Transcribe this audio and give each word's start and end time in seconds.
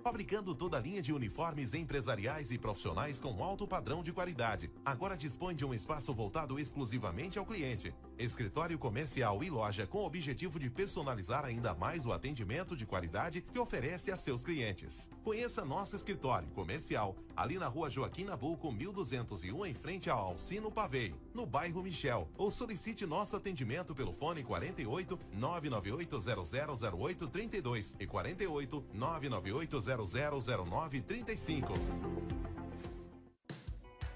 fabricando 0.00 0.54
toda 0.54 0.78
a 0.78 0.80
linha 0.80 1.02
de 1.02 1.12
uniformes 1.12 1.74
empresariais 1.74 2.50
e 2.50 2.58
profissionais 2.58 3.20
com 3.20 3.44
alto 3.44 3.66
padrão 3.66 4.02
de 4.02 4.12
qualidade. 4.12 4.70
Agora 4.84 5.16
dispõe 5.16 5.54
de 5.54 5.64
um 5.64 5.74
espaço 5.74 6.12
voltado 6.14 6.58
exclusivamente 6.58 7.38
ao 7.38 7.46
cliente. 7.46 7.94
Escritório 8.18 8.78
comercial 8.78 9.42
e 9.44 9.50
loja 9.50 9.86
com 9.86 9.98
o 9.98 10.06
objetivo 10.06 10.58
de 10.58 10.70
personalizar 10.70 11.44
ainda 11.44 11.74
mais 11.74 12.04
o 12.06 12.12
atendimento 12.12 12.76
de 12.76 12.86
qualidade 12.86 13.42
que 13.42 13.58
oferece 13.58 14.10
a 14.10 14.16
seus 14.16 14.42
clientes. 14.42 15.08
Conheça 15.22 15.64
nosso 15.64 15.94
escritório 15.94 16.48
comercial 16.50 17.16
ali 17.36 17.58
na 17.58 17.68
rua 17.68 17.90
Joaquim 17.90 18.24
Nabuco, 18.24 18.70
1201, 18.72 19.66
em 19.66 19.74
frente 19.74 20.10
ao 20.10 20.18
Alcino 20.18 20.70
Pavei, 20.70 21.14
no 21.34 21.46
bairro 21.46 21.82
Michel. 21.82 22.28
Ou 22.36 22.50
solicite 22.50 23.06
nosso 23.06 23.36
atendimento 23.36 23.94
pelo 23.94 24.12
fone 24.12 24.42
48 24.42 25.18
998 25.34 26.18
000832 26.20 27.96
e 27.98 28.06
48 28.06 28.84
998 28.92 29.80
000935. 29.80 31.72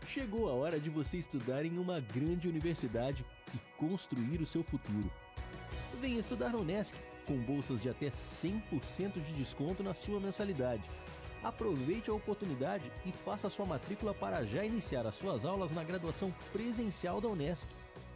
Chegou 0.07 0.49
a 0.49 0.53
hora 0.53 0.79
de 0.79 0.89
você 0.91 1.17
estudar 1.17 1.65
em 1.65 1.77
uma 1.77 1.99
grande 1.99 2.49
universidade 2.49 3.25
e 3.53 3.59
construir 3.77 4.41
o 4.41 4.47
seu 4.47 4.63
futuro. 4.63 5.11
Venha 6.01 6.21
estudar 6.21 6.51
na 6.51 6.59
Unesc, 6.59 6.95
com 7.27 7.37
bolsas 7.43 7.81
de 7.81 7.89
até 7.89 8.11
100% 8.11 9.15
de 9.25 9.33
desconto 9.33 9.83
na 9.83 9.93
sua 9.93 10.21
mensalidade. 10.21 10.83
Aproveite 11.45 12.09
a 12.09 12.15
oportunidade 12.15 12.91
e 13.05 13.13
faça 13.13 13.51
sua 13.51 13.67
matrícula 13.67 14.15
para 14.15 14.45
já 14.47 14.65
iniciar 14.65 15.07
as 15.07 15.15
suas 15.15 15.45
aulas 15.45 15.71
na 15.71 15.85
graduação 15.85 16.35
presencial 16.51 17.21
da 17.21 17.29
Unesc. 17.29 17.69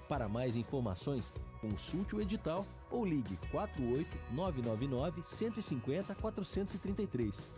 Para 0.09 0.27
mais 0.27 0.57
informações, 0.57 1.31
consulte 1.61 2.17
o 2.17 2.23
edital 2.23 2.65
ou 2.91 3.05
ligue 3.05 3.39
48 3.51 4.09
999 4.33 5.23
150 5.27 6.15
433. 6.15 7.53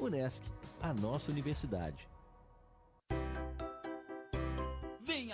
Unesc, 0.00 0.42
a 0.82 0.92
nossa 0.92 1.30
universidade. 1.30 2.08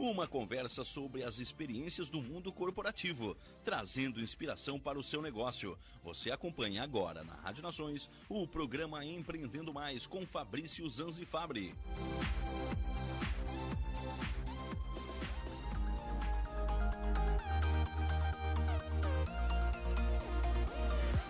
Uma 0.00 0.26
conversa 0.26 0.82
sobre 0.82 1.22
as 1.22 1.40
experiências 1.40 2.08
do 2.08 2.22
mundo 2.22 2.50
corporativo, 2.50 3.36
trazendo 3.62 4.18
inspiração 4.18 4.80
para 4.80 4.98
o 4.98 5.02
seu 5.02 5.20
negócio. 5.20 5.76
Você 6.02 6.30
acompanha 6.30 6.82
agora 6.82 7.22
na 7.22 7.34
Rádio 7.34 7.62
Nações 7.62 8.08
o 8.26 8.48
programa 8.48 9.04
Empreendendo 9.04 9.74
Mais 9.74 10.06
com 10.06 10.24
Fabrício 10.24 10.88
Zanzifabri. 10.88 11.74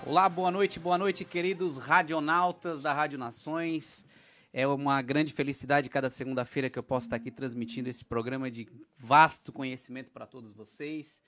Olá, 0.06 0.28
boa 0.28 0.52
noite, 0.52 0.78
boa 0.78 0.96
noite, 0.96 1.24
queridos 1.24 1.76
radionautas 1.76 2.80
da 2.80 2.92
Rádio 2.92 3.18
Nações. 3.18 4.06
É 4.52 4.66
uma 4.66 5.00
grande 5.00 5.32
felicidade 5.32 5.88
cada 5.88 6.10
segunda-feira 6.10 6.68
que 6.68 6.76
eu 6.78 6.82
posso 6.82 7.06
estar 7.06 7.16
aqui 7.16 7.30
transmitindo 7.30 7.88
esse 7.88 8.04
programa 8.04 8.50
de 8.50 8.66
vasto 8.96 9.52
conhecimento 9.52 10.10
para 10.10 10.26
todos 10.26 10.52
vocês. 10.52 11.22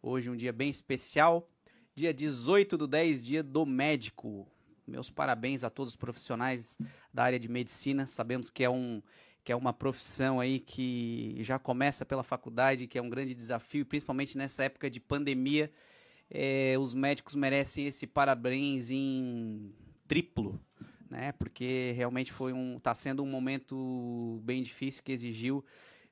Hoje 0.00 0.30
um 0.30 0.36
dia 0.36 0.52
bem 0.52 0.70
especial, 0.70 1.50
dia 1.92 2.14
18 2.14 2.78
do 2.78 2.86
10, 2.86 3.24
dia 3.24 3.42
do 3.42 3.66
médico. 3.66 4.46
Meus 4.86 5.10
parabéns 5.10 5.64
a 5.64 5.70
todos 5.70 5.94
os 5.94 5.96
profissionais 5.96 6.78
da 7.12 7.24
área 7.24 7.38
de 7.38 7.48
medicina. 7.48 8.06
Sabemos 8.06 8.48
que 8.48 8.62
é 8.62 8.70
um 8.70 9.02
que 9.42 9.50
é 9.50 9.56
uma 9.56 9.72
profissão 9.72 10.38
aí 10.38 10.60
que 10.60 11.36
já 11.40 11.58
começa 11.58 12.04
pela 12.04 12.22
faculdade, 12.22 12.86
que 12.86 12.98
é 12.98 13.02
um 13.02 13.08
grande 13.08 13.34
desafio, 13.34 13.86
principalmente 13.86 14.36
nessa 14.36 14.64
época 14.64 14.90
de 14.90 15.00
pandemia. 15.00 15.72
É, 16.30 16.76
os 16.78 16.92
médicos 16.92 17.34
merecem 17.34 17.86
esse 17.86 18.06
parabéns 18.06 18.90
em 18.90 19.72
triplo, 20.06 20.60
né? 21.10 21.32
Porque 21.32 21.92
realmente 21.96 22.32
foi 22.32 22.52
um, 22.52 22.76
está 22.76 22.94
sendo 22.94 23.22
um 23.22 23.26
momento 23.26 24.40
bem 24.42 24.62
difícil 24.62 25.02
que 25.02 25.12
exigiu 25.12 25.64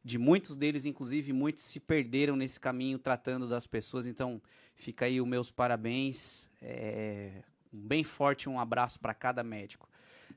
de 0.04 0.18
muitos 0.18 0.54
deles, 0.54 0.86
inclusive 0.86 1.32
muitos 1.32 1.64
se 1.64 1.80
perderam 1.80 2.36
nesse 2.36 2.60
caminho 2.60 2.98
tratando 2.98 3.48
das 3.48 3.66
pessoas. 3.66 4.06
Então, 4.06 4.40
fica 4.74 5.06
aí 5.06 5.20
os 5.20 5.26
meus 5.26 5.50
parabéns, 5.50 6.48
é, 6.62 7.42
bem 7.72 8.04
forte 8.04 8.48
um 8.48 8.60
abraço 8.60 9.00
para 9.00 9.12
cada 9.12 9.42
médico, 9.42 9.88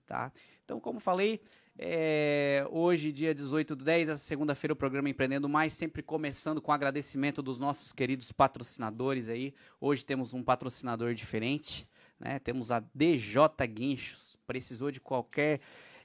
tá? 0.08 0.32
Então, 0.66 0.80
como 0.80 1.00
falei, 1.00 1.40
é, 1.82 2.68
hoje, 2.70 3.12
dia 3.12 3.34
18 3.34 3.76
do 3.76 3.86
10, 3.86 4.10
essa 4.10 4.24
segunda-feira, 4.24 4.74
o 4.74 4.76
programa 4.76 5.10
Empreendendo 5.10 5.48
Mais, 5.48 5.72
sempre 5.72 6.04
começando 6.04 6.62
com 6.62 6.74
agradecimento 6.74 7.42
dos 7.42 7.58
nossos 7.58 7.94
queridos 7.94 8.32
patrocinadores 8.34 9.30
aí. 9.30 9.54
Hoje 9.80 10.04
temos 10.04 10.34
um 10.34 10.44
patrocinador 10.44 11.14
diferente, 11.14 11.88
né? 12.20 12.40
Temos 12.40 12.72
a 12.72 12.84
DJ 12.94 13.42
Guinchos. 13.68 14.38
Precisou 14.46 14.92
de 14.92 15.00
qualquer 15.00 15.62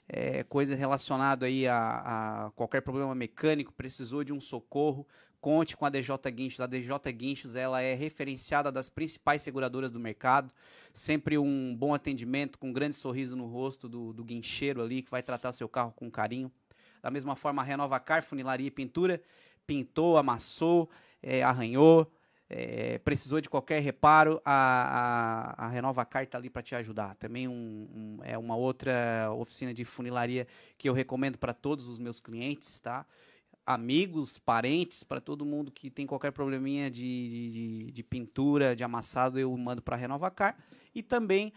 é, 0.09 0.45
coisa 0.45 0.75
relacionada 0.75 1.47
aí 1.47 1.67
a, 1.67 2.47
a, 2.47 2.51
qualquer 2.53 2.83
problema 2.83 3.15
mecânico, 3.15 3.73
precisou 3.73 4.23
de 4.23 4.33
um 4.33 4.41
socorro, 4.41 5.07
conte 5.41 5.77
com 5.77 5.85
a 5.85 5.91
DJ 5.91 6.17
Guinchos. 6.33 6.61
A 6.61 6.67
DJ 6.67 7.13
Guinchos 7.13 7.57
ela 7.57 7.81
é 7.81 7.95
referenciada 7.95 8.71
das 8.71 8.89
principais 8.89 9.43
seguradoras 9.43 9.91
do 9.91 9.99
mercado. 9.99 10.51
Sempre 10.93 11.37
um 11.39 11.75
bom 11.75 11.95
atendimento, 11.95 12.59
com 12.59 12.69
um 12.69 12.73
grande 12.73 12.97
sorriso 12.97 13.35
no 13.35 13.47
rosto 13.47 13.89
do, 13.89 14.13
do 14.13 14.25
guincheiro 14.25 14.83
ali, 14.83 15.03
que 15.03 15.11
vai 15.11 15.23
tratar 15.23 15.53
seu 15.53 15.69
carro 15.69 15.93
com 15.93 16.11
carinho. 16.11 16.53
Da 17.03 17.11
mesma 17.11 17.37
forma, 17.37 17.61
a 17.61 17.65
Renova 17.65 17.99
Car, 18.01 18.23
funilaria 18.23 18.69
e 18.69 18.71
pintura, 18.71 19.21
pintou, 19.67 20.17
amassou, 20.17 20.89
é, 21.23 21.43
arranhou, 21.43 22.11
é, 22.57 22.99
precisou 23.01 23.41
de 23.41 23.51
qualquer 23.51 23.83
reparo, 23.83 24.41
a, 24.45 25.57
a, 25.59 25.67
a 25.67 25.69
Renova 25.69 26.05
Car 26.05 26.23
está 26.23 26.39
ali 26.39 26.49
para 26.49 26.63
te 26.63 26.77
ajudar. 26.77 27.17
Também 27.17 27.49
um, 27.49 27.53
um, 27.53 28.19
é 28.23 28.39
uma 28.39 28.55
outra 28.55 29.29
oficina 29.37 29.75
de 29.75 29.85
funilaria 29.85 30.47
que 30.79 30.89
eu 30.89 30.93
recomendo 30.93 31.37
para 31.37 31.53
todos 31.53 31.89
os 31.89 31.99
meus 31.99 32.21
clientes, 32.21 32.79
tá? 32.79 33.05
Amigos, 33.67 34.39
parentes, 34.39 35.03
para 35.03 35.21
todo 35.21 35.45
mundo 35.45 35.73
que 35.73 35.91
tem 35.91 36.07
qualquer 36.07 36.31
probleminha 36.31 36.89
de, 36.89 37.51
de, 37.51 37.91
de, 37.91 38.03
pintura, 38.05 38.77
de 38.77 38.85
amassado, 38.85 39.37
eu 39.37 39.57
mando 39.57 39.83
para 39.83 39.97
a 39.97 39.99
Renova 39.99 40.31
Car. 40.31 40.57
E 40.95 41.03
também 41.03 41.53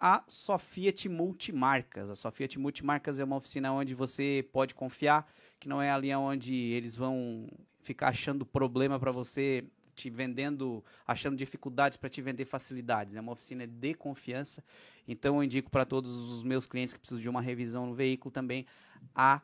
a 0.00 0.24
Sofiat 0.26 1.10
Multimarcas. 1.10 2.08
A 2.08 2.16
Sofiat 2.16 2.58
Multimarcas 2.58 3.20
é 3.20 3.24
uma 3.24 3.36
oficina 3.36 3.70
onde 3.70 3.94
você 3.94 4.48
pode 4.50 4.74
confiar, 4.74 5.30
que 5.60 5.68
não 5.68 5.82
é 5.82 5.90
ali 5.90 6.14
onde 6.14 6.54
eles 6.54 6.96
vão 6.96 7.46
ficar 7.82 8.08
achando 8.08 8.46
problema 8.46 8.98
para 8.98 9.12
você, 9.12 9.62
te 9.98 10.08
vendendo, 10.10 10.84
achando 11.06 11.36
dificuldades 11.36 11.96
para 11.96 12.08
te 12.08 12.22
vender 12.22 12.44
facilidades. 12.44 13.14
É 13.16 13.20
uma 13.20 13.32
oficina 13.32 13.66
de 13.66 13.94
confiança. 13.94 14.62
Então 15.06 15.36
eu 15.36 15.42
indico 15.44 15.70
para 15.70 15.84
todos 15.84 16.10
os 16.12 16.44
meus 16.44 16.66
clientes 16.66 16.94
que 16.94 17.00
precisam 17.00 17.20
de 17.20 17.28
uma 17.28 17.40
revisão 17.40 17.86
no 17.86 17.94
veículo 17.94 18.30
também 18.30 18.64
a 19.14 19.40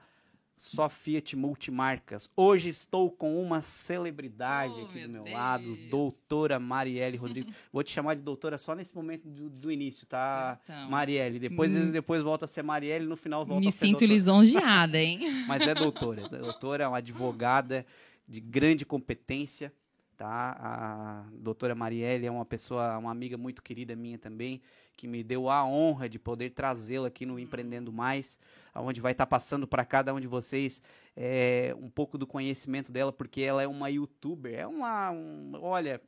só 0.56 0.88
Fiat 0.88 1.34
Multimarcas. 1.34 2.30
Hoje 2.36 2.68
estou 2.68 3.10
com 3.10 3.42
uma 3.42 3.60
celebridade 3.60 4.74
Oh, 4.78 4.84
aqui 4.84 5.02
do 5.02 5.08
meu 5.08 5.24
meu 5.24 5.32
lado, 5.32 5.64
Deus. 5.74 5.90
doutora 5.90 6.60
Marielle 6.60 7.16
Rodrigues. 7.16 7.52
Vou 7.72 7.82
te 7.82 7.90
chamar 7.90 8.14
de 8.14 8.22
doutora 8.22 8.56
só 8.56 8.72
nesse 8.74 8.94
momento 8.94 9.28
do, 9.28 9.50
do 9.50 9.72
início, 9.72 10.06
tá? 10.06 10.60
Então. 10.62 10.88
Marielle. 10.90 11.40
Depois, 11.40 11.74
depois 11.90 12.22
volta 12.22 12.44
a 12.44 12.48
ser 12.48 12.62
Marielle, 12.62 13.04
no 13.04 13.16
final 13.16 13.44
volta 13.44 13.60
Me 13.60 13.68
a 13.68 13.72
ser 13.72 13.78
sinto 13.86 13.90
doutora. 13.98 14.12
lisonjeada, 14.12 15.02
hein? 15.02 15.18
Mas 15.48 15.62
é 15.62 15.74
doutora. 15.74 16.28
doutora 16.28 16.84
é 16.84 16.88
uma 16.88 16.98
advogada 16.98 17.84
de 18.26 18.40
grande 18.40 18.86
competência, 18.86 19.72
tá? 20.16 20.56
A 20.58 21.25
doutora 21.32 21.75
Marielle 21.75 22.26
é 22.26 22.31
uma 22.31 22.44
pessoa, 22.44 22.96
uma 22.99 23.11
amiga 23.11 23.37
muito 23.37 23.62
querida 23.62 23.94
minha 23.96 24.19
também, 24.19 24.61
que 24.96 25.06
me 25.08 25.22
deu 25.25 25.50
a 25.50 25.64
honra 25.64 26.08
de 26.08 26.19
poder 26.19 26.50
trazê-la 26.50 27.08
aqui 27.08 27.26
no 27.26 27.38
Empreendendo 27.38 27.93
Mais, 27.93 28.38
onde 28.75 29.00
vai 29.00 29.12
estar 29.12 29.26
passando 29.26 29.66
para 29.66 29.84
cada 29.84 30.14
um 30.14 30.20
de 30.20 30.26
vocês 30.26 30.81
é, 31.16 31.75
um 31.81 31.88
pouco 31.90 32.16
do 32.16 32.26
conhecimento 32.26 32.90
dela, 32.93 33.12
porque 33.12 33.40
ela 33.43 33.62
é 33.62 33.66
uma 33.66 33.90
youtuber, 33.90 34.55
é 34.55 34.66
uma, 34.66 35.11
um- 35.11 35.52
olha, 35.61 36.00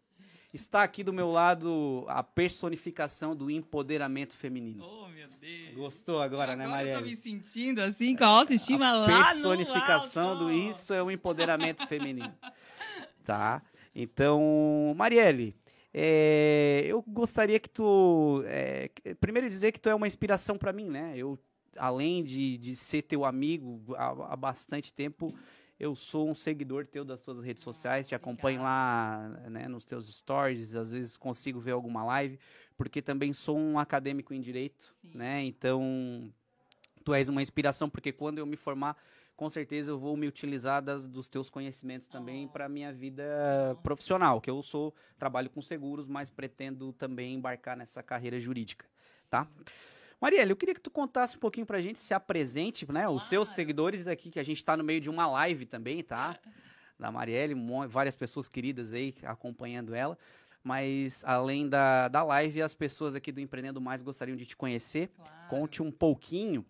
está 0.54 0.82
aqui 0.84 1.02
do 1.04 1.12
meu 1.12 1.30
lado 1.30 2.04
a 2.08 2.22
personificação 2.22 3.34
do 3.36 3.50
empoderamento 3.50 4.34
feminino. 4.34 4.84
Oh, 4.84 5.08
meu 5.08 5.28
Deus. 5.40 5.74
Gostou 5.74 6.22
agora, 6.22 6.54
né, 6.56 6.64
Agora 6.64 6.82
eu 6.82 6.86
tô 6.86 6.92
Marielle? 7.00 7.10
me 7.10 7.16
sentindo 7.16 7.80
assim, 7.80 8.16
com 8.16 8.24
a 8.24 8.28
autoestima 8.28 8.92
lá 8.92 9.06
no 9.08 9.24
personificação 9.24 10.38
do 10.38 10.50
isso 10.50 10.94
é 10.94 11.02
o 11.02 11.10
empoderamento 11.10 11.86
feminino. 11.86 12.32
Tá? 13.24 13.60
Então, 13.98 14.94
Marielle, 14.94 15.56
é, 15.94 16.84
eu 16.86 17.02
gostaria 17.08 17.58
que 17.58 17.70
tu. 17.70 18.44
é, 18.46 18.90
primeiro 19.18 19.48
dizer 19.48 19.72
que 19.72 19.80
tu 19.80 19.88
é 19.88 19.94
uma 19.94 20.06
inspiração 20.06 20.58
para 20.58 20.70
mim, 20.70 20.90
né? 20.90 21.14
Eu, 21.16 21.38
além 21.78 22.22
de, 22.22 22.58
de 22.58 22.76
ser 22.76 23.00
teu 23.00 23.24
amigo 23.24 23.94
há, 23.96 24.32
há 24.34 24.36
bastante 24.36 24.92
tempo, 24.92 25.34
eu 25.80 25.94
sou 25.94 26.28
um 26.28 26.34
seguidor 26.34 26.84
teu 26.84 27.06
das 27.06 27.22
tuas 27.22 27.40
redes 27.40 27.62
sociais, 27.62 28.06
te 28.06 28.14
acompanho 28.14 28.60
lá 28.62 29.30
né, 29.48 29.66
nos 29.66 29.86
teus 29.86 30.06
stories, 30.14 30.74
às 30.74 30.92
vezes 30.92 31.16
consigo 31.16 31.58
ver 31.58 31.72
alguma 31.72 32.04
live, 32.04 32.38
porque 32.76 33.00
também 33.00 33.32
sou 33.32 33.58
um 33.58 33.78
acadêmico 33.78 34.34
em 34.34 34.42
direito, 34.42 34.92
Sim. 35.00 35.12
né? 35.14 35.42
Então, 35.42 36.30
tu 37.02 37.14
és 37.14 37.30
uma 37.30 37.40
inspiração, 37.40 37.88
porque 37.88 38.12
quando 38.12 38.36
eu 38.36 38.44
me 38.44 38.56
formar, 38.56 38.94
com 39.36 39.48
certeza 39.50 39.90
eu 39.90 39.98
vou 39.98 40.16
me 40.16 40.26
utilizar 40.26 40.82
das, 40.82 41.06
dos 41.06 41.28
teus 41.28 41.50
conhecimentos 41.50 42.08
também 42.08 42.46
Oh. 42.46 42.48
para 42.48 42.68
minha 42.68 42.92
vida 42.92 43.24
profissional, 43.82 44.40
que 44.40 44.50
eu 44.50 44.62
sou, 44.62 44.94
trabalho 45.18 45.50
com 45.50 45.60
seguros, 45.60 46.08
mas 46.08 46.30
pretendo 46.30 46.92
também 46.94 47.34
embarcar 47.34 47.76
nessa 47.76 48.02
carreira 48.02 48.40
jurídica, 48.40 48.86
tá? 49.28 49.46
Marielle, 50.20 50.50
eu 50.50 50.56
queria 50.56 50.74
que 50.74 50.80
tu 50.80 50.90
contasse 50.90 51.36
um 51.36 51.40
pouquinho 51.40 51.66
pra 51.66 51.80
gente, 51.80 51.98
se 51.98 52.14
apresente, 52.14 52.90
né? 52.90 53.06
Os 53.08 53.24
seus 53.24 53.48
Claro. 53.48 53.56
seguidores 53.56 54.06
aqui, 54.06 54.30
que 54.30 54.40
a 54.40 54.42
gente 54.42 54.64
tá 54.64 54.74
no 54.76 54.82
meio 54.82 55.00
de 55.00 55.10
uma 55.10 55.26
live 55.26 55.66
também, 55.66 56.02
tá? 56.02 56.38
Da 56.98 57.12
Marielle, 57.12 57.54
várias 57.90 58.16
pessoas 58.16 58.48
queridas 58.48 58.94
aí 58.94 59.14
acompanhando 59.24 59.94
ela. 59.94 60.16
Mas 60.64 61.22
além 61.26 61.68
da, 61.68 62.08
da 62.08 62.22
live, 62.22 62.62
as 62.62 62.72
pessoas 62.72 63.14
aqui 63.14 63.30
do 63.30 63.38
Empreendendo 63.38 63.82
Mais 63.82 64.00
gostariam 64.00 64.34
de 64.34 64.46
te 64.46 64.56
conhecer. 64.56 65.08
Claro. 65.14 65.30
Conte 65.50 65.82
um 65.82 65.92
pouquinho. 65.92 66.64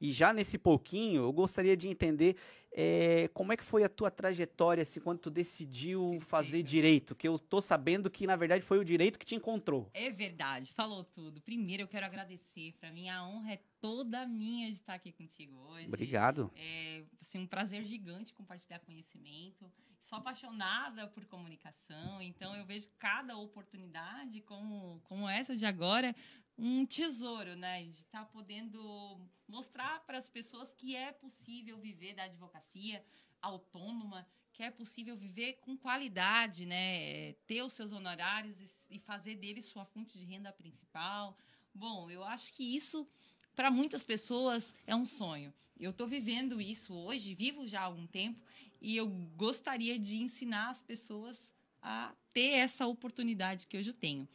E 0.00 0.10
já 0.10 0.32
nesse 0.32 0.58
pouquinho, 0.58 1.22
eu 1.22 1.32
gostaria 1.32 1.76
de 1.76 1.88
entender 1.88 2.36
eh, 2.78 3.30
como 3.32 3.52
é 3.52 3.56
que 3.56 3.64
foi 3.64 3.82
a 3.82 3.88
tua 3.88 4.10
trajetória, 4.10 4.82
assim, 4.82 5.00
quando 5.00 5.18
tu 5.18 5.30
decidiu 5.30 6.18
fazer 6.20 6.62
direito. 6.62 7.14
Que 7.14 7.26
eu 7.26 7.38
tô 7.38 7.58
sabendo 7.58 8.10
que, 8.10 8.26
na 8.26 8.36
verdade, 8.36 8.62
foi 8.62 8.78
o 8.78 8.84
direito 8.84 9.18
que 9.18 9.24
te 9.24 9.34
encontrou. 9.34 9.90
É 9.94 10.10
verdade, 10.10 10.74
falou 10.74 11.02
tudo. 11.02 11.40
Primeiro 11.40 11.84
eu 11.84 11.88
quero 11.88 12.04
agradecer. 12.04 12.74
Para 12.78 12.92
mim 12.92 13.08
a 13.08 13.26
honra 13.26 13.54
é 13.54 13.60
toda 13.80 14.26
minha 14.26 14.68
de 14.68 14.76
estar 14.76 14.92
aqui 14.92 15.10
contigo 15.10 15.56
hoje. 15.70 15.86
Obrigado. 15.86 16.50
É 16.54 17.04
assim, 17.18 17.38
um 17.38 17.46
prazer 17.46 17.82
gigante 17.84 18.34
compartilhar 18.34 18.78
conhecimento. 18.80 19.72
Sou 19.98 20.18
apaixonada 20.18 21.08
por 21.08 21.24
comunicação, 21.24 22.22
então 22.22 22.54
eu 22.54 22.64
vejo 22.64 22.88
cada 22.96 23.36
oportunidade 23.36 24.40
como, 24.42 25.00
como 25.02 25.28
essa 25.28 25.56
de 25.56 25.66
agora 25.66 26.14
um 26.58 26.86
tesouro, 26.86 27.54
né? 27.54 27.82
De 27.84 27.90
estar 27.90 28.24
podendo 28.26 29.20
mostrar 29.48 30.00
para 30.06 30.18
as 30.18 30.28
pessoas 30.28 30.72
que 30.72 30.96
é 30.96 31.12
possível 31.12 31.78
viver 31.78 32.14
da 32.14 32.24
advocacia 32.24 33.04
autônoma, 33.40 34.26
que 34.52 34.62
é 34.62 34.70
possível 34.70 35.16
viver 35.16 35.54
com 35.60 35.76
qualidade, 35.76 36.64
né? 36.64 37.34
Ter 37.46 37.62
os 37.62 37.74
seus 37.74 37.92
honorários 37.92 38.60
e, 38.60 38.96
e 38.96 38.98
fazer 38.98 39.34
dele 39.36 39.60
sua 39.60 39.84
fonte 39.84 40.18
de 40.18 40.24
renda 40.24 40.52
principal. 40.52 41.36
Bom, 41.74 42.10
eu 42.10 42.24
acho 42.24 42.52
que 42.54 42.64
isso 42.74 43.06
para 43.54 43.70
muitas 43.70 44.02
pessoas 44.02 44.74
é 44.86 44.94
um 44.94 45.04
sonho. 45.04 45.52
Eu 45.78 45.90
estou 45.90 46.06
vivendo 46.06 46.60
isso 46.60 46.94
hoje, 46.94 47.34
vivo 47.34 47.68
já 47.68 47.80
há 47.80 47.84
algum 47.84 48.06
tempo, 48.06 48.40
e 48.80 48.96
eu 48.96 49.06
gostaria 49.36 49.98
de 49.98 50.16
ensinar 50.16 50.70
as 50.70 50.82
pessoas 50.82 51.54
a 51.82 52.14
ter 52.32 52.50
essa 52.52 52.86
oportunidade 52.86 53.66
que 53.66 53.76
hoje 53.76 53.90
eu 53.90 53.94
tenho. 53.94 54.26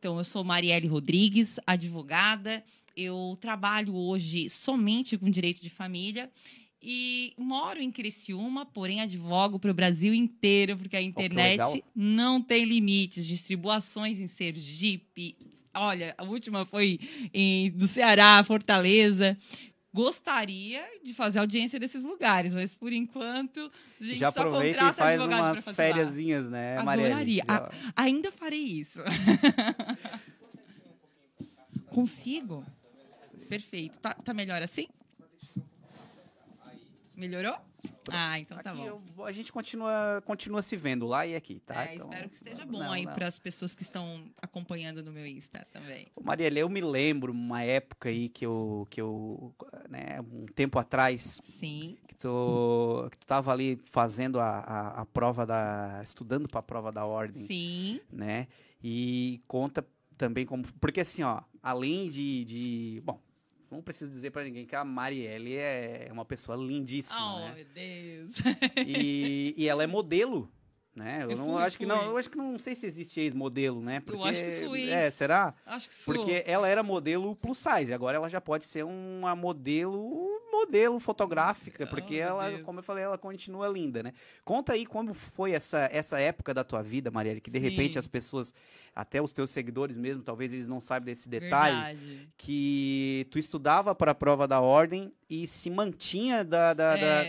Então, 0.00 0.16
eu 0.16 0.24
sou 0.24 0.42
Marielle 0.42 0.86
Rodrigues, 0.86 1.60
advogada. 1.66 2.64
Eu 2.96 3.36
trabalho 3.38 3.94
hoje 3.94 4.48
somente 4.48 5.18
com 5.18 5.28
direito 5.28 5.60
de 5.60 5.68
família 5.68 6.30
e 6.82 7.34
moro 7.36 7.78
em 7.78 7.90
Criciúma, 7.90 8.64
porém 8.64 9.02
advogo 9.02 9.58
para 9.58 9.70
o 9.70 9.74
Brasil 9.74 10.14
inteiro, 10.14 10.74
porque 10.78 10.96
a 10.96 11.02
internet 11.02 11.58
legal. 11.58 11.78
não 11.94 12.40
tem 12.40 12.64
limites. 12.64 13.26
Distribuições 13.26 14.22
em 14.22 14.26
Sergipe. 14.26 15.36
Olha, 15.74 16.14
a 16.16 16.24
última 16.24 16.64
foi 16.64 16.98
em, 17.34 17.70
do 17.70 17.86
Ceará, 17.86 18.42
Fortaleza. 18.42 19.36
Gostaria 19.92 20.84
de 21.02 21.12
fazer 21.12 21.40
audiência 21.40 21.78
desses 21.78 22.04
lugares, 22.04 22.54
mas 22.54 22.72
por 22.72 22.92
enquanto 22.92 23.70
a 24.00 24.04
gente 24.04 24.18
já 24.18 24.30
só 24.30 24.40
aproveita 24.40 24.68
e 24.68 24.74
contrata 24.74 25.02
faz 25.02 25.20
advogado 25.20 25.54
umas 25.54 25.76
fériasinhas, 25.76 26.48
né? 26.48 26.78
Adoraria. 26.78 27.42
Ainda 27.96 28.30
farei 28.30 28.62
isso. 28.62 29.00
Consigo? 31.90 32.64
Perfeito. 33.48 33.98
Tá, 33.98 34.14
tá 34.14 34.32
melhor 34.32 34.62
assim? 34.62 34.86
Melhorou? 37.16 37.56
Ah, 38.10 38.38
então 38.38 38.58
tá 38.58 38.70
Aqui 38.72 38.80
bom. 38.80 39.02
eu- 39.16 39.24
a 39.24 39.32
gente 39.32 39.52
continua, 39.52 40.22
continua 40.24 40.62
se 40.62 40.76
vendo 40.76 41.06
lá 41.06 41.26
e 41.26 41.34
aqui, 41.34 41.60
tá? 41.60 41.84
É, 41.86 41.94
Então, 41.94 42.08
espero 42.10 42.28
que 42.28 42.36
esteja 42.36 42.66
bom 42.66 42.78
não, 42.78 42.92
aí 42.92 43.04
para 43.04 43.26
as 43.26 43.38
pessoas 43.38 43.74
que 43.74 43.82
estão 43.82 44.24
acompanhando 44.40 45.02
no 45.02 45.12
meu 45.12 45.26
Insta 45.26 45.66
também. 45.72 46.08
Marielle, 46.20 46.58
eu 46.60 46.68
me 46.68 46.80
lembro 46.80 47.32
uma 47.32 47.62
época 47.62 48.08
aí 48.08 48.28
que 48.28 48.44
eu, 48.44 48.86
que 48.90 49.00
eu 49.00 49.54
né, 49.88 50.20
um 50.20 50.46
tempo 50.46 50.78
atrás, 50.78 51.40
Sim. 51.44 51.96
que 52.08 52.14
tu, 52.16 53.08
que 53.10 53.18
tu 53.18 53.26
tava 53.26 53.52
ali 53.52 53.76
fazendo 53.84 54.40
a, 54.40 54.58
a, 54.60 55.00
a 55.02 55.06
prova 55.06 55.46
da, 55.46 56.00
estudando 56.02 56.48
para 56.48 56.60
a 56.60 56.62
prova 56.64 56.90
da 56.90 57.04
ordem, 57.06 57.46
Sim. 57.46 58.00
né? 58.10 58.48
E 58.82 59.40
conta 59.46 59.86
também 60.16 60.44
como, 60.46 60.64
porque 60.80 61.00
assim, 61.00 61.22
ó, 61.22 61.40
além 61.62 62.08
de, 62.08 62.44
de 62.44 63.02
bom, 63.04 63.20
não 63.70 63.80
preciso 63.82 64.10
dizer 64.10 64.30
para 64.30 64.42
ninguém 64.44 64.66
que 64.66 64.74
a 64.74 64.84
Marielle 64.84 65.56
é 65.56 66.08
uma 66.10 66.24
pessoa 66.24 66.56
lindíssima, 66.56 67.36
Oh, 67.36 67.38
né? 67.40 67.54
meu 67.54 67.64
Deus. 67.66 68.34
E, 68.86 69.54
e 69.56 69.68
ela 69.68 69.82
é 69.84 69.86
modelo, 69.86 70.50
né? 70.94 71.20
Eu, 71.22 71.30
Eu 71.30 71.36
não 71.36 71.52
fui, 71.54 71.62
acho 71.62 71.78
que 71.78 71.86
não, 71.86 71.98
fui. 72.00 72.08
eu 72.08 72.16
acho 72.16 72.30
que 72.30 72.36
não 72.36 72.58
sei 72.58 72.74
se 72.74 72.86
existe 72.86 73.20
ex-modelo, 73.20 73.80
né? 73.80 74.00
Porque, 74.00 74.22
acho 74.28 74.42
que 74.42 74.50
sou 74.50 74.76
ex. 74.76 74.88
É, 74.90 75.10
será? 75.10 75.54
Acho 75.64 75.88
que 75.88 75.94
sou. 75.94 76.14
Porque 76.14 76.42
ela 76.46 76.66
era 76.68 76.82
modelo 76.82 77.36
plus 77.36 77.58
size, 77.58 77.92
agora 77.94 78.16
ela 78.16 78.28
já 78.28 78.40
pode 78.40 78.64
ser 78.64 78.84
uma 78.84 79.36
modelo 79.36 80.39
modelo 80.66 80.98
fotográfica, 81.00 81.86
porque 81.86 82.14
Oh, 82.14 82.18
meu 82.18 82.28
ela, 82.28 82.50
Deus. 82.50 82.62
como 82.62 82.78
eu 82.78 82.82
falei, 82.82 83.04
ela 83.04 83.18
continua 83.18 83.68
linda, 83.68 84.02
né? 84.02 84.12
Conta 84.44 84.72
aí 84.72 84.84
como 84.86 85.14
foi 85.14 85.52
essa, 85.52 85.88
essa 85.92 86.18
época 86.18 86.52
da 86.52 86.62
tua 86.64 86.82
vida, 86.82 87.10
Marielle, 87.10 87.40
que 87.40 87.50
de 87.50 87.58
Sim. 87.58 87.64
repente 87.64 87.98
as 87.98 88.06
pessoas, 88.06 88.54
até 88.94 89.20
os 89.22 89.32
teus 89.32 89.50
seguidores 89.50 89.96
mesmo, 89.96 90.22
talvez 90.22 90.52
eles 90.52 90.68
não 90.68 90.80
saibam 90.80 91.06
desse 91.06 91.28
detalhe, 91.28 91.76
Verdade. 91.96 92.28
que 92.36 93.26
tu 93.30 93.38
estudava 93.38 93.94
para 93.94 94.12
a 94.12 94.14
prova 94.14 94.46
da 94.46 94.60
ordem 94.60 95.12
e 95.28 95.46
se 95.46 95.70
mantinha 95.70 96.44
da, 96.44 96.74
da- 96.74 96.96
da- 96.96 97.24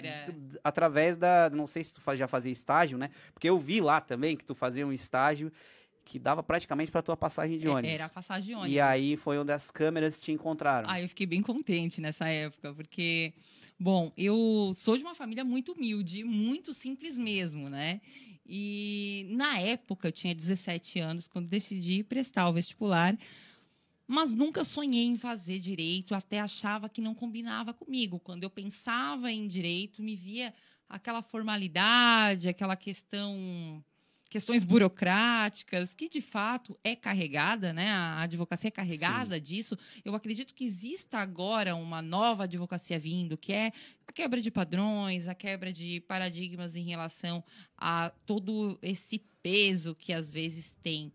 através 0.64 1.18
da, 1.18 1.50
não 1.52 1.68
sei 1.68 1.84
se 1.84 1.94
tu 1.94 2.02
já 2.16 2.28
fazia 2.28 2.52
estágio, 2.52 2.98
né? 2.98 3.10
Porque 3.34 3.50
eu 3.50 3.58
vi 3.58 3.82
lá 3.82 4.02
também 4.02 4.36
que 4.36 4.44
tu 4.44 4.54
fazia 4.56 4.86
um 4.86 4.92
estágio 4.94 5.52
que 6.04 6.20
dava 6.20 6.42
praticamente 6.44 6.92
para 6.92 7.02
tua 7.02 7.16
passagem 7.16 7.58
de 7.58 7.68
É, 7.68 7.70
ônibus. 7.70 7.92
Era 7.94 8.06
a 8.06 8.10
passagem 8.10 8.48
de 8.48 8.54
ônibus. 8.54 8.72
E 8.74 8.80
aí 8.80 9.16
foi 9.16 9.38
onde 9.38 9.52
as 9.52 9.70
câmeras 9.72 10.20
te 10.20 10.32
encontraram. 10.32 10.90
Ah, 10.90 11.00
eu 11.02 11.08
fiquei 11.08 11.26
bem 11.26 11.42
contente 11.42 12.02
nessa 12.02 12.28
época, 12.28 12.74
porque, 12.74 13.34
bom, 13.80 14.12
eu 14.18 14.74
sou 14.76 14.98
de 14.98 15.04
uma 15.04 15.16
família 15.16 15.44
muito 15.46 15.74
humilde, 15.74 16.24
muito 16.24 16.74
simples 16.74 17.18
mesmo, 17.18 17.70
né? 17.70 18.02
E 18.46 19.26
na 19.30 19.60
época 19.60 20.08
eu 20.10 20.12
tinha 20.12 20.36
17 20.36 21.00
anos 21.00 21.28
quando 21.28 21.48
decidi 21.48 22.04
prestar 22.04 22.50
o 22.50 22.54
vestibular. 22.54 23.18
mas 24.08 24.34
nunca 24.34 24.66
sonhei 24.66 25.06
em 25.06 25.18
fazer 25.18 25.58
direito, 25.60 26.14
até 26.14 26.42
achava 26.42 26.90
que 26.90 27.00
não 27.00 27.16
combinava 27.16 27.74
comigo. 27.74 28.20
Quando 28.20 28.44
eu 28.44 28.50
pensava 28.50 29.32
em 29.32 29.48
direito, 29.48 30.02
me 30.04 30.18
via 30.18 30.54
aquela 30.90 31.22
formalidade, 31.22 32.50
aquela 32.50 32.76
questão 32.76 33.82
questões 34.32 34.64
burocráticas, 34.64 35.94
que 35.94 36.08
de 36.08 36.22
fato 36.22 36.80
é 36.86 36.96
carregada, 36.96 37.74
né? 37.74 37.92
A 37.92 38.22
advocacia 38.22 38.70
é 38.70 38.72
carregada 38.72 39.36
Sim. 39.36 39.42
disso. 39.42 39.78
Eu 40.06 40.16
acredito 40.16 40.54
que 40.54 40.64
exista 40.64 41.18
agora 41.18 41.76
uma 41.76 42.02
nova 42.02 42.46
advocacia 42.46 42.98
vindo, 42.98 43.38
que 43.38 43.52
é 43.52 43.74
a 44.08 44.14
quebra 44.14 44.40
de 44.40 44.50
padrões, 44.50 45.28
a 45.28 45.36
quebra 45.36 45.74
de 45.74 46.00
paradigmas 46.08 46.78
em 46.78 46.84
relação 46.84 47.44
a 47.78 48.10
todo 48.26 48.80
esse 48.82 49.20
peso 49.44 49.94
que 49.94 50.14
às 50.14 50.32
vezes 50.32 50.78
tem. 50.82 51.12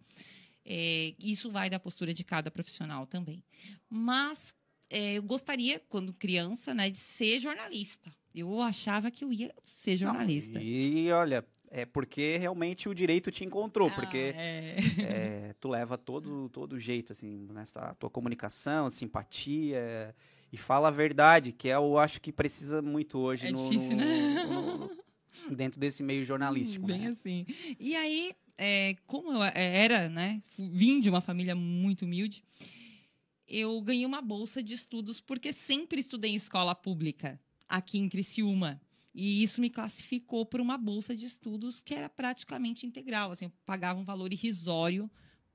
É, 0.63 1.15
isso 1.19 1.51
vai 1.51 1.71
da 1.71 1.81
postura 1.81 2.13
de 2.13 2.23
cada 2.23 2.51
profissional 2.51 3.07
também. 3.07 3.43
Mas 3.89 4.55
é, 4.91 5.15
eu 5.15 5.23
gostaria, 5.23 5.81
quando 5.89 6.13
criança, 6.13 6.75
né, 6.75 6.91
de 6.91 6.99
ser 6.99 7.41
jornalista. 7.41 8.15
Eu 8.35 8.61
achava 8.61 9.11
que 9.11 9.25
eu 9.25 9.33
ia 9.33 9.55
ser 9.65 9.97
jornalista. 9.97 10.59
Não, 10.59 10.67
e 10.67 11.11
olha, 11.11 11.43
é 11.71 11.85
porque 11.85 12.37
realmente 12.39 12.89
o 12.89 12.95
direito 12.95 13.31
te 13.31 13.45
encontrou, 13.45 13.89
ah, 13.89 13.95
porque 13.95 14.35
é. 14.37 14.77
É, 14.99 15.55
tu 15.61 15.69
leva 15.69 15.99
todo 15.99 16.49
todo 16.49 16.79
jeito 16.79 17.13
assim 17.13 17.49
nessa 17.53 17.95
tua 17.95 18.11
comunicação, 18.11 18.89
simpatia 18.91 20.15
e 20.53 20.57
fala 20.57 20.89
a 20.89 20.91
verdade, 20.91 21.53
que 21.53 21.69
é 21.69 21.75
eu 21.75 21.99
acho 21.99 22.21
que 22.21 22.33
precisa 22.33 22.81
muito 22.81 23.19
hoje 23.19 23.49
é 23.49 23.53
no, 23.53 23.65
difícil, 23.65 23.97
no, 23.97 24.05
né? 24.05 24.45
no, 24.45 25.55
dentro 25.55 25.79
desse 25.79 26.03
meio 26.03 26.25
jornalístico. 26.25 26.87
Bem 26.87 27.01
né? 27.01 27.09
assim. 27.09 27.47
E 27.79 27.95
aí, 27.97 28.33
é, 28.57 28.97
como 29.07 29.33
eu 29.33 29.43
era, 29.43 30.09
né, 30.09 30.43
vim 30.59 31.01
de 31.01 31.11
uma 31.11 31.21
família 31.21 31.55
muito 31.55 32.05
humilde, 32.05 32.45
eu 33.47 33.81
ganhei 33.81 34.07
uma 34.07 34.23
bolsa 34.23 34.63
de 34.63 34.75
estudos 34.75 35.21
porque 35.21 35.53
sempre 35.53 36.01
estudei 36.01 36.33
em 36.33 36.37
escola 36.37 36.75
pública 36.75 37.41
aqui 37.69 37.99
em 37.99 38.09
Criciúma. 38.09 38.81
E 39.19 39.43
isso 39.43 39.63
me 39.63 39.71
classificou 39.71 40.45
para 40.45 40.61
uma 40.61 40.77
bolsa 40.77 41.17
de 41.17 41.25
estudos 41.25 41.81
que 41.81 41.95
era 41.95 42.07
praticamente 42.07 42.87
integral. 42.87 43.31
Assim, 43.31 43.47
eu 43.47 43.53
pagava 43.65 43.99
um 43.99 44.05
valor 44.05 44.31
irrisório 44.31 45.11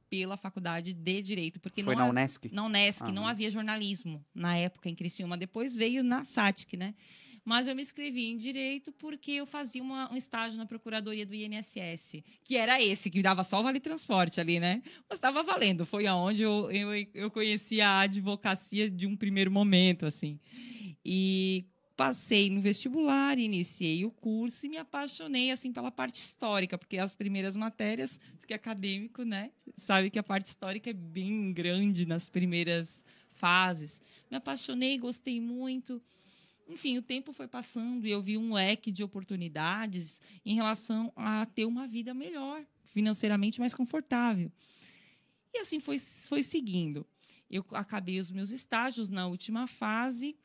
pela 0.10 0.36
faculdade 0.36 0.94
de 0.94 1.22
Direito. 1.22 1.60
Porque 1.60 1.84
Foi 1.84 1.96
não 1.96 2.06
na 2.06 2.10
Unesc? 2.10 2.52
Na 2.52 2.66
Unesc, 2.66 3.04
ah, 3.04 3.12
não 3.12 3.28
havia 3.28 3.52
jornalismo 3.52 4.26
na 4.34 4.58
época 4.58 4.90
em 4.90 4.96
Criciúma. 4.96 5.38
Depois 5.38 5.76
veio 5.76 6.04
na 6.04 6.24
SATIC, 6.24 6.76
né? 6.76 6.96
Mas 7.46 7.68
eu 7.68 7.76
me 7.76 7.84
inscrevi 7.84 8.32
em 8.32 8.38
Direito 8.38 8.92
porque 8.94 9.32
eu 9.34 9.46
fazia 9.46 9.84
uma, 9.84 10.12
um 10.12 10.16
estágio 10.16 10.58
na 10.58 10.66
Procuradoria 10.66 11.26
do 11.26 11.36
INSS, 11.36 12.24
que 12.44 12.58
era 12.58 12.82
esse, 12.82 13.12
que 13.12 13.22
dava 13.22 13.44
só 13.44 13.60
o 13.60 13.64
Vale 13.64 13.80
Transporte 13.80 14.42
ali, 14.42 14.60
né? 14.60 14.82
Mas 15.08 15.18
estava 15.18 15.44
valendo. 15.44 15.86
Foi 15.86 16.08
aonde 16.08 16.42
eu, 16.42 16.72
eu, 16.72 16.90
eu 17.14 17.30
conheci 17.30 17.80
a 17.80 18.00
advocacia 18.00 18.90
de 18.90 19.06
um 19.06 19.16
primeiro 19.16 19.52
momento, 19.52 20.08
assim. 20.08 20.40
E 21.06 21.66
passei 21.96 22.50
no 22.50 22.62
vestibular, 22.62 23.38
iniciei 23.38 24.06
o 24.06 24.12
curso 24.12 24.66
e 24.66 24.70
me 24.70 24.78
apaixonei 24.78 25.52
assim 25.52 25.72
pela 25.72 25.92
parte 25.92 26.22
histórica, 26.22 26.78
porque 26.78 26.98
as 26.98 27.14
primeiras 27.14 27.56
matérias, 27.56 28.20
que 28.48 28.54
é 28.54 28.56
acadêmico, 28.56 29.24
né, 29.24 29.52
sabe 29.76 30.10
que 30.10 30.20
a 30.20 30.24
parte 30.24 30.46
histórica 30.46 30.90
é 30.90 30.94
bem 30.94 31.54
grande 31.54 32.06
nas 32.06 32.30
primeiras 32.30 33.06
fases. 33.30 34.02
Me 34.30 34.38
apaixonei, 34.38 34.98
gostei 34.98 35.40
muito. 35.40 36.02
Enfim, 36.68 36.98
o 36.98 37.02
tempo 37.02 37.34
foi 37.34 37.48
passando 37.48 38.08
e 38.08 38.12
eu 38.12 38.22
vi 38.22 38.38
um 38.38 38.54
leque 38.54 38.92
de 38.92 39.04
oportunidades 39.04 40.22
em 40.46 40.56
relação 40.56 41.12
a 41.16 41.46
ter 41.46 41.66
uma 41.66 41.86
vida 41.86 42.14
melhor, 42.14 42.64
financeiramente 42.86 43.60
mais 43.60 43.76
confortável. 43.76 44.52
E 45.54 45.60
assim 45.60 45.80
foi, 45.80 46.00
foi 46.00 46.44
seguindo. 46.44 47.06
Eu 47.50 47.66
acabei 47.72 48.20
os 48.20 48.32
meus 48.32 48.52
estágios 48.52 49.10
na 49.10 49.28
última 49.28 49.68
fase 49.68 50.38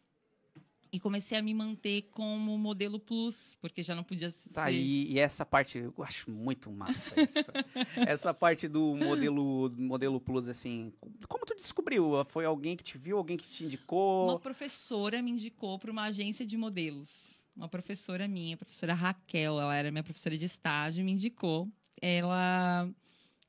e 0.96 1.00
comecei 1.00 1.36
a 1.36 1.42
me 1.42 1.52
manter 1.52 2.08
como 2.10 2.56
modelo 2.56 2.98
plus, 2.98 3.58
porque 3.60 3.82
já 3.82 3.94
não 3.94 4.02
podia 4.02 4.30
ser. 4.30 4.54
Tá, 4.54 4.70
e, 4.70 5.12
e 5.12 5.18
essa 5.18 5.44
parte 5.44 5.76
eu 5.76 5.92
acho 6.02 6.30
muito 6.30 6.72
massa. 6.72 7.12
Essa, 7.20 7.52
essa 8.08 8.34
parte 8.34 8.66
do 8.66 8.96
modelo, 8.96 9.70
modelo 9.76 10.18
plus, 10.18 10.48
assim. 10.48 10.90
Como 11.28 11.44
tu 11.44 11.54
descobriu? 11.54 12.24
Foi 12.24 12.46
alguém 12.46 12.78
que 12.78 12.82
te 12.82 12.96
viu, 12.96 13.18
alguém 13.18 13.36
que 13.36 13.46
te 13.46 13.66
indicou? 13.66 14.30
Uma 14.30 14.40
professora 14.40 15.20
me 15.20 15.32
indicou 15.32 15.78
para 15.78 15.90
uma 15.90 16.04
agência 16.04 16.46
de 16.46 16.56
modelos. 16.56 17.44
Uma 17.54 17.68
professora 17.68 18.26
minha, 18.26 18.54
a 18.54 18.58
professora 18.58 18.94
Raquel, 18.94 19.60
ela 19.60 19.76
era 19.76 19.90
minha 19.90 20.02
professora 20.02 20.38
de 20.38 20.46
estágio, 20.46 21.04
me 21.04 21.12
indicou. 21.12 21.68
Ela, 22.00 22.88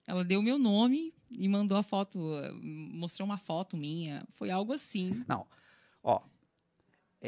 ela 0.06 0.26
deu 0.26 0.42
o 0.42 0.44
meu 0.44 0.60
nome 0.60 1.14
e 1.32 1.48
mandou 1.48 1.78
a 1.78 1.84
foto, 1.84 2.20
mostrou 2.62 3.26
uma 3.26 3.38
foto 3.38 3.78
minha. 3.78 4.28
Foi 4.34 4.52
algo 4.52 4.74
assim. 4.74 5.24
Não, 5.26 5.48
ó, 6.04 6.20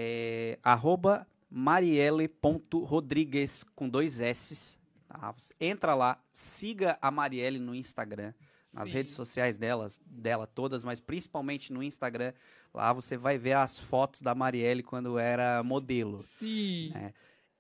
é, 0.02 0.58
arroba 0.64 1.28
marielle.rodrigues 1.52 3.66
com 3.76 3.90
dois 3.90 4.22
S. 4.22 4.80
Tá? 5.10 5.36
Entra 5.60 5.94
lá, 5.94 6.24
siga 6.32 6.98
a 7.02 7.12
Marielle 7.12 7.60
no 7.60 7.76
Instagram, 7.76 8.34
nas 8.72 8.88
Sim. 8.88 8.96
redes 8.96 9.12
sociais 9.12 9.58
delas, 9.58 10.00
dela 10.06 10.48
todas, 10.48 10.86
mas 10.86 11.02
principalmente 11.02 11.74
no 11.74 11.84
Instagram. 11.84 12.32
Lá 12.74 12.94
você 12.94 13.18
vai 13.18 13.38
ver 13.38 13.52
as 13.54 13.78
fotos 13.78 14.22
da 14.22 14.34
Marielle 14.34 14.84
quando 14.84 15.20
era 15.20 15.62
modelo. 15.64 16.24
Sim. 16.24 16.92
Né? 16.94 17.14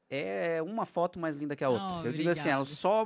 É 0.09 0.61
uma 0.61 0.85
foto 0.85 1.19
mais 1.19 1.35
linda 1.35 1.57
que 1.57 1.63
a 1.65 1.69
outra. 1.69 2.03
Oh, 2.03 2.05
eu 2.05 2.13
digo 2.13 2.29
assim, 2.29 2.47
ela 2.47 2.63
só 2.63 3.05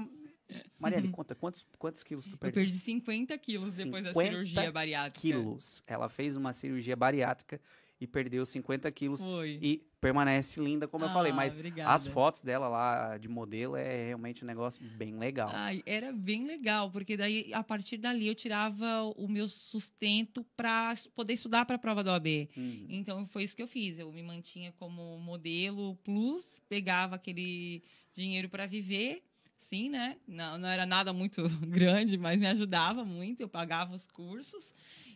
Marielle, 0.77 1.09
conta, 1.09 1.33
quantos, 1.33 1.65
quantos 1.79 2.03
quilos 2.03 2.27
tu 2.27 2.37
perdeu? 2.37 2.61
Eu 2.61 2.67
perdi 2.67 2.77
50 2.77 3.35
quilos 3.39 3.69
50 3.69 4.03
depois 4.03 4.03
da 4.03 4.13
cirurgia 4.31 4.71
bariátrica. 4.71 5.19
quilos. 5.19 5.83
Ela 5.87 6.07
fez 6.07 6.35
uma 6.35 6.53
cirurgia 6.53 6.95
bariátrica 6.95 7.59
e 8.03 8.07
perdeu 8.07 8.45
50 8.45 8.91
quilos. 8.91 9.21
Foi. 9.21 9.57
E 9.61 9.81
permanece 10.01 10.59
linda, 10.59 10.89
como 10.89 11.05
ah, 11.05 11.07
eu 11.07 11.13
falei. 11.13 11.31
Mas 11.31 11.55
obrigada. 11.55 11.89
as 11.89 12.05
fotos 12.05 12.41
dela 12.41 12.67
lá 12.67 13.17
de 13.17 13.29
modelo 13.29 13.77
é 13.77 14.07
realmente 14.07 14.43
um 14.43 14.47
negócio 14.47 14.83
bem 14.97 15.17
legal. 15.17 15.49
Ai, 15.53 15.81
era 15.85 16.11
bem 16.11 16.45
legal, 16.45 16.91
porque 16.91 17.15
daí, 17.15 17.49
a 17.53 17.63
partir 17.63 17.95
dali, 17.95 18.27
eu 18.27 18.35
tirava 18.35 19.03
o 19.15 19.25
meu 19.29 19.47
sustento 19.47 20.45
para 20.57 20.93
poder 21.15 21.31
estudar 21.31 21.65
para 21.65 21.77
a 21.77 21.79
prova 21.79 22.03
do 22.03 22.09
OAB. 22.09 22.49
Uhum. 22.57 22.87
Então, 22.89 23.25
foi 23.25 23.43
isso 23.43 23.55
que 23.55 23.63
eu 23.63 23.67
fiz. 23.67 23.97
Eu 23.97 24.11
me 24.11 24.21
mantinha 24.21 24.73
como 24.73 25.17
modelo 25.19 25.95
plus, 26.03 26.61
pegava 26.67 27.15
aquele 27.15 27.81
dinheiro 28.13 28.49
para 28.49 28.65
viver 28.65 29.23
sim, 29.57 29.87
né? 29.87 30.17
Não, 30.27 30.57
não 30.57 30.67
era 30.67 30.85
nada 30.85 31.13
muito 31.13 31.41
grande, 31.69 32.17
mas 32.17 32.37
me 32.37 32.47
ajudava 32.47 33.05
muito. 33.05 33.39
Eu 33.39 33.47
pagava 33.47 33.95
os 33.95 34.05
cursos 34.05 34.73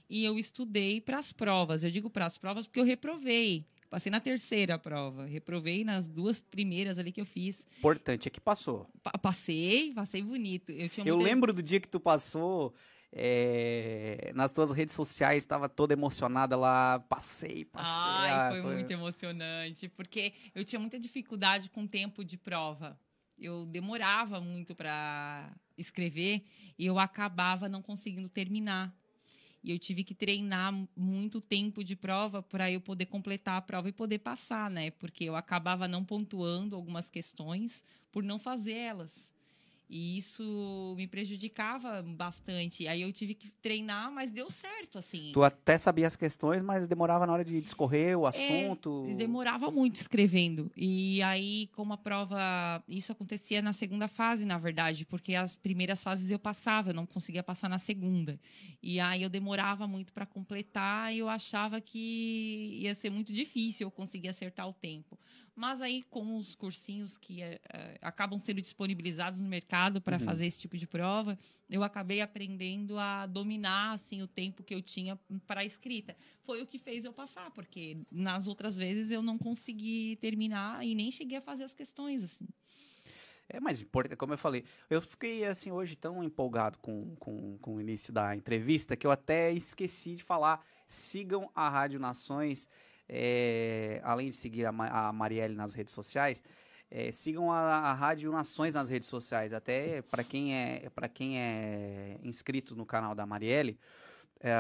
e 0.10 0.24
eu 0.24 0.38
estudei 0.38 1.02
para 1.02 1.18
as 1.18 1.32
provas. 1.32 1.84
Eu 1.84 1.92
digo 1.92 2.10
para 2.10 2.26
as 2.26 2.38
provas 2.38 2.66
porque 2.66 2.80
eu 2.80 2.86
reprovei. 2.86 3.66
Passei 3.90 4.12
na 4.12 4.20
terceira 4.20 4.78
prova, 4.78 5.26
reprovei 5.26 5.86
nas 5.86 6.10
duas 6.10 6.42
primeiras 6.42 7.00
ali 7.00 7.12
que 7.12 7.22
eu 7.22 7.26
fiz. 7.26 7.66
Importante 7.78 8.28
é 8.28 8.32
que 8.32 8.42
passou. 8.42 8.86
Pa 9.02 9.12
passei, 9.18 9.94
passei 9.94 10.22
bonito. 10.22 10.72
Eu, 10.72 10.90
eu 11.06 11.18
lembro 11.18 11.54
do 11.54 11.64
dia 11.64 11.80
que 11.80 11.88
tu 11.88 11.98
passou, 11.98 12.74
é, 13.14 14.32
nas 14.36 14.52
tuas 14.52 14.72
redes 14.72 14.94
sociais, 14.94 15.44
estava 15.44 15.70
toda 15.70 15.94
emocionada 15.94 16.58
lá, 16.58 17.00
passei, 17.08 17.64
passei. 17.64 17.94
Ai, 17.94 18.32
ah, 18.32 18.50
foi, 18.52 18.62
foi, 18.62 18.74
muito 18.76 18.92
emocionante, 18.92 19.88
porque 19.88 20.34
eu 20.54 20.66
tinha 20.66 20.80
muita 20.80 21.00
dificuldade 21.00 21.70
com 21.70 21.84
o 21.84 21.88
tempo 21.88 22.26
de 22.26 22.38
prova. 22.38 23.00
Eu 23.40 23.66
demorava 23.66 24.42
muito 24.42 24.76
para 24.76 25.56
escrever 25.78 26.44
e 26.78 26.86
eu 26.86 27.00
acabava 27.00 27.70
não 27.70 27.82
conseguindo 27.82 28.28
terminar. 28.28 28.94
E 29.68 29.72
eu 29.72 29.78
tive 29.78 30.02
que 30.02 30.16
treinar 30.16 30.74
muito 30.96 31.42
tempo 31.42 31.84
de 31.84 31.94
prova 31.94 32.42
para 32.42 32.72
eu 32.72 32.80
poder 32.80 33.08
completar 33.08 33.58
a 33.58 33.62
prova 33.62 33.90
e 33.90 33.92
poder 33.92 34.20
passar, 34.20 34.72
né? 34.72 34.92
Porque 34.92 35.26
eu 35.26 35.36
acabava 35.36 35.90
não 35.90 36.06
pontuando 36.06 36.74
algumas 36.74 37.10
questões 37.10 37.84
por 38.10 38.24
não 38.24 38.40
fazer 38.40 38.76
elas. 38.76 39.34
E 39.90 40.18
isso 40.18 40.94
me 40.98 41.08
prejudicava 41.08 42.04
bastante. 42.04 42.88
Aí 42.88 43.02
eu 43.02 43.14
tive 43.14 43.34
que 43.34 43.50
treinar, 43.50 44.12
mas 44.12 44.32
deu 44.32 44.50
certo, 44.50 44.98
assim. 44.98 45.32
Tu 45.34 45.42
até 45.42 45.78
sabia 45.78 46.06
as 46.06 46.16
questões, 46.16 46.62
mas 46.62 46.88
demorava 46.90 47.26
na 47.26 47.32
hora 47.32 47.46
de 47.46 47.62
discorrer 47.62 48.18
o 48.18 48.26
é, 48.26 48.30
assunto. 48.30 49.06
É, 49.08 49.14
demorava 49.14 49.72
muito 49.72 49.96
escrevendo. 49.96 50.70
E 50.76 51.22
aí, 51.22 51.70
como 51.74 51.94
a 51.94 51.98
prova. 51.98 52.84
Isso 52.88 53.14
acontecia 53.14 53.62
na 53.62 53.72
segunda 53.72 54.10
fase, 54.10 54.46
na 54.46 54.58
verdade, 54.58 55.06
porque 55.06 55.36
as 55.36 55.56
primeiras 55.56 56.04
fases 56.04 56.30
eu 56.32 56.40
passava, 56.40 56.90
eu 56.90 56.94
não 56.94 57.06
conseguia 57.06 57.42
passar 57.42 57.70
na 57.70 57.80
segunda. 57.80 58.38
E 58.84 59.00
aí 59.00 59.24
eu 59.24 59.30
demorava 59.30 59.88
muito 59.88 60.12
para 60.12 60.26
completar 60.26 61.14
e 61.14 61.20
eu 61.20 61.30
achava 61.30 61.80
que 61.80 62.80
ia 62.82 62.94
ser 62.94 63.10
muito 63.10 63.32
difícil 63.32 63.88
eu 63.88 63.92
conseguir 63.92 64.28
acertar 64.28 64.68
o 64.68 64.74
tempo. 64.74 65.18
Mas 65.58 65.82
aí, 65.82 66.04
com 66.04 66.38
os 66.38 66.54
cursinhos 66.54 67.18
que 67.18 67.42
é, 67.42 67.60
acabam 68.00 68.38
sendo 68.38 68.62
disponibilizados 68.62 69.42
no 69.42 69.50
mercado 69.50 70.00
para 70.00 70.18
uhum. 70.18 70.24
fazer 70.24 70.46
esse 70.46 70.60
tipo 70.60 70.78
de 70.78 70.86
prova, 70.86 71.36
eu 71.68 71.84
acabei 71.84 72.22
aprendendo 72.22 73.00
a 73.00 73.26
dominar 73.26 73.94
assim 73.94 74.22
o 74.22 74.28
tempo 74.28 74.62
que 74.62 74.76
eu 74.76 74.84
tinha 74.84 75.18
para 75.48 75.62
a 75.62 75.66
escrita. 75.66 76.16
Foi 76.44 76.62
o 76.62 76.68
que 76.68 76.78
fez 76.78 77.06
eu 77.06 77.12
passar, 77.12 77.50
porque 77.50 77.98
nas 78.12 78.46
outras 78.46 78.78
vezes 78.78 79.10
eu 79.10 79.24
não 79.24 79.36
consegui 79.36 80.16
terminar 80.22 80.86
e 80.86 80.94
nem 80.94 81.10
cheguei 81.10 81.40
a 81.40 81.42
fazer 81.42 81.64
as 81.64 81.74
questões 81.74 82.24
assim. 82.24 82.48
É 83.50 83.60
mais 83.60 83.82
importante, 83.82 84.16
como 84.16 84.34
eu 84.34 84.38
falei, 84.38 84.64
eu 84.92 85.02
fiquei 85.02 85.44
assim 85.44 85.72
hoje 85.72 85.96
tão 85.96 86.24
empolgado 86.24 86.78
com, 86.78 87.16
com, 87.16 87.58
com 87.58 87.76
o 87.78 87.82
início 87.82 88.14
da 88.14 88.36
entrevista 88.36 88.96
que 88.96 89.08
eu 89.08 89.12
até 89.12 89.52
esqueci 89.52 90.18
de 90.18 90.24
falar. 90.24 90.64
Sigam 90.86 91.50
a 91.56 91.68
Rádio 91.68 92.00
Nações, 92.00 92.70
é, 93.10 94.02
além 94.04 94.30
de 94.30 94.36
seguir 94.36 94.66
a, 94.66 94.72
Ma- 94.72 95.08
a 95.08 95.14
Marielle 95.14 95.56
nas 95.56 95.74
redes 95.74 95.94
sociais, 95.94 96.44
é, 96.90 97.12
sigam 97.12 97.52
a, 97.52 97.60
a 97.60 97.94
Rádio 97.94 98.32
Nações 98.32 98.74
nas 98.74 98.90
redes 98.90 99.08
sociais. 99.08 99.54
Até 99.54 100.02
para 100.04 100.24
quem 100.24 100.56
é 100.56 100.90
para 100.94 101.08
quem 101.08 101.40
é 101.40 102.18
inscrito 102.24 102.76
no 102.76 102.86
canal 102.86 103.14
da 103.14 103.26
Marielle, 103.26 103.78
é, 104.40 104.54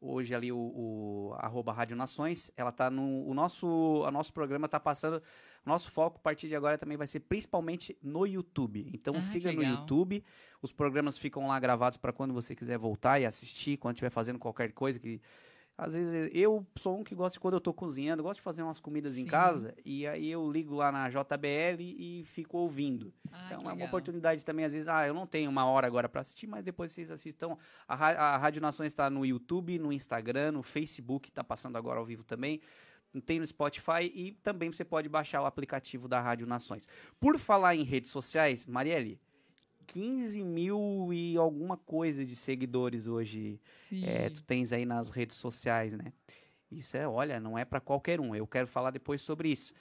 hoje 0.00 0.34
ali 0.34 0.50
o, 0.52 0.56
o 0.58 1.34
arroba 1.38 1.72
Rádio 1.72 1.96
Nações, 1.96 2.50
ela 2.56 2.72
tá 2.72 2.90
no 2.90 3.26
o 3.26 3.34
nosso 3.34 3.66
o 3.66 4.10
nosso 4.10 4.32
programa 4.32 4.68
tá 4.68 4.80
passando 4.80 5.22
nosso 5.66 5.90
foco 5.90 6.16
a 6.16 6.20
partir 6.20 6.48
de 6.48 6.56
agora 6.56 6.78
também 6.78 6.96
vai 6.96 7.06
ser 7.06 7.20
principalmente 7.20 7.94
no 8.02 8.24
YouTube. 8.24 8.88
Então 8.94 9.16
Ah, 9.16 9.22
siga 9.22 9.52
no. 9.52 9.62
YouTube. 9.62 10.24
Os 10.62 10.72
programas 10.72 11.18
ficam 11.18 11.46
lá 11.46 11.60
gravados 11.60 11.98
para 11.98 12.10
quando 12.10 12.32
você 12.32 12.54
quiser 12.56 12.78
voltar 12.78 13.20
e 13.20 13.26
assistir, 13.26 13.76
quando 13.76 13.96
estiver 13.96 14.08
fazendo 14.08 14.38
qualquer 14.38 14.72
coisa 14.72 14.98
que 14.98 15.20
às 15.78 15.94
vezes 15.94 16.28
eu 16.34 16.66
sou 16.74 16.98
um 16.98 17.04
que 17.04 17.14
gosta 17.14 17.34
de 17.34 17.40
quando 17.40 17.54
eu 17.54 17.60
tô 17.60 17.72
cozinhando, 17.72 18.20
gosto 18.20 18.40
de 18.40 18.42
fazer 18.42 18.64
umas 18.64 18.80
comidas 18.80 19.16
em 19.16 19.22
Sim. 19.22 19.28
casa 19.28 19.72
e 19.84 20.04
aí 20.08 20.28
eu 20.28 20.50
ligo 20.50 20.74
lá 20.74 20.90
na 20.90 21.08
JBL 21.08 21.80
e 21.80 22.24
fico 22.26 22.58
ouvindo. 22.58 23.14
Ah, 23.30 23.44
então 23.46 23.58
é 23.58 23.60
uma 23.62 23.70
legal. 23.70 23.86
oportunidade 23.86 24.44
também, 24.44 24.64
às 24.64 24.72
vezes, 24.72 24.88
ah, 24.88 25.06
eu 25.06 25.14
não 25.14 25.24
tenho 25.24 25.48
uma 25.48 25.64
hora 25.66 25.86
agora 25.86 26.08
para 26.08 26.20
assistir, 26.20 26.48
mas 26.48 26.64
depois 26.64 26.90
vocês 26.90 27.12
assistam. 27.12 27.56
A, 27.86 27.94
a 27.94 28.36
Rádio 28.36 28.60
Nações 28.60 28.88
está 28.88 29.08
no 29.08 29.24
YouTube, 29.24 29.78
no 29.78 29.92
Instagram, 29.92 30.50
no 30.50 30.64
Facebook, 30.64 31.28
está 31.28 31.44
passando 31.44 31.78
agora 31.78 32.00
ao 32.00 32.04
vivo 32.04 32.24
também. 32.24 32.60
Tem 33.24 33.38
no 33.38 33.46
Spotify 33.46 34.10
e 34.12 34.32
também 34.42 34.72
você 34.72 34.84
pode 34.84 35.08
baixar 35.08 35.40
o 35.40 35.46
aplicativo 35.46 36.08
da 36.08 36.20
Rádio 36.20 36.46
Nações. 36.46 36.88
Por 37.20 37.38
falar 37.38 37.76
em 37.76 37.84
redes 37.84 38.10
sociais, 38.10 38.66
Marielle, 38.66 39.20
15 39.88 40.44
mil 40.44 41.08
e 41.12 41.36
alguma 41.38 41.76
coisa 41.78 42.24
de 42.24 42.36
seguidores 42.36 43.06
hoje 43.06 43.58
é, 44.02 44.28
tu 44.28 44.42
tens 44.44 44.70
aí 44.72 44.84
nas 44.84 45.08
redes 45.08 45.36
sociais, 45.36 45.94
né? 45.94 46.12
Isso 46.70 46.94
é, 46.96 47.08
olha, 47.08 47.40
não 47.40 47.56
é 47.58 47.64
para 47.64 47.80
qualquer 47.80 48.20
um. 48.20 48.34
Eu 48.34 48.46
quero 48.46 48.66
falar 48.66 48.90
depois 48.90 49.22
sobre 49.22 49.50
isso. 49.50 49.72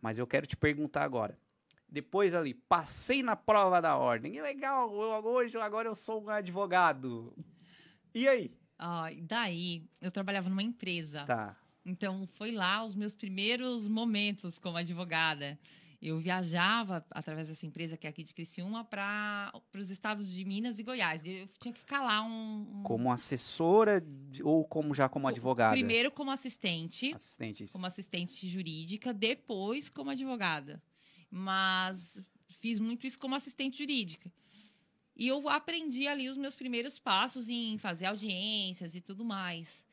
Mas 0.00 0.18
eu 0.18 0.26
quero 0.26 0.46
te 0.46 0.56
perguntar 0.56 1.02
agora. 1.04 1.38
Depois 1.86 2.34
ali, 2.34 2.54
passei 2.54 3.22
na 3.22 3.36
prova 3.36 3.80
da 3.82 3.96
ordem. 3.96 4.32
Que 4.32 4.40
legal, 4.40 4.90
eu- 4.90 5.24
hoje 5.26 5.56
agora 5.58 5.88
eu 5.88 5.94
sou 5.94 6.24
um 6.24 6.28
advogado. 6.30 7.36
E 8.14 8.26
aí? 8.26 8.50
Ah, 8.78 9.08
daí, 9.22 9.84
eu 10.00 10.10
trabalhava 10.10 10.48
numa 10.48 10.62
empresa. 10.62 11.24
Tá. 11.24 11.56
Então, 11.84 12.26
foi 12.34 12.52
lá 12.52 12.82
os 12.82 12.94
meus 12.94 13.14
primeiros 13.14 13.86
momentos 13.88 14.58
como 14.58 14.76
advogada. 14.78 15.58
Eu 16.00 16.18
viajava 16.20 17.04
através 17.10 17.48
dessa 17.48 17.66
empresa 17.66 17.96
que 17.96 18.06
é 18.06 18.10
aqui 18.10 18.22
de 18.22 18.32
Criciúma 18.32 18.84
para 18.84 19.52
os 19.74 19.90
estados 19.90 20.30
de 20.30 20.44
Minas 20.44 20.78
e 20.78 20.84
Goiás. 20.84 21.20
Eu 21.24 21.48
tinha 21.60 21.72
que 21.74 21.80
ficar 21.80 22.02
lá 22.02 22.22
um, 22.22 22.78
um- 22.78 22.82
Como 22.84 23.10
assessora 23.10 24.06
ou 24.44 24.64
como 24.64 24.94
já 24.94 25.08
como 25.08 25.26
advogada? 25.26 25.72
primeiro 25.72 26.12
como 26.12 26.30
assistente, 26.30 27.12
Assistente. 27.12 27.64
isso. 27.64 27.72
como 27.72 27.84
assistente 27.86 28.46
jurídica, 28.48 29.12
depois 29.12 29.90
como 29.90 30.10
advogada. 30.10 30.80
Mas 31.28 32.22
fiz 32.48 32.78
muito 32.78 33.04
isso 33.06 33.18
como 33.18 33.34
assistente 33.34 33.78
jurídica. 33.78 34.32
E 35.16 35.26
eu 35.26 35.48
aprendi 35.48 36.06
ali 36.06 36.28
os 36.28 36.36
meus 36.36 36.54
primeiros 36.54 36.96
passos 36.96 37.48
em 37.48 37.76
fazer 37.76 38.06
audiências 38.06 38.94
e 38.94 39.00
tudo 39.00 39.24
mais. 39.24 39.84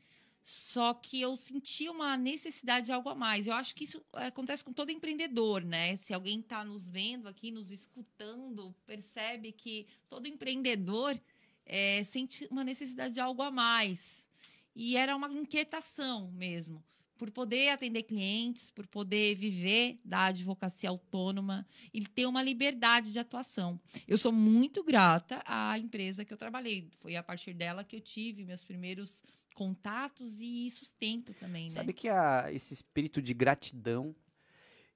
Só 0.47 0.93
que 0.93 1.19
eu 1.19 1.35
senti 1.35 1.89
uma 1.89 2.15
necessidade 2.15 2.85
de 2.85 2.91
algo 2.91 3.09
a 3.09 3.15
mais. 3.15 3.47
Eu 3.47 3.55
acho 3.55 3.73
que 3.75 3.83
isso 3.83 4.05
eh, 4.13 4.27
acontece 4.27 4.63
com 4.63 4.71
todo 4.71 4.91
empreendedor, 4.91 5.63
né? 5.63 5.95
Se 5.95 6.13
alguém 6.13 6.39
está 6.39 6.63
nos 6.63 6.87
vendo 6.87 7.27
aqui, 7.27 7.49
nos 7.49 7.71
escutando, 7.71 8.71
percebe 8.85 9.51
que 9.51 9.88
todo 10.08 10.27
empreendedor 10.27 11.19
eh, 11.65 12.03
sente 12.03 12.47
uma 12.51 12.63
necessidade 12.63 13.15
de 13.15 13.19
algo 13.19 13.41
a 13.41 13.49
mais. 13.49 14.29
E 14.75 14.95
era 14.95 15.15
uma 15.15 15.27
inquietação 15.31 16.29
mesmo, 16.34 16.84
por 17.17 17.31
poder 17.31 17.69
atender 17.69 18.03
clientes, 18.03 18.69
por 18.69 18.86
poder 18.86 19.34
viver 19.34 19.99
da 20.05 20.25
advocacia 20.25 20.91
autônoma 20.91 21.67
e 21.91 22.01
ter 22.01 22.27
uma 22.27 22.43
liberdade 22.43 23.12
de 23.12 23.17
atuação. 23.17 23.81
Eu 24.08 24.19
sou 24.19 24.31
muito 24.31 24.84
grata 24.84 25.41
à 25.43 25.79
empresa 25.79 26.23
que 26.23 26.31
eu 26.31 26.38
trabalhei. 26.38 26.88
Foi 26.99 27.15
a 27.15 27.23
partir 27.23 27.55
dela 27.55 27.84
que 27.84 27.95
eu 27.95 28.01
tive 28.01 28.45
meus 28.45 28.63
primeiros 28.63 29.23
contatos 29.56 30.39
e 30.41 30.70
sustento 30.70 31.34
também, 31.34 31.68
Sabe 31.70 31.88
né? 31.88 31.94
que 31.94 32.08
a- 32.10 32.52
esse 32.54 32.74
espírito 32.76 33.20
de 33.22 33.34
gratidão 33.34 34.15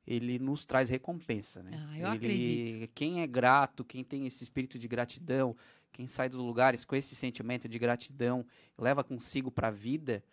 ele 0.06 0.38
nos 0.40 0.66
traz 0.66 0.90
recompensa, 0.90 1.64
né? 1.64 1.72
Ah, 1.74 1.98
eu 2.00 2.08
Ele- 2.08 2.18
acredito. 2.18 2.92
Quem 2.94 3.22
é 3.22 3.28
grato, 3.28 3.84
quem 3.86 4.04
tem 4.04 4.28
esse 4.28 4.44
espírito 4.44 4.78
de 4.78 4.88
gratidão, 4.88 5.56
quem 5.92 6.08
sai 6.08 6.28
dos 6.30 6.40
lugares 6.40 6.84
com 6.86 6.96
esse 6.96 7.16
sentimento 7.16 7.68
de 7.70 7.80
gratidão, 7.80 8.46
leva 8.78 9.04
consigo 9.04 9.50
para 9.52 9.68
a 9.70 9.72
vida, 9.72 10.24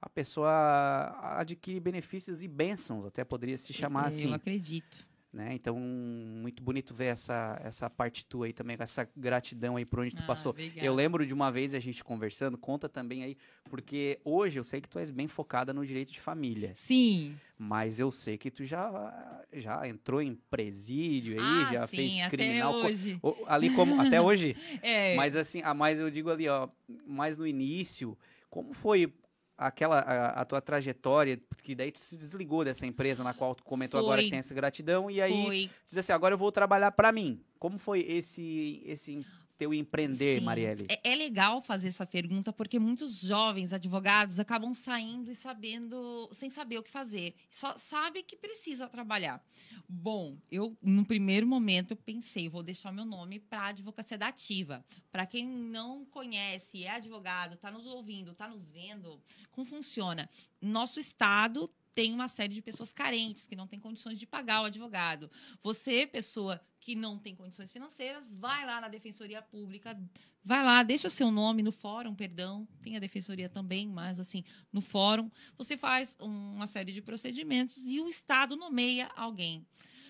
a 0.00 0.08
pessoa 0.08 1.36
adquire 1.38 1.78
benefícios 1.80 2.42
e 2.42 2.48
bênçãos, 2.48 3.06
até 3.06 3.24
poderia 3.24 3.56
se 3.56 3.72
chamar 3.72 4.02
eu 4.02 4.08
assim. 4.08 4.32
acredito. 4.34 5.06
Né? 5.32 5.54
Então, 5.54 5.76
muito 5.78 6.62
bonito 6.62 6.92
ver 6.94 7.06
essa, 7.06 7.58
essa 7.64 7.88
parte 7.88 8.24
tua 8.26 8.46
aí 8.46 8.52
também, 8.52 8.76
essa 8.78 9.08
gratidão 9.16 9.76
aí 9.76 9.84
por 9.84 10.00
onde 10.00 10.14
tu 10.14 10.22
Ah, 10.22 10.26
passou. 10.26 10.50
obrigada. 10.50 10.84
Eu 10.86 10.94
lembro 10.94 11.24
de 11.24 11.32
uma 11.32 11.50
vez 11.50 11.74
a 11.74 11.78
gente 11.78 12.04
conversando, 12.04 12.58
conta 12.58 12.88
também 12.88 13.22
aí, 13.24 13.36
porque 13.70 14.20
hoje 14.24 14.58
eu 14.60 14.64
sei 14.64 14.80
que 14.80 14.88
tu 14.88 14.98
és 14.98 15.10
bem 15.10 15.26
focada 15.26 15.72
no 15.72 15.86
direito 15.86 16.12
de 16.12 16.20
família, 16.20 16.72
Sim. 16.74 17.34
mas 17.58 17.98
eu 17.98 18.10
sei 18.10 18.36
que 18.36 18.50
tu 18.50 18.64
já, 18.64 19.42
já 19.52 19.88
entrou 19.88 20.20
em 20.20 20.34
presídio 20.50 21.34
aí, 21.34 21.62
ah, 21.68 21.72
já 21.72 21.86
sim, 21.86 21.96
fez 21.96 22.20
até 22.20 22.28
criminal. 22.36 22.74
co- 22.74 22.86
hoje. 22.86 23.18
o- 23.22 23.44
ali 23.46 23.70
como, 23.70 23.98
até 24.00 24.20
hoje? 24.20 24.54
É, 24.82 25.16
Mas 25.16 25.34
assim, 25.36 25.62
ah, 25.64 25.72
mas 25.74 25.98
eu 25.98 26.10
digo 26.10 26.28
ali, 26.30 26.48
ó, 26.48 26.68
mais 27.06 27.38
no 27.38 27.46
início, 27.46 28.18
como 28.50 28.72
foi 28.74 29.12
aquela 29.56 30.00
a, 30.00 30.40
a 30.40 30.44
tua 30.44 30.60
trajetória, 30.60 31.40
porque 31.48 31.74
daí 31.74 31.92
tu 31.92 31.98
se 31.98 32.16
desligou 32.16 32.64
dessa 32.64 32.86
empresa 32.86 33.22
na 33.22 33.34
qual 33.34 33.54
tu 33.54 33.62
comentou 33.62 33.98
agora 34.00 34.22
que 34.22 34.30
tem 34.30 34.38
essa 34.38 34.54
gratidão 34.54 35.10
e 35.10 35.20
aí 35.20 35.44
foi 35.46 35.70
diz 35.88 35.98
assim, 35.98 36.12
agora 36.12 36.34
eu 36.34 36.38
vou 36.38 36.50
trabalhar 36.50 36.90
pra 36.92 37.12
mim. 37.12 37.40
Como 37.58 37.78
foi 37.78 38.00
esse 38.00 38.82
esse 38.84 39.24
teu 39.62 39.72
empreender, 39.72 40.40
Sim. 40.40 40.44
Marielle? 40.44 40.86
É, 40.88 41.12
é 41.12 41.14
legal 41.14 41.60
fazer 41.60 41.88
essa 41.88 42.04
pergunta 42.04 42.52
porque 42.52 42.78
muitos 42.78 43.20
jovens 43.20 43.72
advogados 43.72 44.40
acabam 44.40 44.74
saindo 44.74 45.30
e 45.30 45.34
sabendo, 45.34 46.28
sem 46.32 46.50
saber 46.50 46.78
o 46.78 46.82
que 46.82 46.90
fazer. 46.90 47.34
Só 47.48 47.76
sabe 47.76 48.24
que 48.24 48.36
precisa 48.36 48.88
trabalhar. 48.88 49.42
Bom, 49.88 50.36
eu 50.50 50.76
no 50.82 51.04
primeiro 51.04 51.46
momento 51.46 51.92
eu 51.92 51.96
pensei, 51.96 52.48
vou 52.48 52.62
deixar 52.62 52.92
meu 52.92 53.04
nome 53.04 53.38
para 53.38 53.66
advocacia 53.66 54.18
da 54.18 54.28
ativa. 54.28 54.84
Para 55.12 55.26
quem 55.26 55.46
não 55.46 56.04
conhece, 56.06 56.84
é 56.84 56.90
advogado, 56.90 57.54
está 57.54 57.70
nos 57.70 57.86
ouvindo, 57.86 58.32
está 58.32 58.48
nos 58.48 58.70
vendo, 58.72 59.20
como 59.52 59.66
funciona? 59.66 60.28
Nosso 60.60 60.98
estado 60.98 61.70
tem 61.94 62.12
uma 62.12 62.26
série 62.26 62.54
de 62.54 62.62
pessoas 62.62 62.92
carentes 62.92 63.46
que 63.46 63.54
não 63.54 63.66
têm 63.66 63.78
condições 63.78 64.18
de 64.18 64.26
pagar 64.26 64.62
o 64.62 64.64
advogado. 64.64 65.30
Você, 65.62 66.06
pessoa 66.06 66.60
que 66.84 66.96
não 66.96 67.16
tem 67.16 67.34
condições 67.36 67.70
financeiras, 67.70 68.34
vai 68.36 68.66
lá 68.66 68.80
na 68.80 68.88
Defensoria 68.88 69.40
Pública, 69.40 69.96
vai 70.44 70.64
lá, 70.64 70.82
deixa 70.82 71.06
o 71.06 71.10
seu 71.10 71.30
nome 71.30 71.62
no 71.62 71.70
fórum, 71.70 72.12
perdão, 72.12 72.66
tem 72.82 72.96
a 72.96 72.98
Defensoria 72.98 73.48
também, 73.48 73.86
mas 73.88 74.18
assim, 74.18 74.42
no 74.72 74.80
fórum, 74.80 75.30
você 75.56 75.76
faz 75.76 76.16
um- 76.20 76.54
uma 76.56 76.66
série 76.66 76.90
de 76.90 77.00
procedimentos 77.00 77.86
e 77.86 78.00
o 78.00 78.08
Estado 78.08 78.56
nomeia 78.56 79.08
alguém. 79.14 79.64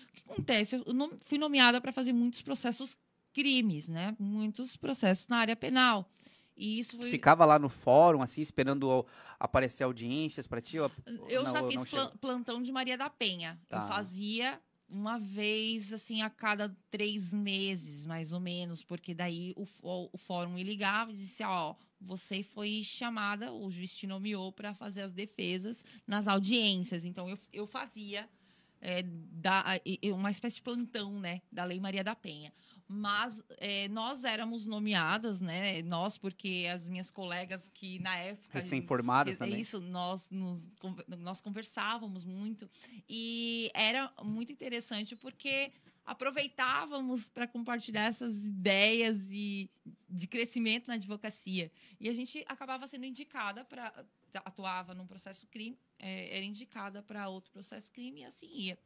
O 0.09 0.11
que 0.13 0.21
acontece? 0.31 0.75
Eu 0.75 1.19
fui 1.21 1.37
nomeada 1.37 1.79
para 1.79 1.91
fazer 1.91 2.11
muitos 2.11 2.41
processos 2.41 2.97
crimes, 3.31 3.87
né? 3.87 4.15
Muitos 4.19 4.75
processos 4.75 5.27
na 5.27 5.37
área 5.37 5.55
penal. 5.55 6.09
E 6.57 6.79
isso 6.79 6.97
foi. 6.97 7.11
Ficava 7.11 7.45
lá 7.45 7.59
no 7.59 7.69
fórum, 7.69 8.21
assim, 8.23 8.41
esperando 8.41 9.05
aparecer 9.39 9.83
audiências 9.83 10.47
pra 10.47 10.59
ti? 10.59 10.79
ou- 10.79 10.91
Eu 11.29 11.43
não, 11.43 11.51
já 11.51 11.63
fiz 11.67 11.91
plantão 12.19 12.61
de 12.63 12.71
Maria 12.71 12.97
da 12.97 13.09
Penha. 13.11 13.59
Tá. 13.69 13.81
Eu 13.83 13.87
fazia 13.87 14.59
uma 14.93 15.17
vez, 15.17 15.91
assim, 15.91 16.21
a 16.21 16.29
cada 16.29 16.75
três 16.89 17.33
meses, 17.33 18.05
mais 18.05 18.31
ou 18.31 18.39
menos, 18.39 18.83
porque 18.83 19.13
daí 19.13 19.53
o, 19.55 19.65
fó- 19.65 20.09
o 20.11 20.17
fórum 20.17 20.51
me 20.51 20.63
ligava 20.63 21.11
e 21.11 21.15
disse, 21.15 21.43
ó, 21.43 21.75
você 21.99 22.43
foi 22.43 22.81
chamada, 22.83 23.51
o 23.51 23.69
juiz 23.71 23.95
te 23.95 24.05
nomeou 24.05 24.51
para 24.51 24.73
fazer 24.73 25.01
as 25.01 25.11
defesas 25.11 25.83
nas 26.05 26.27
audiências. 26.27 27.05
Então, 27.05 27.29
eu, 27.29 27.39
eu 27.51 27.65
fazia 27.65 28.29
é, 28.79 29.01
da, 29.03 29.63
uma 30.13 30.29
espécie 30.29 30.57
de 30.57 30.61
plantão, 30.61 31.19
né, 31.19 31.41
da 31.51 31.63
Lei 31.63 31.79
Maria 31.79 32.03
da 32.03 32.15
Penha. 32.15 32.53
Mas 32.87 33.43
é, 33.57 33.87
nós 33.87 34.23
éramos 34.23 34.65
nomeadas, 34.65 35.41
né? 35.41 35.81
Nós, 35.83 36.17
porque 36.17 36.67
as 36.71 36.87
minhas 36.87 37.11
colegas 37.11 37.69
que 37.73 37.99
na 37.99 38.15
época. 38.17 38.59
Recém-formadas 38.59 39.35
É 39.35 39.37
também. 39.37 39.59
Isso, 39.59 39.79
nós, 39.79 40.29
nos, 40.29 40.71
nós 41.19 41.41
conversávamos 41.41 42.23
muito. 42.23 42.69
E 43.09 43.71
era 43.73 44.11
muito 44.21 44.51
interessante 44.51 45.15
porque 45.15 45.71
aproveitávamos 46.05 47.29
para 47.29 47.47
compartilhar 47.47 48.03
essas 48.03 48.45
ideias 48.45 49.31
e 49.31 49.69
de 50.09 50.27
crescimento 50.27 50.87
na 50.87 50.95
advocacia. 50.95 51.71
E 51.99 52.09
a 52.09 52.13
gente 52.13 52.43
acabava 52.47 52.87
sendo 52.87 53.05
indicada 53.05 53.63
para. 53.63 54.05
Atuava 54.33 54.95
num 54.95 55.05
processo 55.05 55.45
crime, 55.45 55.77
eh, 55.99 56.35
era 56.35 56.43
indicada 56.43 57.03
para 57.03 57.29
outro 57.29 57.51
processo 57.51 57.91
crime 57.91 58.21
e 58.21 58.25
assim 58.25 58.47
ia. 58.51 58.79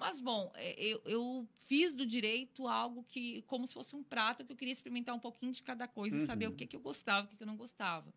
Mas, 0.00 0.18
bom, 0.18 0.50
é, 0.54 0.82
eu, 0.82 1.02
eu 1.04 1.48
fiz 1.66 1.92
do 1.92 2.06
direito 2.06 2.66
algo 2.66 3.04
que, 3.04 3.42
como 3.42 3.66
se 3.66 3.74
fosse 3.74 3.94
um 3.94 4.02
prato, 4.02 4.42
que 4.46 4.50
eu 4.50 4.56
queria 4.56 4.72
experimentar 4.72 5.14
um 5.14 5.18
pouquinho 5.20 5.52
de 5.52 5.62
cada 5.62 5.86
coisa 5.86 6.16
e 6.16 6.26
saber 6.26 6.48
o 6.48 6.52
que, 6.52 6.66
que 6.66 6.74
eu 6.74 6.80
gostava, 6.80 7.26
o 7.26 7.28
que, 7.28 7.36
que 7.36 7.42
eu 7.42 7.46
não 7.46 7.54
gostava. 7.56 8.10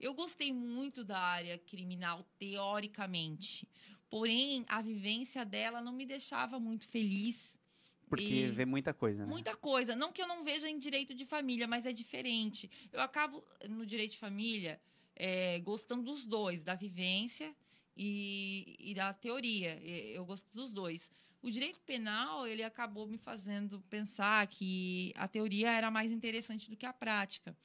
Eu 0.00 0.14
gostei 0.14 0.54
muito 0.54 1.04
da 1.04 1.18
área 1.18 1.58
criminal, 1.58 2.26
teoricamente. 2.38 3.68
Porém, 4.08 4.64
a 4.68 4.80
vivência 4.80 5.44
dela 5.44 5.82
não 5.82 5.92
me 5.92 6.06
deixava 6.06 6.58
muito 6.58 6.88
feliz. 6.88 7.60
Porque 8.08 8.46
E- 8.46 8.50
vê 8.50 8.64
muita 8.64 8.94
coisa, 8.94 9.26
né? 9.26 9.30
Muita 9.30 9.54
coisa. 9.54 9.94
Não 9.94 10.10
que 10.10 10.22
eu 10.22 10.26
não 10.26 10.42
veja 10.42 10.66
em 10.66 10.78
direito 10.78 11.14
de 11.14 11.26
família, 11.26 11.66
mas 11.66 11.84
é 11.84 11.92
diferente. 11.92 12.70
Eu 12.90 13.02
acabo, 13.02 13.44
no 13.68 13.84
direito 13.84 14.12
de 14.12 14.18
família, 14.18 14.80
é, 15.14 15.58
gostando 15.58 16.04
dos 16.04 16.24
dois, 16.24 16.62
da 16.64 16.74
vivência 16.74 17.54
e, 17.98 18.76
e 18.78 18.94
da 18.94 19.12
teoria. 19.12 19.76
Eu 19.84 20.24
gosto 20.24 20.46
dos 20.54 20.72
dois. 20.72 21.10
O 21.42 21.50
direito 21.50 21.80
penal, 21.80 22.46
ele 22.46 22.62
acabou 22.62 23.06
me 23.06 23.18
fazendo 23.18 23.80
pensar 23.90 24.46
que 24.46 25.12
a 25.16 25.26
teoria 25.26 25.72
era 25.72 25.90
mais 25.90 26.10
interessante 26.12 26.70
do 26.70 26.76
que 26.76 26.86
a 26.86 26.92
prática. 26.92 27.56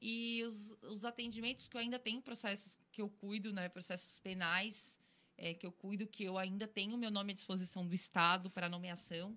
E 0.00 0.42
os, 0.44 0.76
os 0.82 1.04
atendimentos 1.04 1.66
que 1.66 1.76
eu 1.76 1.80
ainda 1.80 1.98
tenho, 1.98 2.20
processos 2.20 2.78
que 2.92 3.02
eu 3.02 3.08
cuido, 3.08 3.52
né, 3.52 3.68
processos 3.68 4.18
penais, 4.18 4.98
é, 5.36 5.54
que 5.54 5.66
eu 5.66 5.72
cuido, 5.72 6.06
que 6.06 6.24
eu 6.24 6.38
ainda 6.38 6.66
tenho 6.66 6.96
meu 6.96 7.10
nome 7.10 7.32
à 7.32 7.34
disposição 7.34 7.86
do 7.86 7.94
Estado 7.94 8.50
para 8.50 8.68
nomeação, 8.68 9.36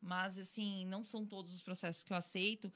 mas, 0.00 0.38
assim, 0.38 0.86
não 0.86 1.04
são 1.04 1.26
todos 1.26 1.52
os 1.52 1.62
processos 1.62 2.04
que 2.04 2.12
eu 2.12 2.16
aceito. 2.16 2.72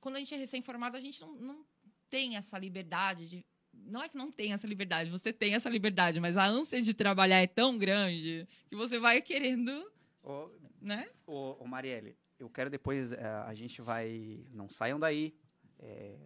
Quando 0.00 0.16
a 0.16 0.18
gente 0.18 0.34
é 0.34 0.36
recém-formado, 0.36 0.96
a 0.96 1.00
gente 1.00 1.20
não, 1.20 1.34
não 1.36 1.66
tem 2.10 2.36
essa 2.36 2.58
liberdade 2.58 3.28
de. 3.28 3.46
Não 3.86 4.02
é 4.02 4.08
que 4.08 4.16
não 4.16 4.30
tem 4.32 4.52
essa 4.52 4.66
liberdade, 4.66 5.10
você 5.10 5.32
tem 5.32 5.54
essa 5.54 5.68
liberdade, 5.68 6.18
mas 6.20 6.36
a 6.36 6.44
ânsia 6.44 6.82
de 6.82 6.92
trabalhar 6.92 7.40
é 7.40 7.46
tão 7.46 7.78
grande 7.78 8.46
que 8.68 8.74
você 8.76 8.98
vai 8.98 9.22
querendo, 9.22 9.90
Ô, 10.22 10.50
né? 10.80 11.08
ô, 11.26 11.56
ô, 11.60 11.66
Marielle, 11.66 12.16
eu 12.38 12.50
quero 12.50 12.68
depois, 12.68 13.12
eh, 13.12 13.24
a 13.46 13.54
gente 13.54 13.80
vai, 13.80 14.44
não 14.52 14.68
saiam 14.68 14.98
daí, 14.98 15.34
eh, 15.78 16.16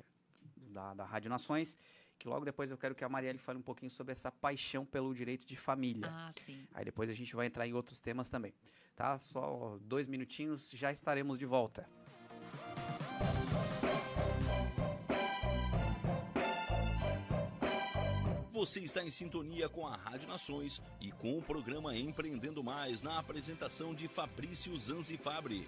da, 0.57 0.95
da 0.95 1.05
Rádio 1.05 1.29
Nações, 1.29 1.77
que 2.19 2.29
logo 2.29 2.45
depois 2.45 2.71
eu 2.71 2.79
quero 2.79 2.95
que 2.95 3.05
a 3.05 3.09
Marielle 3.09 3.39
fale 3.39 3.59
um 3.59 3.63
pouquinho 3.63 3.91
sobre 3.91 4.13
essa 4.13 4.31
paixão 4.31 4.85
pelo 4.85 5.15
direito 5.15 5.45
de 5.47 5.57
família. 5.57 6.09
Ah, 6.11 6.31
sim. 6.39 6.67
Aí 6.73 6.85
depois 6.85 7.09
a 7.11 7.15
gente 7.15 7.35
vai 7.35 7.47
entrar 7.47 7.67
em 7.67 7.73
outros 7.75 8.01
temas 8.01 8.29
também, 8.29 8.55
tá? 8.97 9.19
Só 9.19 9.79
dois 9.83 10.07
minutinhos, 10.07 10.71
já 10.71 10.91
estaremos 10.91 11.39
de 11.39 11.47
volta. 11.47 11.89
Você 18.61 18.81
está 18.81 19.03
em 19.03 19.11
sintonia 19.11 19.71
com 19.71 19.87
a 19.87 19.97
Rádio 19.97 20.29
Nações 20.29 20.83
e 21.01 21.11
com 21.11 21.39
o 21.39 21.41
programa 21.41 21.97
Empreendendo 21.97 22.63
Mais 22.63 23.01
na 23.01 23.19
apresentação 23.19 23.95
de 23.95 24.07
Fabrício 24.07 24.77
Zanzifabri. 24.77 25.67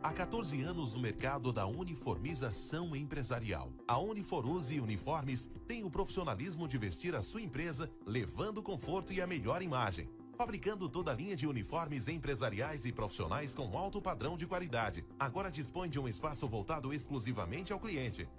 Há 0.00 0.12
14 0.12 0.62
anos 0.62 0.92
no 0.92 1.00
mercado 1.00 1.52
da 1.52 1.66
uniformização 1.66 2.94
empresarial. 2.94 3.72
A 3.88 3.98
Uniforuse 3.98 4.78
Uniformes 4.78 5.50
tem 5.66 5.82
o 5.82 5.90
profissionalismo 5.90 6.68
de 6.68 6.78
vestir 6.78 7.12
a 7.16 7.22
sua 7.22 7.42
empresa, 7.42 7.90
levando 8.06 8.62
conforto 8.62 9.12
e 9.12 9.20
a 9.20 9.26
melhor 9.26 9.62
imagem. 9.62 10.08
Fabricando 10.36 10.86
toda 10.86 11.12
a 11.12 11.14
linha 11.14 11.34
de 11.34 11.46
uniformes 11.46 12.08
empresariais 12.08 12.84
e 12.84 12.92
profissionais 12.92 13.54
com 13.54 13.76
alto 13.78 14.02
padrão 14.02 14.36
de 14.36 14.46
qualidade. 14.46 15.02
Agora 15.18 15.50
dispõe 15.50 15.88
de 15.88 15.98
um 15.98 16.06
espaço 16.06 16.46
voltado 16.46 16.92
exclusivamente 16.92 17.72
ao 17.72 17.80
cliente. 17.80 18.28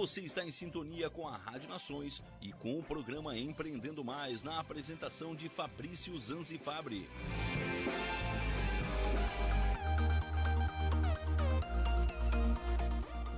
Você 0.00 0.22
está 0.22 0.42
em 0.42 0.50
sintonia 0.50 1.10
com 1.10 1.28
a 1.28 1.36
Rádio 1.36 1.68
Nações 1.68 2.22
e 2.40 2.54
com 2.54 2.78
o 2.78 2.82
programa 2.82 3.36
Empreendendo 3.36 4.02
Mais 4.02 4.42
na 4.42 4.58
apresentação 4.58 5.36
de 5.36 5.46
Fabrício 5.50 6.18
Zanzifabri. 6.18 7.06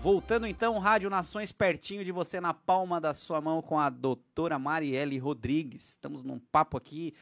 Voltando 0.01 0.47
então, 0.47 0.79
Rádio 0.79 1.11
Nações 1.11 1.51
pertinho 1.51 2.05
de 2.05 2.13
você 2.13 2.41
na 2.41 2.55
palma 2.55 3.01
da 3.01 3.13
sua 3.13 3.41
mão 3.41 3.61
com 3.61 3.79
a 3.81 3.91
doutora 3.91 4.57
Marielle 4.57 5.19
Rodrigues. 5.19 5.91
Estamos 5.91 6.23
num 6.23 6.39
papo 6.39 6.77
aqui. 6.77 7.13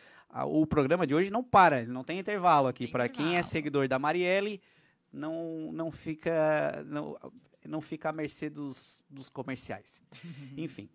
O 0.48 0.66
programa 0.66 1.06
de 1.06 1.14
hoje 1.14 1.30
não 1.30 1.42
para, 1.42 1.80
ele 1.80 1.90
não 1.90 2.04
tem 2.04 2.18
intervalo 2.18 2.68
aqui. 2.68 2.86
Para 2.86 3.08
quem 3.08 3.36
é 3.36 3.42
seguidor 3.42 3.88
da 3.88 3.98
Marielle, 3.98 4.60
não, 5.10 5.70
não 5.72 5.90
fica. 5.90 6.84
não- 6.86 7.16
não 7.70 7.80
fica 7.80 8.08
à 8.10 8.12
mercê 8.12 8.50
dos, 8.50 9.04
dos 9.08 9.28
comerciais. 9.28 10.02
Enfim. 10.56 10.88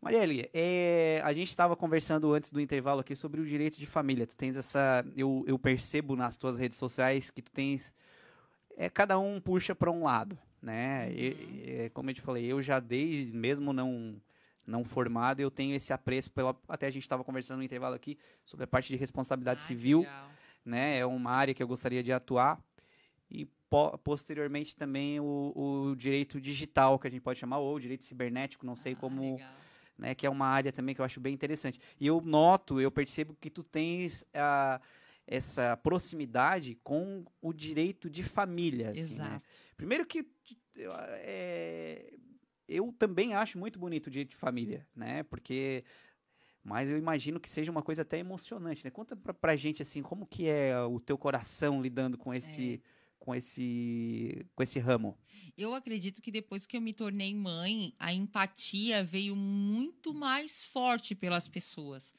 Marielle, 0.00 0.48
é, 0.52 1.20
a 1.24 1.32
gente 1.32 1.48
estava 1.48 1.76
conversando 1.76 2.32
antes 2.32 2.50
do 2.50 2.60
intervalo 2.60 3.00
aqui 3.00 3.14
sobre 3.14 3.40
o 3.40 3.46
direito 3.46 3.76
de 3.78 3.86
família. 3.86 4.26
Tu 4.26 4.36
tens 4.36 4.56
essa. 4.56 5.04
Eu, 5.16 5.44
eu 5.46 5.58
percebo 5.58 6.16
nas 6.16 6.36
tuas 6.36 6.58
redes 6.58 6.76
sociais 6.78 7.30
que 7.30 7.40
tu 7.42 7.52
tens. 7.52 7.94
É, 8.76 8.88
cada 8.90 9.18
um 9.18 9.38
puxa 9.40 9.74
para 9.74 9.90
um 9.90 10.02
lado, 10.04 10.36
né? 10.60 11.12
E- 11.12 11.64
é, 11.84 11.88
como 11.90 12.10
eu 12.10 12.14
te 12.14 12.20
falei, 12.20 12.44
eu 12.46 12.60
já 12.62 12.80
dei, 12.80 13.30
mesmo 13.32 13.72
não 13.72 14.20
não 14.64 14.84
formado, 14.84 15.40
eu 15.40 15.50
tenho 15.50 15.74
esse 15.74 15.92
apreço 15.92 16.30
pela. 16.30 16.56
Até 16.68 16.86
a 16.86 16.90
gente 16.90 17.02
estava 17.02 17.22
conversando 17.22 17.58
no 17.58 17.64
intervalo 17.64 17.94
aqui 17.94 18.16
sobre 18.44 18.64
a 18.64 18.66
parte 18.66 18.88
de 18.88 18.96
responsabilidade 18.96 19.60
que 19.60 19.66
civil 19.66 20.00
legal. 20.00 20.30
né? 20.64 20.98
É 20.98 21.06
uma 21.06 21.30
área 21.32 21.52
que 21.54 21.62
eu 21.62 21.66
gostaria 21.68 22.02
de 22.02 22.12
atuar. 22.12 22.60
Po- 23.72 23.96
posteriormente 24.04 24.76
também 24.76 25.18
o, 25.18 25.52
o 25.90 25.96
direito 25.96 26.38
digital, 26.38 26.98
que 26.98 27.06
a 27.06 27.10
gente 27.10 27.22
pode 27.22 27.38
chamar, 27.38 27.56
ou 27.58 27.78
direito 27.80 28.04
cibernético, 28.04 28.66
não 28.66 28.76
sei 28.76 28.92
Ah, 28.92 28.96
como, 28.96 29.32
legal. 29.36 29.54
né? 29.96 30.14
Que 30.14 30.26
é 30.26 30.30
uma 30.30 30.46
área 30.46 30.70
também 30.70 30.94
que 30.94 31.00
eu 31.00 31.04
acho 31.06 31.18
bem 31.20 31.32
interessante. 31.32 31.80
E 31.98 32.06
eu 32.06 32.20
noto, 32.20 32.78
eu 32.82 32.90
percebo 32.90 33.34
que 33.40 33.48
tu 33.48 33.62
tens 33.62 34.26
a, 34.34 34.78
essa 35.26 35.74
proximidade 35.78 36.74
com 36.84 37.24
o 37.40 37.50
direito 37.52 38.10
de 38.10 38.22
família. 38.22 38.90
assim, 38.90 39.00
né? 39.00 39.24
Exato. 39.36 39.44
Primeiro 39.74 40.04
que 40.04 40.26
eu, 40.76 40.92
é, 40.94 42.12
eu 42.68 42.94
também 42.98 43.32
acho 43.34 43.58
muito 43.58 43.78
bonito 43.78 44.08
o 44.08 44.10
direito 44.10 44.30
de 44.32 44.36
família, 44.36 44.86
né? 44.94 45.22
Porque 45.22 45.82
mas 46.64 46.88
eu 46.88 46.96
imagino 46.96 47.40
que 47.40 47.50
seja 47.50 47.72
uma 47.72 47.82
coisa 47.82 48.02
até 48.02 48.18
emocionante, 48.18 48.84
né? 48.84 48.90
Conta 48.90 49.16
pra, 49.16 49.32
pra 49.34 49.56
gente 49.56 49.80
assim, 49.82 50.02
como 50.02 50.26
que 50.26 50.46
é 50.46 50.78
o 50.82 51.00
teu 51.00 51.16
coração 51.18 51.80
lidando 51.82 52.16
com 52.18 52.32
esse 52.32 52.80
com 53.22 53.32
esse 53.34 54.44
com 54.54 54.62
esse 54.64 54.80
ramo? 54.80 55.16
Eu 55.56 55.74
acredito 55.74 56.20
que 56.20 56.32
depois 56.32 56.66
que 56.66 56.76
eu 56.76 56.80
me 56.80 56.92
tornei 56.92 57.32
mãe, 57.34 57.94
a 57.98 58.12
empatia 58.12 59.04
veio 59.04 59.36
muito 59.36 60.12
mais 60.12 60.64
forte 60.64 61.14
pelas 61.14 61.46
pessoas. 61.46 62.12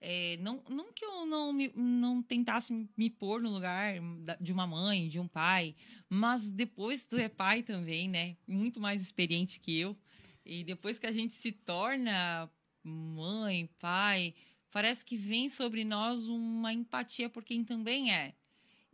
É, 0.00 0.36
não, 0.36 0.62
não 0.68 0.92
que 0.92 1.04
eu 1.04 1.26
não, 1.26 1.52
me- 1.52 1.72
não 1.74 2.22
tentasse 2.22 2.72
me 2.96 3.10
pôr 3.10 3.40
no 3.42 3.50
lugar 3.50 3.94
de 4.40 4.52
uma 4.52 4.66
mãe, 4.66 5.08
de 5.08 5.18
um 5.18 5.26
pai, 5.26 5.74
mas 6.08 6.50
depois 6.50 7.04
tu 7.04 7.16
é 7.16 7.28
pai 7.28 7.62
também, 7.62 8.08
né? 8.08 8.36
Muito 8.46 8.80
mais 8.80 9.02
experiente 9.02 9.58
que 9.58 9.76
eu. 9.76 9.96
E 10.44 10.62
depois 10.62 10.98
que 11.00 11.06
a 11.06 11.12
gente 11.12 11.32
se 11.32 11.50
torna 11.50 12.48
mãe, 12.84 13.68
pai, 13.80 14.34
parece 14.70 15.04
que 15.04 15.16
vem 15.16 15.48
sobre 15.48 15.84
nós 15.84 16.28
uma 16.28 16.72
empatia 16.72 17.28
por 17.28 17.42
quem 17.42 17.64
também 17.64 18.12
é. 18.12 18.34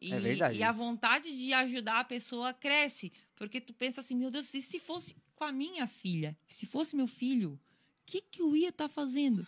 E, 0.01 0.13
É 0.13 0.19
verdade 0.19 0.59
E 0.59 0.63
a 0.63 0.73
vontade 0.73 1.37
de 1.37 1.53
ajudar 1.53 2.01
a 2.01 2.05
pessoa 2.05 2.53
cresce. 2.53 3.13
Porque 3.37 3.61
tu 3.61 3.73
pensa 3.73 4.01
assim, 4.01 4.15
meu 4.15 4.31
Deus, 4.31 4.53
e 4.55 4.63
se 4.63 4.79
fosse 4.79 5.15
com 5.35 5.45
a 5.45 5.53
minha 5.53 5.87
filha? 5.87 6.37
Se 6.49 6.67
fosse 6.67 6.95
meu 6.95 7.07
filho, 7.07 7.53
o 7.53 7.59
que, 8.07 8.21
que 8.21 8.43
eu 8.43 8.57
ia 8.57 8.69
estar 8.71 8.89
fazendo? 8.89 9.47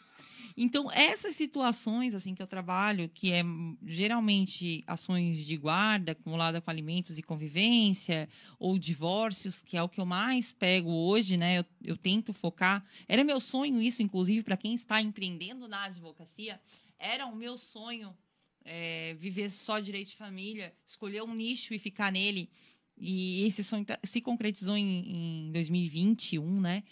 Então, 0.56 0.90
essas 0.90 1.34
situações 1.34 2.14
assim 2.14 2.34
que 2.34 2.42
eu 2.42 2.46
trabalho, 2.46 3.08
que 3.08 3.32
é 3.32 3.42
hum, 3.42 3.76
geralmente 3.84 4.84
ações 4.86 5.44
de 5.44 5.56
guarda 5.56 6.12
acumulada 6.12 6.60
com 6.60 6.70
alimentos 6.70 7.18
e 7.18 7.22
convivência, 7.22 8.28
ou 8.58 8.78
divórcios, 8.78 9.62
que 9.62 9.76
é 9.76 9.82
o 9.82 9.88
que 9.88 10.00
eu 10.00 10.06
mais 10.06 10.52
pego 10.52 10.90
hoje, 10.90 11.36
né? 11.36 11.58
Eu, 11.60 11.64
eu 11.82 11.96
tento 11.96 12.32
focar. 12.32 12.84
Era 13.08 13.24
meu 13.24 13.40
sonho 13.40 13.80
isso, 13.80 14.02
inclusive, 14.02 14.42
para 14.42 14.56
quem 14.56 14.74
está 14.74 15.00
empreendendo 15.00 15.66
na 15.66 15.84
advocacia, 15.84 16.60
era 16.98 17.26
o 17.26 17.34
meu 17.34 17.58
sonho 17.58 18.14
é, 18.64 19.14
viver 19.14 19.48
só 19.50 19.78
direito 19.80 20.10
de 20.10 20.16
família, 20.16 20.74
escolher 20.86 21.22
um 21.22 21.34
nicho 21.34 21.74
e 21.74 21.78
ficar 21.78 22.10
nele. 22.12 22.48
E 22.96 23.44
esse 23.46 23.64
sonho 23.64 23.84
tá- 23.84 23.98
se 24.04 24.20
concretizou 24.20 24.76
em, 24.76 25.46
em 25.48 25.52
2021, 25.52 26.60
né? 26.60 26.84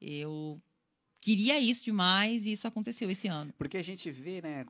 Eu 0.00 0.60
queria 1.20 1.58
isso 1.58 1.84
demais 1.84 2.46
e 2.46 2.52
isso 2.52 2.66
aconteceu 2.66 3.10
esse 3.10 3.28
ano. 3.28 3.52
Porque 3.58 3.76
a 3.76 3.82
gente 3.82 4.10
vê, 4.10 4.40
né, 4.40 4.64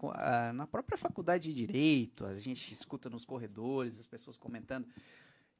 na 0.54 0.66
própria 0.66 0.96
faculdade 0.96 1.52
de 1.52 1.54
direito, 1.54 2.24
a 2.24 2.38
gente 2.38 2.72
escuta 2.72 3.08
nos 3.10 3.24
corredores 3.24 3.98
as 3.98 4.06
pessoas 4.06 4.36
comentando 4.36 4.88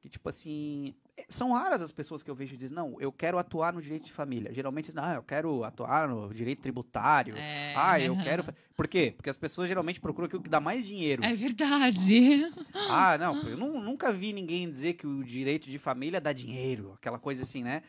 que 0.01 0.09
tipo 0.09 0.29
assim, 0.29 0.95
é, 1.17 1.25
são 1.29 1.53
raras 1.53 1.83
as 1.83 1.91
pessoas 1.91 2.23
que 2.23 2.31
eu 2.31 2.35
vejo 2.35 2.55
dizendo, 2.57 2.75
não, 2.75 3.01
eu 3.01 3.11
quero 3.11 3.37
atuar 3.39 3.73
no 3.73 3.83
direito 3.83 4.05
de 4.07 4.13
família. 4.13 4.53
Geralmente, 4.55 4.93
não, 4.95 5.13
eu 5.15 5.23
quero 5.23 5.65
atuar 5.65 6.07
no 6.09 6.33
direito 6.33 6.61
tributário. 6.63 7.35
É. 7.37 7.75
Ah, 7.77 7.99
eu 8.01 8.17
quero. 8.23 8.45
fa-" 8.45 8.55
Por 8.77 8.87
quê? 8.87 9.13
Porque 9.17 9.29
as 9.29 9.37
pessoas 9.37 9.69
geralmente 9.69 10.01
procuram 10.01 10.27
aquilo 10.27 10.43
que 10.43 10.49
dá 10.49 10.61
mais 10.61 10.87
dinheiro. 10.87 11.25
É 11.25 11.35
verdade. 11.35 12.45
Ah, 12.91 13.19
não, 13.19 13.37
eu 13.47 13.57
nu- 13.57 13.81
nunca 13.81 14.11
vi 14.13 14.33
ninguém 14.33 14.69
dizer 14.71 14.95
que 14.95 15.07
o 15.07 15.23
direito 15.23 15.69
de 15.69 15.79
família 15.79 16.21
dá 16.21 16.33
dinheiro, 16.33 16.93
aquela 16.95 17.19
coisa 17.19 17.43
assim, 17.43 17.63
né? 17.63 17.83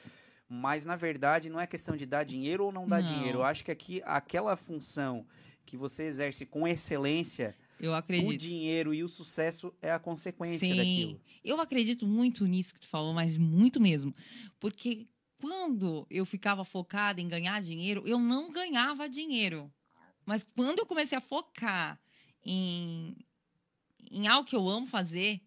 Mas 0.49 0.85
na 0.85 0.95
verdade 0.95 1.49
não 1.49 1.59
é 1.59 1.65
questão 1.67 1.95
de 1.95 2.05
dar 2.05 2.23
dinheiro 2.25 2.65
ou 2.65 2.71
não 2.71 2.85
dar 2.87 3.01
Não. 3.01 3.07
dinheiro. 3.13 3.39
Eu 3.39 3.43
acho 3.43 3.63
que 3.63 3.71
aqui 3.71 4.01
aquela 4.05 4.55
função 4.57 5.25
que 5.65 5.77
você 5.77 6.03
exerce 6.03 6.45
com 6.45 6.67
excelência, 6.67 7.55
Eu 7.79 7.91
o 7.91 7.95
acredito. 7.95 8.37
dinheiro 8.37 8.93
e 8.93 9.03
o 9.03 9.07
sucesso 9.07 9.73
é 9.81 9.91
a 9.91 9.99
consequência 9.99 10.67
Sim, 10.67 10.75
daquilo. 10.75 11.21
eu 11.43 11.61
acredito 11.61 12.05
muito 12.05 12.45
nisso 12.45 12.73
que 12.73 12.81
tu 12.81 12.87
falou, 12.87 13.13
mas 13.13 13.37
muito 13.37 13.79
mesmo. 13.79 14.13
Porque 14.59 15.07
quando 15.39 16.05
eu 16.09 16.25
ficava 16.25 16.65
focada 16.65 17.21
em 17.21 17.27
ganhar 17.27 17.61
dinheiro, 17.61 18.03
eu 18.05 18.19
não 18.19 18.51
ganhava 18.51 19.07
dinheiro. 19.07 19.71
Mas 20.25 20.43
quando 20.43 20.79
eu 20.79 20.85
comecei 20.85 21.17
a 21.17 21.21
focar 21.21 21.99
em, 22.45 23.15
em 24.11 24.27
algo 24.27 24.47
que 24.47 24.55
eu 24.55 24.67
amo 24.67 24.85
fazer, 24.85 25.41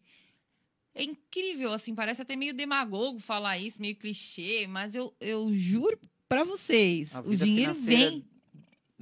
é 0.94 1.02
incrível, 1.02 1.72
assim, 1.72 1.94
parece 1.94 2.22
até 2.22 2.34
meio 2.34 2.54
demagogo 2.54 3.18
falar 3.18 3.58
isso, 3.58 3.80
meio 3.80 3.96
clichê, 3.96 4.66
mas 4.66 4.94
eu, 4.94 5.14
eu 5.20 5.54
juro 5.54 5.98
pra 6.28 6.44
vocês, 6.44 7.12
o 7.24 7.34
dinheiro 7.34 7.74
vem 7.74 8.24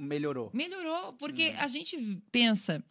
Melhorou. 0.01 0.49
Melhorou, 0.53 1.13
porque 1.13 1.49
Uhum. 1.49 1.59
a 1.59 1.67
gente 1.67 1.97
pensa. 2.31 2.83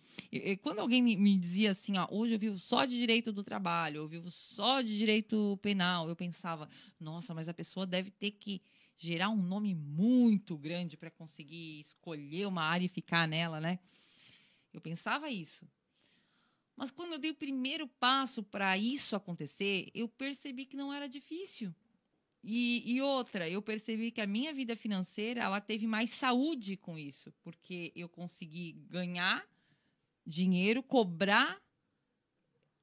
Quando 0.62 0.78
alguém 0.78 1.02
me, 1.02 1.16
me 1.16 1.36
dizia 1.36 1.70
assim, 1.72 1.96
ó, 1.98 2.06
hoje 2.10 2.34
eu 2.34 2.38
vivo 2.38 2.58
só 2.58 2.84
de 2.84 2.96
direito 2.96 3.32
do 3.32 3.42
trabalho, 3.42 3.98
eu 3.98 4.08
vivo 4.08 4.30
só 4.30 4.80
de 4.80 4.96
direito 4.96 5.58
penal, 5.62 6.08
eu 6.08 6.14
pensava, 6.14 6.68
nossa, 7.00 7.34
mas 7.34 7.48
a 7.48 7.54
pessoa 7.54 7.86
deve 7.86 8.10
ter 8.10 8.30
que 8.32 8.62
gerar 8.96 9.30
um 9.30 9.42
nome 9.42 9.74
muito 9.74 10.56
grande 10.58 10.96
para 10.96 11.10
conseguir 11.10 11.80
escolher 11.80 12.46
uma 12.46 12.62
área 12.62 12.84
e 12.84 12.88
ficar 12.88 13.26
nela, 13.26 13.60
né? 13.60 13.78
Eu 14.72 14.80
pensava 14.80 15.30
isso. 15.30 15.66
Mas 16.76 16.90
quando 16.90 17.12
eu 17.12 17.18
dei 17.18 17.30
o 17.30 17.34
primeiro 17.34 17.86
passo 17.88 18.42
para 18.42 18.76
isso 18.78 19.16
acontecer, 19.16 19.90
eu 19.94 20.08
percebi 20.08 20.64
que 20.64 20.76
não 20.76 20.92
era 20.92 21.08
difícil. 21.08 21.74
E, 22.42 22.82
e 22.94 23.02
outra, 23.02 23.48
eu 23.48 23.60
percebi 23.60 24.10
que 24.10 24.20
a 24.20 24.26
minha 24.26 24.52
vida 24.52 24.74
financeira 24.74 25.42
ela 25.42 25.60
teve 25.60 25.86
mais 25.86 26.10
saúde 26.10 26.76
com 26.76 26.98
isso, 26.98 27.32
porque 27.42 27.92
eu 27.94 28.08
consegui 28.08 28.72
ganhar 28.88 29.46
dinheiro, 30.24 30.82
cobrar 30.82 31.60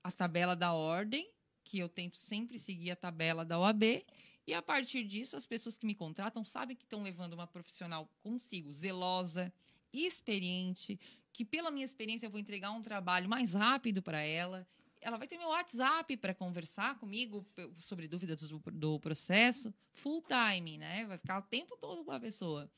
a 0.04 0.12
tabela 0.12 0.56
da 0.56 0.74
ordem, 0.74 1.28
que 1.63 1.80
eu 1.80 1.89
tento 1.89 2.17
sempre 2.17 2.60
seguir 2.60 2.91
a 2.91 2.96
tabela 2.96 3.43
da 3.43 3.60
OAB, 3.60 4.06
e 4.46 4.54
a 4.54 4.62
partir 4.62 5.04
disso 5.04 5.36
as 5.36 5.46
pessoas 5.46 5.78
que 5.78 5.86
me 5.86 5.96
contratam 5.96 6.46
sabem 6.46 6.76
que 6.76 6.86
estão 6.86 7.04
levando 7.04 7.34
uma 7.34 7.48
profissional 7.48 8.10
consigo, 8.22 8.72
zelosa, 8.72 9.52
experiente, 9.91 11.00
que 11.34 11.43
pela 11.43 11.72
minha 11.72 11.84
experiência 11.84 12.28
eu 12.28 12.32
vou 12.32 12.39
entregar 12.39 12.72
um 12.72 12.82
trabalho 12.82 13.28
mais 13.28 13.54
rápido 13.54 14.02
para 14.02 14.22
ela. 14.22 14.67
Ela 15.02 15.18
vai 15.18 15.28
ter 15.28 15.38
meu 15.38 15.50
WhatsApp 15.50 16.18
para 16.18 16.34
conversar 16.34 16.98
comigo 17.00 17.46
sobre 17.78 18.08
dúvidas 18.08 18.42
do, 18.42 18.60
do 18.72 19.00
processo, 19.00 19.74
full 19.92 20.24
time, 20.24 20.78
né? 20.78 21.06
Vai 21.06 21.18
ficar 21.18 21.40
o 21.40 21.42
tempo 21.44 21.78
todo 21.78 22.04
com 22.04 22.12
a 22.12 22.20
pessoa. 22.20 22.70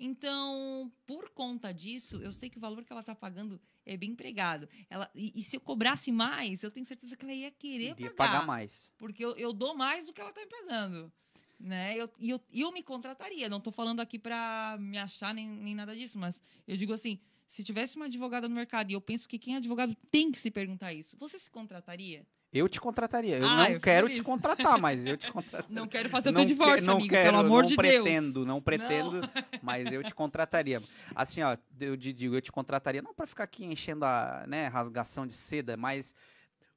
Então, 0.00 0.92
por 1.04 1.28
conta 1.30 1.72
disso, 1.72 2.22
eu 2.22 2.32
sei 2.32 2.48
que 2.48 2.56
o 2.56 2.60
valor 2.60 2.84
que 2.84 2.92
ela 2.92 3.00
está 3.00 3.14
pagando 3.14 3.60
é 3.84 3.96
bem 3.96 4.10
empregado. 4.10 4.68
Ela, 4.88 5.10
e, 5.14 5.32
e 5.34 5.42
se 5.42 5.56
eu 5.56 5.60
cobrasse 5.60 6.12
mais, 6.12 6.62
eu 6.62 6.70
tenho 6.70 6.86
certeza 6.86 7.16
que 7.16 7.24
ela 7.24 7.34
ia 7.34 7.50
querer 7.50 7.90
Iria 7.90 8.10
pagar. 8.12 8.32
pagar 8.32 8.46
mais. 8.46 8.92
Porque 8.96 9.24
eu, 9.24 9.34
eu 9.36 9.52
dou 9.52 9.74
mais 9.74 10.04
do 10.04 10.12
que 10.12 10.20
ela 10.20 10.30
está 10.30 10.40
me 10.40 10.46
pagando. 10.46 11.12
Né? 11.58 11.96
Eu, 11.96 12.08
e 12.20 12.30
eu, 12.30 12.40
eu 12.52 12.70
me 12.70 12.82
contrataria. 12.82 13.48
Não 13.48 13.58
estou 13.58 13.72
falando 13.72 13.98
aqui 13.98 14.18
para 14.18 14.76
me 14.78 14.98
achar 14.98 15.34
nem, 15.34 15.48
nem 15.48 15.74
nada 15.74 15.96
disso, 15.96 16.16
mas 16.16 16.40
eu 16.66 16.76
digo 16.76 16.92
assim: 16.92 17.18
se 17.48 17.64
tivesse 17.64 17.96
uma 17.96 18.04
advogada 18.04 18.48
no 18.48 18.54
mercado, 18.54 18.90
e 18.90 18.94
eu 18.94 19.00
penso 19.00 19.26
que 19.28 19.38
quem 19.38 19.54
é 19.54 19.56
advogado 19.56 19.96
tem 20.10 20.30
que 20.30 20.38
se 20.38 20.50
perguntar 20.50 20.92
isso, 20.92 21.16
você 21.18 21.38
se 21.38 21.50
contrataria? 21.50 22.24
Eu 22.52 22.66
te 22.66 22.80
contrataria. 22.80 23.36
Eu 23.38 23.46
Ah, 23.46 23.50
eu 23.52 23.56
não 23.58 23.66
fico 23.66 23.80
quero 23.80 24.08
te 24.08 24.22
contratar, 24.22 24.78
mas 24.80 25.04
eu 25.04 25.16
te 25.18 25.26
contrataria. 25.32 25.66
Não 25.74 25.86
quero 25.86 26.08
fazer 26.08 26.28
o 26.30 26.32
não 26.32 26.40
teu 26.42 26.48
divórcio, 26.48 26.78
que- 26.78 26.86
não 26.86 26.94
amigo, 26.96 27.08
quero, 27.10 27.30
pelo 27.30 27.38
amor 27.44 27.62
não 27.62 27.68
de 27.68 27.76
pretendo, 27.76 28.32
Deus. 28.34 28.46
Não 28.46 28.60
pretendo, 28.62 29.20
mas 29.62 29.92
eu 29.92 30.02
te 30.04 30.14
contrataria. 30.14 30.80
Assim, 31.14 31.42
ó, 31.42 31.56
eu 31.80 31.96
te 31.96 32.10
digo, 32.12 32.34
eu 32.36 32.40
te 32.40 32.50
contrataria 32.52 33.02
não 33.02 33.12
para 33.12 33.26
ficar 33.26 33.44
aqui 33.44 33.64
enchendo 33.66 34.04
a, 34.06 34.44
né, 34.46 34.66
rasgação 34.68 35.26
de 35.26 35.34
seda, 35.34 35.76
mas 35.76 36.14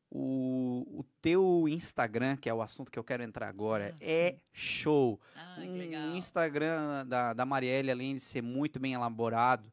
o, 0.10 0.86
o 1.00 1.04
teu 1.22 1.66
Instagram, 1.70 2.36
que 2.36 2.50
é 2.50 2.54
o 2.54 2.62
assunto 2.62 2.92
que 2.92 3.00
eu 3.00 3.04
quero 3.04 3.24
entrar 3.24 3.48
agora, 3.48 3.94
Ah, 3.96 3.98
é 4.02 4.36
show. 4.52 5.20
Ah, 5.36 5.56
Um 5.60 5.78
legal. 5.78 6.16
Instagram 6.18 7.06
da, 7.08 7.34
da 7.34 7.46
Marielle, 7.46 7.92
além 7.92 8.16
de 8.16 8.20
ser 8.22 8.42
muito 8.42 8.78
bem 8.80 8.94
elaborado, 8.94 9.72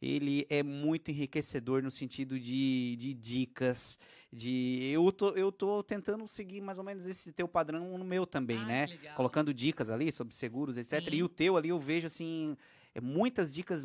ele 0.00 0.46
é 0.48 0.62
muito 0.62 1.10
enriquecedor 1.10 1.82
no 1.82 1.90
sentido 1.90 2.38
de, 2.38 2.96
de 2.96 3.14
dicas, 3.14 3.98
de 4.32 4.80
eu 4.92 5.10
tô, 5.10 5.30
eu 5.30 5.50
tô 5.50 5.82
tentando 5.82 6.26
seguir 6.28 6.60
mais 6.60 6.78
ou 6.78 6.84
menos 6.84 7.06
esse 7.06 7.32
teu 7.32 7.48
padrão 7.48 7.96
no 7.98 8.04
meu 8.04 8.26
também, 8.26 8.58
Ah, 8.58 8.66
né? 8.66 8.86
Colocando 9.16 9.52
dicas 9.54 9.90
ali 9.90 10.12
sobre 10.12 10.34
seguros, 10.34 10.76
etc. 10.76 11.02
Sim. 11.04 11.14
E 11.16 11.22
o 11.22 11.28
teu 11.28 11.56
ali 11.56 11.70
eu 11.70 11.78
vejo 11.80 12.06
assim, 12.06 12.56
é, 12.94 13.00
muitas 13.00 13.50
dicas 13.52 13.84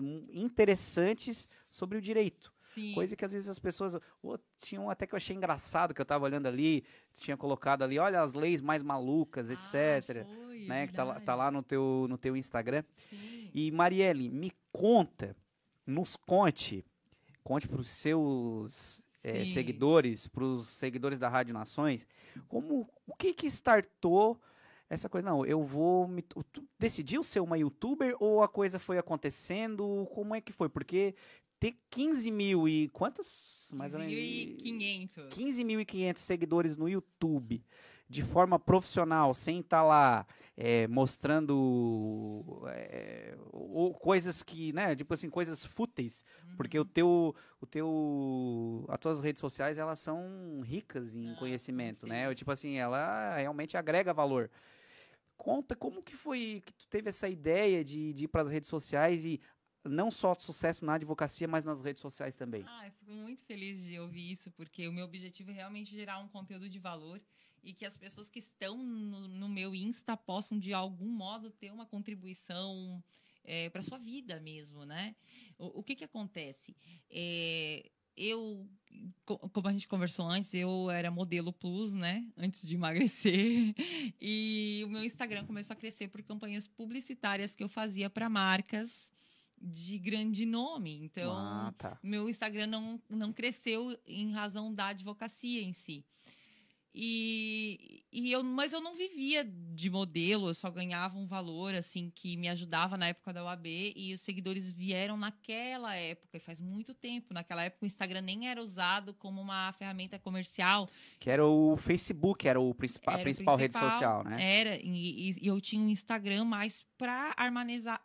interessantes 0.58 1.47
sobre 1.69 1.97
o 1.97 2.02
direito. 2.02 2.54
Sim. 2.62 2.93
Coisa 2.93 3.15
que 3.15 3.23
às 3.26 3.34
vezes 3.34 3.49
as 3.49 3.60
pessoas. 3.60 3.95
Ô, 4.21 4.38
tinha 4.58 4.82
um 4.82 4.89
até 4.89 5.06
que 5.06 5.13
eu 5.13 5.17
achei 5.17 5.36
engraçado 5.36 5.93
que 5.93 6.02
eu 6.02 6.06
tava 6.06 6.26
olhando 6.26 6.47
ali, 6.47 6.84
tinha 7.15 7.38
colocado 7.38 7.84
ali, 7.84 7.97
olha 7.99 8.21
as 8.21 8.34
leis 8.34 8.62
mais 8.62 8.82
malucas, 8.84 9.49
Ah, 9.49 9.54
etc. 9.54 10.26
foi, 10.26 10.65
né? 10.65 10.88
Que 10.88 10.93
tá, 10.93 11.04
lá- 11.04 11.13
tá 11.13 11.17
verdade. 11.19 11.38
lá 11.39 11.52
no 11.52 11.63
teu, 11.63 12.06
no 12.10 12.17
teu 12.17 12.36
Instagram. 12.36 12.84
Sim. 13.10 13.49
E 13.54 13.71
Marielle, 13.71 14.30
me 14.30 14.52
conta, 14.71 15.36
nos 15.86 16.15
conte, 16.15 16.86
conte 17.43 17.67
para 17.67 17.82
os 17.82 17.89
seus 17.89 19.02
Sim. 19.22 19.46
seguidores, 19.46 20.28
para 20.28 20.43
os 20.43 20.67
seguidores 20.67 21.19
da 21.19 21.30
Rádio 21.30 21.54
Nações, 21.54 22.08
como 22.48 22.89
o 23.08 23.15
que 23.15 23.34
que 23.34 23.48
startou 23.48 24.39
essa 24.89 25.10
coisa? 25.10 25.30
Não, 25.30 25.46
eu 25.46 25.63
vou. 25.63 26.08
Me, 26.08 26.24
decidiu 26.78 27.24
ser 27.24 27.39
uma 27.39 27.58
youtuber 27.58 28.15
ou 28.19 28.43
a 28.43 28.48
coisa 28.48 28.80
foi 28.80 28.98
acontecendo? 28.98 30.08
Como 30.13 30.36
é 30.36 30.41
que 30.41 30.52
foi? 30.52 30.69
Porque 30.69 31.15
ter 31.60 31.76
15 31.89 32.30
mil 32.32 32.67
e 32.67 32.89
quantos? 32.89 33.69
Mais 33.74 33.93
ou 33.93 34.00
menos. 34.00 34.13
15.500. 34.13 35.30
15.500 35.30 36.17
seguidores 36.17 36.78
no 36.78 36.89
YouTube 36.89 37.63
de 38.13 38.21
forma 38.21 38.60
profissional, 38.60 39.34
sem 39.34 39.60
estar 39.60 39.82
lá 39.82 40.26
é, 40.56 40.88
mostrando 40.88 42.62
é, 42.67 43.36
ou 43.52 43.91
coisas 43.95 44.43
que, 44.43 44.71
né, 44.71 44.95
tipo 44.95 45.12
assim, 45.13 45.30
coisas 45.30 45.65
fúteis, 45.65 46.23
porque 46.56 46.78
Uhum. 46.78 46.84
o 46.84 46.86
teu, 46.88 47.36
o 47.60 47.65
teu, 47.65 48.86
as 48.88 48.99
tuas 48.99 49.19
redes 49.19 49.39
sociais, 49.39 49.80
elas 49.80 49.97
são 49.97 50.62
ricas 50.63 51.15
em 51.15 51.32
Ah, 51.32 51.36
conhecimento, 51.39 52.06
né? 52.06 52.23
feliz. 52.26 52.38
Tipo 52.38 52.52
assim, 52.52 52.78
ela 52.78 53.36
realmente 53.36 53.76
agrega 53.76 54.13
valor. 54.13 54.52
Conta 55.36 55.76
como 55.76 56.04
que 56.04 56.15
foi 56.15 56.62
que 56.63 56.73
tu 56.73 56.88
teve 56.88 57.10
essa 57.10 57.28
ideia 57.28 57.84
de, 57.84 58.13
de 58.13 58.26
ir 58.26 58.28
para 58.28 58.41
as 58.41 58.47
redes 58.47 58.69
sociais 58.69 59.26
e 59.26 59.41
não 59.84 60.12
só 60.12 60.36
sucesso 60.36 60.86
na 60.86 60.93
advocacia, 60.93 61.47
mas 61.47 61.65
nas 61.65 61.82
redes 61.82 62.02
sociais 62.02 62.36
também. 62.36 62.63
Ah, 62.67 62.86
eu 62.88 62.91
fico 62.93 63.12
muito 63.12 63.43
feliz 63.43 63.84
de 63.84 63.99
ouvir 63.99 64.32
isso, 64.32 64.52
porque 64.52 64.88
o 64.88 64.93
meu 64.93 65.04
objetivo 65.04 65.49
é 65.49 65.54
realmente 65.54 65.91
gerar 65.91 66.19
um 66.19 66.28
conteúdo 66.28 66.69
de 66.69 66.80
valor 66.80 67.19
e 67.63 67.73
que 67.73 67.86
as 67.86 67.95
pessoas 67.97 68.30
que 68.30 68.39
estão 68.39 68.78
no, 68.78 69.28
no 69.28 69.49
meu 69.49 69.73
Insta 69.73 70.17
possam, 70.17 70.60
de 70.60 70.73
algum 70.73 71.10
modo, 71.10 71.49
ter 71.49 71.71
uma 71.71 71.86
contribuição 71.86 73.02
para 73.71 73.82
sua 73.82 73.97
vida 73.97 74.39
mesmo, 74.39 74.86
né? 74.86 75.15
O, 75.58 75.80
o 75.80 75.84
que 75.84 75.95
que 75.95 76.04
acontece? 76.06 76.76
É, 77.10 77.89
eu, 78.15 78.65
co- 79.26 79.38
como 79.49 79.67
a 79.67 79.73
gente 79.73 79.88
conversou 79.88 80.26
antes, 80.26 80.54
eu 80.54 80.89
era 80.89 81.12
modelo 81.12 81.52
plus, 81.52 81.93
né? 81.93 82.26
Antes 82.38 82.65
de 82.67 82.76
emagrecer. 82.76 83.73
E 84.21 84.82
o 84.86 84.89
meu 84.89 85.04
Instagram 85.04 85.45
começou 85.45 85.73
a 85.73 85.78
crescer 85.78 86.08
por 86.08 86.21
campanhas 86.23 86.67
publicitárias 86.67 87.54
que 87.56 87.63
eu 87.63 87.67
fazia 87.69 88.10
para 88.10 88.30
marcas 88.30 89.12
de 89.62 89.97
grande 89.97 90.45
nome. 90.45 91.04
Então, 91.04 91.32
ah, 91.34 91.73
tá. 91.78 91.99
meu 92.02 92.30
Instagram 92.30 92.67
não, 92.67 93.02
não 93.10 93.34
cresceu 93.34 93.97
em 94.06 94.32
razão 94.32 94.73
da 94.73 94.88
advocacia 94.88 95.62
em 95.62 95.73
si. 95.73 96.06
E, 96.95 98.03
e 98.12 98.32
eu, 98.32 98.43
mas 98.43 98.71
eu 98.71 98.79
não 98.79 98.95
vivia 98.95 99.43
de 99.43 99.89
modelo, 99.89 100.47
eu 100.49 100.53
só 100.53 100.69
ganhava 100.69 101.17
um 101.17 101.25
valor 101.25 101.73
assim 101.73 102.12
que 102.13 102.38
me 102.38 102.47
ajudava 102.47 102.95
na 102.95 103.08
época 103.08 103.34
da 103.34 103.43
UAB 103.43 103.65
e 103.95 104.13
os 104.13 104.21
seguidores 104.21 104.69
vieram 104.71 105.17
naquela 105.17 105.95
época, 105.95 106.38
e 106.38 106.39
faz 106.39 106.62
muito 106.62 106.93
tempo. 106.93 107.34
Naquela 107.34 107.63
época 107.63 107.84
o 107.84 107.88
Instagram 107.88 108.21
nem 108.21 108.47
era 108.47 108.62
usado 108.62 109.13
como 109.15 109.41
uma 109.41 109.71
ferramenta 109.73 110.19
comercial, 110.19 110.88
Que 111.19 111.29
era 111.32 111.45
o 111.45 111.75
Facebook, 111.77 112.47
era 112.47 112.60
o 112.62 112.73
principal, 112.75 113.15
a 113.15 113.17
Era 113.17 113.21
o 113.21 113.23
principal, 113.25 113.56
rede 113.56 113.73
principal, 113.73 113.91
social, 113.91 114.23
né? 114.23 114.60
Era, 114.60 114.75
e, 114.77 115.32
e- 115.32 115.47
eu 115.47 115.60
tinha 115.60 115.82
um 115.82 115.89
Instagram 115.89 116.45
mais 116.45 116.86
para 116.97 117.34
armazenar, 117.36 118.01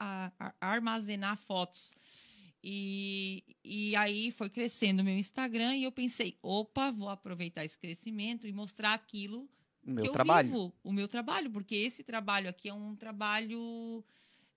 armazenar 0.60 1.36
fotos. 1.36 1.94
E, 2.70 3.42
e 3.64 3.96
aí 3.96 4.30
foi 4.30 4.50
crescendo 4.50 5.00
o 5.00 5.04
meu 5.04 5.16
Instagram 5.16 5.74
e 5.74 5.84
eu 5.84 5.90
pensei, 5.92 6.36
opa, 6.42 6.90
vou 6.90 7.08
aproveitar 7.08 7.64
esse 7.64 7.78
crescimento 7.78 8.46
e 8.46 8.52
mostrar 8.52 8.92
aquilo 8.92 9.48
O 9.86 9.90
meu 9.90 10.02
que 10.02 10.08
eu 10.10 10.12
trabalho. 10.12 10.48
vivo, 10.48 10.74
o 10.82 10.92
meu 10.92 11.08
trabalho, 11.08 11.50
porque 11.50 11.74
esse 11.74 12.04
trabalho 12.04 12.46
aqui 12.50 12.68
é 12.68 12.74
um 12.74 12.94
trabalho 12.94 14.04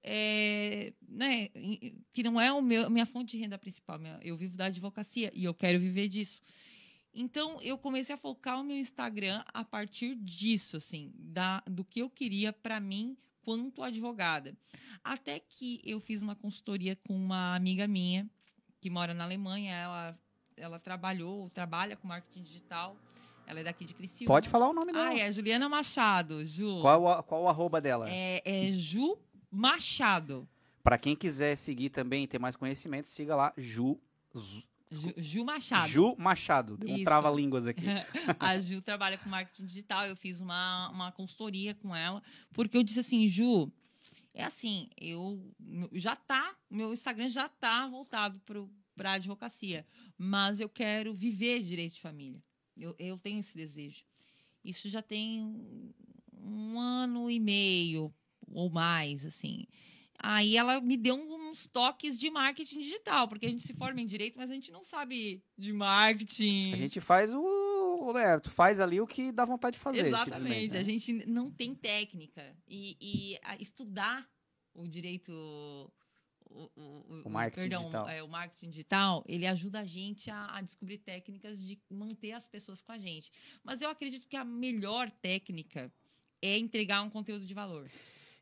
é, 0.03 0.93
né, 1.07 1.47
que 2.11 2.21
não 2.23 2.41
é 2.41 2.51
o 2.51 2.61
meu, 2.61 2.89
minha 2.89 3.05
fonte 3.05 3.31
de 3.31 3.37
renda 3.37 3.57
principal. 3.57 3.97
minha- 3.97 4.19
Eu 4.23 4.35
vivo 4.35 4.57
da 4.57 4.65
advocacia 4.65 5.31
e 5.33 5.45
eu 5.45 5.53
quero 5.53 5.79
viver 5.79 6.09
disso. 6.09 6.41
Então 7.13 7.61
eu 7.61 7.77
comecei 7.77 8.13
a 8.15 8.17
focar 8.17 8.59
o 8.59 8.63
meu 8.63 8.77
Instagram 8.77 9.41
a 9.53 9.63
partir 9.63 10.15
disso, 10.15 10.75
assim, 10.77 11.13
da, 11.15 11.61
do 11.65 11.85
que 11.85 12.01
eu 12.01 12.09
queria 12.09 12.51
para 12.51 12.77
mim 12.79 13.15
quanto 13.43 13.83
advogada. 13.83 14.55
Até 15.03 15.39
que 15.39 15.81
eu 15.83 15.99
fiz 15.99 16.21
uma 16.21 16.35
consultoria 16.35 16.95
com 17.07 17.15
uma 17.15 17.55
amiga 17.55 17.87
minha 17.87 18.29
que 18.79 18.89
mora 18.89 19.13
na 19.13 19.23
Alemanha. 19.23 19.73
Ela, 19.73 20.19
ela 20.57 20.79
trabalhou, 20.79 21.49
trabalha 21.49 21.95
com 21.95 22.07
marketing 22.07 22.43
digital. 22.43 22.95
Ela 23.47 23.59
é 23.59 23.63
daqui 23.63 23.83
de 23.85 23.93
Criciúma. 23.93 24.27
Pode 24.27 24.47
falar 24.47 24.69
o 24.69 24.73
nome 24.73 24.93
dela. 24.93 25.09
Ah, 25.09 25.17
é 25.19 25.31
Juliana 25.31 25.67
Machado, 25.67 26.45
Ju. 26.45 26.79
Qual, 26.81 27.07
a- 27.09 27.23
qual 27.23 27.43
o 27.43 27.49
arroba 27.49 27.81
dela? 27.81 28.05
É, 28.09 28.41
é 28.45 28.71
Ju 28.71 29.17
Machado. 29.49 30.47
Pra 30.83 30.97
quem 30.97 31.15
quiser 31.15 31.55
seguir 31.55 31.89
também 31.89 32.23
e 32.23 32.27
ter 32.27 32.39
mais 32.39 32.55
conhecimento, 32.55 33.05
siga 33.07 33.35
lá 33.35 33.53
Ju, 33.57 33.99
Ju, 34.91 35.13
Ju 35.17 35.45
Machado. 35.45 35.87
Ju 35.87 36.15
Machado. 36.17 36.77
Deu 36.77 36.95
um 36.95 37.03
trava-línguas 37.03 37.65
aqui. 37.65 37.85
a 38.37 38.59
Ju 38.59 38.81
trabalha 38.81 39.17
com 39.17 39.29
marketing 39.29 39.65
digital. 39.65 40.05
Eu 40.05 40.17
fiz 40.17 40.41
uma, 40.41 40.89
uma 40.89 41.11
consultoria 41.13 41.73
com 41.73 41.95
ela, 41.95 42.21
porque 42.51 42.75
eu 42.75 42.83
disse 42.83 42.99
assim, 42.99 43.25
Ju, 43.27 43.71
é 44.33 44.43
assim, 44.43 44.89
eu 44.99 45.41
já 45.93 46.15
tá, 46.15 46.55
meu 46.69 46.91
Instagram 46.91 47.29
já 47.29 47.47
tá 47.47 47.87
voltado 47.87 48.39
para 48.95 49.11
a 49.11 49.13
advocacia, 49.13 49.85
mas 50.17 50.59
eu 50.59 50.67
quero 50.67 51.13
viver 51.13 51.61
direito 51.61 51.95
de 51.95 52.01
família. 52.01 52.43
Eu, 52.77 52.93
eu 52.99 53.17
tenho 53.17 53.39
esse 53.39 53.55
desejo. 53.55 54.03
Isso 54.63 54.89
já 54.89 55.01
tem 55.01 55.41
um 56.33 56.79
ano 56.79 57.29
e 57.29 57.39
meio 57.39 58.13
ou 58.53 58.69
mais, 58.69 59.25
assim. 59.25 59.65
Aí 60.23 60.55
ela 60.55 60.79
me 60.79 60.95
deu 60.97 61.15
uns 61.15 61.65
toques 61.67 62.19
de 62.19 62.29
marketing 62.29 62.79
digital, 62.79 63.27
porque 63.27 63.45
a 63.45 63.49
gente 63.49 63.63
se 63.63 63.73
forma 63.73 63.99
em 64.01 64.05
direito, 64.05 64.37
mas 64.37 64.51
a 64.51 64.53
gente 64.53 64.71
não 64.71 64.83
sabe 64.83 65.43
de 65.57 65.73
marketing. 65.73 66.73
A 66.73 66.75
gente 66.77 67.01
faz 67.01 67.33
o. 67.33 68.13
Né, 68.13 68.39
tu 68.39 68.51
faz 68.51 68.79
ali 68.79 68.99
o 69.01 69.07
que 69.07 69.31
dá 69.31 69.45
vontade 69.45 69.75
de 69.77 69.79
fazer. 69.83 70.05
Exatamente. 70.05 70.73
né? 70.73 70.79
A 70.79 70.83
gente 70.83 71.13
não 71.25 71.49
tem 71.49 71.73
técnica. 71.73 72.55
E, 72.67 72.97
e 73.01 73.39
a- 73.43 73.55
estudar 73.57 74.29
o 74.73 74.87
direito. 74.87 75.31
O, 76.53 76.69
o- 76.75 77.21
O 77.25 77.29
marketing 77.29 77.61
perdão, 77.61 77.81
digital. 77.83 78.09
é, 78.09 78.21
o 78.21 78.27
marketing 78.27 78.69
digital, 78.69 79.23
ele 79.25 79.47
ajuda 79.47 79.79
a 79.79 79.85
gente 79.85 80.29
a, 80.29 80.57
a 80.57 80.61
descobrir 80.61 80.97
técnicas 80.97 81.65
de 81.65 81.79
manter 81.89 82.33
as 82.33 82.45
pessoas 82.45 82.81
com 82.81 82.91
a 82.91 82.97
gente. 82.97 83.31
Mas 83.63 83.81
eu 83.81 83.89
acredito 83.89 84.27
que 84.27 84.35
a 84.35 84.43
melhor 84.43 85.09
técnica 85.09 85.91
é 86.41 86.57
entregar 86.57 87.01
um 87.03 87.09
conteúdo 87.09 87.45
de 87.45 87.53
valor. 87.53 87.89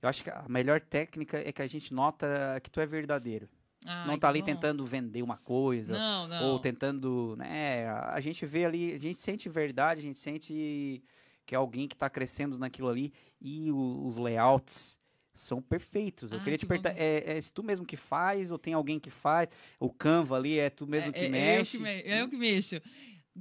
Eu 0.01 0.07
acho 0.09 0.23
que 0.23 0.29
a 0.29 0.45
melhor 0.47 0.79
técnica 0.79 1.38
é 1.38 1.51
que 1.51 1.62
a 1.62 1.67
gente 1.67 1.93
nota 1.93 2.59
que 2.63 2.69
tu 2.69 2.79
é 2.79 2.85
verdadeiro. 2.85 3.49
Ai, 3.85 4.07
não 4.07 4.17
tá 4.19 4.27
ali 4.29 4.39
bom. 4.39 4.45
tentando 4.45 4.85
vender 4.85 5.21
uma 5.21 5.38
coisa. 5.38 5.93
Não, 5.93 6.27
não. 6.27 6.43
Ou 6.51 6.59
tentando, 6.59 7.35
né? 7.38 7.88
A 7.89 8.19
gente 8.19 8.45
vê 8.45 8.65
ali, 8.65 8.93
a 8.93 8.99
gente 8.99 9.17
sente 9.17 9.47
verdade, 9.49 9.99
a 9.99 10.03
gente 10.03 10.19
sente 10.19 11.01
que 11.45 11.55
é 11.55 11.57
alguém 11.57 11.88
que 11.88 11.95
tá 11.97 12.09
crescendo 12.09 12.57
naquilo 12.57 12.88
ali 12.89 13.12
e 13.41 13.71
o- 13.71 14.05
os 14.05 14.17
layouts 14.17 14.99
são 15.33 15.62
perfeitos. 15.62 16.31
Eu 16.31 16.38
Ah, 16.39 16.43
queria 16.43 16.57
te 16.57 16.65
perguntar, 16.65 16.93
é, 16.97 17.38
é 17.38 17.41
se 17.41 17.51
tu 17.51 17.63
mesmo 17.63 17.85
que 17.85 17.95
faz 17.97 18.51
ou 18.51 18.57
tem 18.59 18.73
alguém 18.73 18.99
que 18.99 19.09
faz? 19.09 19.49
O 19.79 19.89
Canva 19.89 20.35
ali 20.35 20.59
é 20.59 20.69
tu 20.69 20.85
mesmo 20.85 21.12
que 21.13 21.19
é, 21.25 21.29
mexe? 21.29 21.49
É 21.49 21.59
eu 21.59 21.65
que, 21.65 21.77
me- 21.79 22.12
é 22.12 22.21
eu 22.21 22.29
que 22.29 22.38
mexo. 22.38 22.81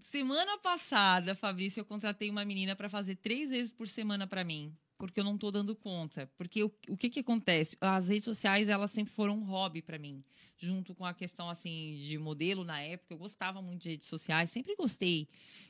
Semana 0.01 0.57
passada, 0.59 1.35
Fabrício, 1.35 1.81
eu 1.81 1.85
contratei 1.85 2.31
uma 2.31 2.45
menina 2.45 2.77
para 2.77 2.89
fazer 2.89 3.17
três 3.17 3.51
vezes 3.51 3.71
por 3.73 3.89
semana 3.89 4.27
para 4.27 4.45
mim. 4.45 4.73
Porque 4.99 5.21
eu 5.21 5.25
não 5.25 5.39
tô 5.39 5.51
dando 5.53 5.77
conta. 5.77 6.29
Porque 6.37 6.65
o, 6.65 6.73
o 6.89 6.97
que 6.97 7.09
que 7.09 7.21
acontece? 7.21 7.77
As 7.81 8.09
redes 8.09 8.25
sociais, 8.25 8.69
elas 8.69 8.91
sempre 8.91 9.13
foram 9.15 9.37
um 9.39 9.45
hobby 9.45 9.81
para 9.81 9.99
mim. 9.99 10.25
Junto 10.59 10.93
com 10.95 11.05
a 11.07 11.15
questão, 11.15 11.49
assim, 11.49 12.03
de 12.05 12.19
modelo 12.19 12.65
na 12.65 12.81
época. 12.81 13.15
Eu 13.15 13.19
gostava 13.19 13.63
muito 13.63 13.83
de 13.83 13.91
redes 13.91 14.09
sociais. 14.09 14.51
Sempre 14.51 14.75
gostei. 14.75 15.29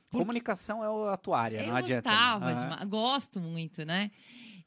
Porque 0.08 0.24
Comunicação 0.24 0.82
é 0.82 1.12
a 1.12 1.16
tua 1.18 1.38
área, 1.38 1.58
eu 1.60 1.68
não 1.68 1.76
adianta. 1.76 2.08
né? 2.10 2.16
gostava 2.16 2.54
demais, 2.54 2.88
gosto 2.88 3.38
muito, 3.40 3.84
né? 3.84 4.10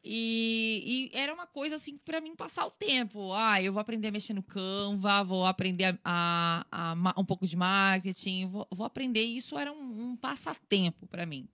E, 0.04 1.10
e 1.14 1.18
era 1.18 1.34
uma 1.34 1.46
coisa 1.48 1.76
assim 1.76 1.98
para 1.98 2.20
mim 2.22 2.36
passar 2.36 2.66
o 2.66 2.72
tempo. 2.72 3.34
Ah, 3.34 3.62
eu 3.62 3.72
vou 3.74 3.80
aprender 3.80 4.08
a 4.08 4.12
mexer 4.12 4.34
no 4.34 4.44
Canva, 4.44 5.24
vou 5.24 5.46
aprender 5.46 6.00
a, 6.04 6.66
a- 6.72 6.96
a 7.16 7.20
um 7.20 7.26
pouco 7.26 7.46
de 7.46 7.56
marketing, 7.56 8.48
vou, 8.48 8.68
vou 8.72 8.86
aprender. 8.86 9.24
Isso 9.24 9.58
era 9.58 9.72
um, 9.72 10.12
um 10.12 10.16
passatempo 10.16 11.06
para 11.08 11.26
mim. 11.26 11.48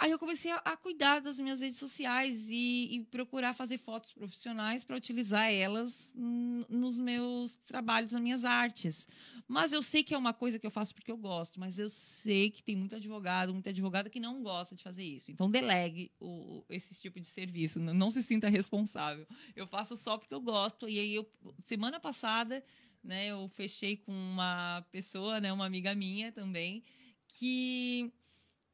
Aí 0.00 0.10
eu 0.12 0.18
comecei 0.18 0.50
a, 0.50 0.56
a 0.56 0.76
cuidar 0.78 1.20
das 1.20 1.38
minhas 1.38 1.60
redes 1.60 1.76
sociais 1.76 2.48
e, 2.48 2.88
e 2.90 3.04
procurar 3.10 3.52
fazer 3.52 3.76
fotos 3.76 4.14
profissionais 4.14 4.82
para 4.82 4.96
utilizar 4.96 5.52
elas 5.52 6.10
nos 6.14 6.98
meus 6.98 7.54
trabalhos, 7.66 8.12
nas 8.12 8.22
minhas 8.22 8.42
artes. 8.46 9.06
Mas 9.46 9.74
eu 9.74 9.82
sei 9.82 10.02
que 10.02 10.14
é 10.14 10.16
uma 10.16 10.32
coisa 10.32 10.58
que 10.58 10.66
eu 10.66 10.70
faço 10.70 10.94
porque 10.94 11.12
eu 11.12 11.18
gosto, 11.18 11.60
mas 11.60 11.78
eu 11.78 11.90
sei 11.90 12.50
que 12.50 12.62
tem 12.62 12.74
muito 12.74 12.96
advogado, 12.96 13.52
muita 13.52 13.68
advogada 13.68 14.08
que 14.08 14.18
não 14.18 14.42
gosta 14.42 14.74
de 14.74 14.82
fazer 14.82 15.04
isso. 15.04 15.30
Então 15.30 15.50
delegue 15.50 16.10
o, 16.18 16.64
esse 16.70 16.98
tipo 16.98 17.20
de 17.20 17.26
serviço, 17.26 17.78
não 17.78 18.10
se 18.10 18.22
sinta 18.22 18.48
responsável. 18.48 19.26
Eu 19.54 19.66
faço 19.66 19.98
só 19.98 20.16
porque 20.16 20.32
eu 20.32 20.40
gosto. 20.40 20.88
E 20.88 20.98
aí 20.98 21.14
eu 21.14 21.30
semana 21.62 22.00
passada, 22.00 22.64
né, 23.04 23.26
eu 23.26 23.46
fechei 23.50 23.98
com 23.98 24.12
uma 24.12 24.80
pessoa, 24.90 25.40
né, 25.40 25.52
uma 25.52 25.66
amiga 25.66 25.94
minha 25.94 26.32
também, 26.32 26.82
que 27.28 28.10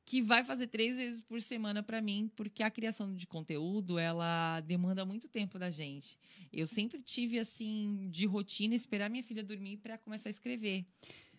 que 0.06 0.22
vai 0.22 0.44
fazer 0.44 0.68
três 0.68 0.96
vezes 0.98 1.20
por 1.20 1.42
semana 1.42 1.82
para 1.82 2.00
mim, 2.00 2.30
porque 2.36 2.62
a 2.62 2.70
criação 2.70 3.12
de 3.14 3.26
conteúdo 3.26 3.98
ela 3.98 4.60
demanda 4.60 5.04
muito 5.04 5.26
tempo 5.28 5.58
da 5.58 5.68
gente. 5.68 6.16
Eu 6.52 6.66
sempre 6.66 7.02
tive 7.02 7.40
assim 7.40 8.08
de 8.08 8.24
rotina 8.24 8.72
esperar 8.74 9.10
minha 9.10 9.24
filha 9.24 9.42
dormir 9.42 9.78
para 9.78 9.98
começar 9.98 10.28
a 10.28 10.30
escrever. 10.30 10.84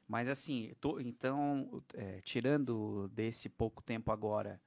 Mas 0.06 0.28
assim, 0.28 0.74
tô- 0.82 1.00
então, 1.00 1.82
é, 1.94 2.20
tirando 2.22 3.08
desse 3.14 3.48
pouco 3.48 3.82
tempo 3.82 4.12
agora, 4.12 4.62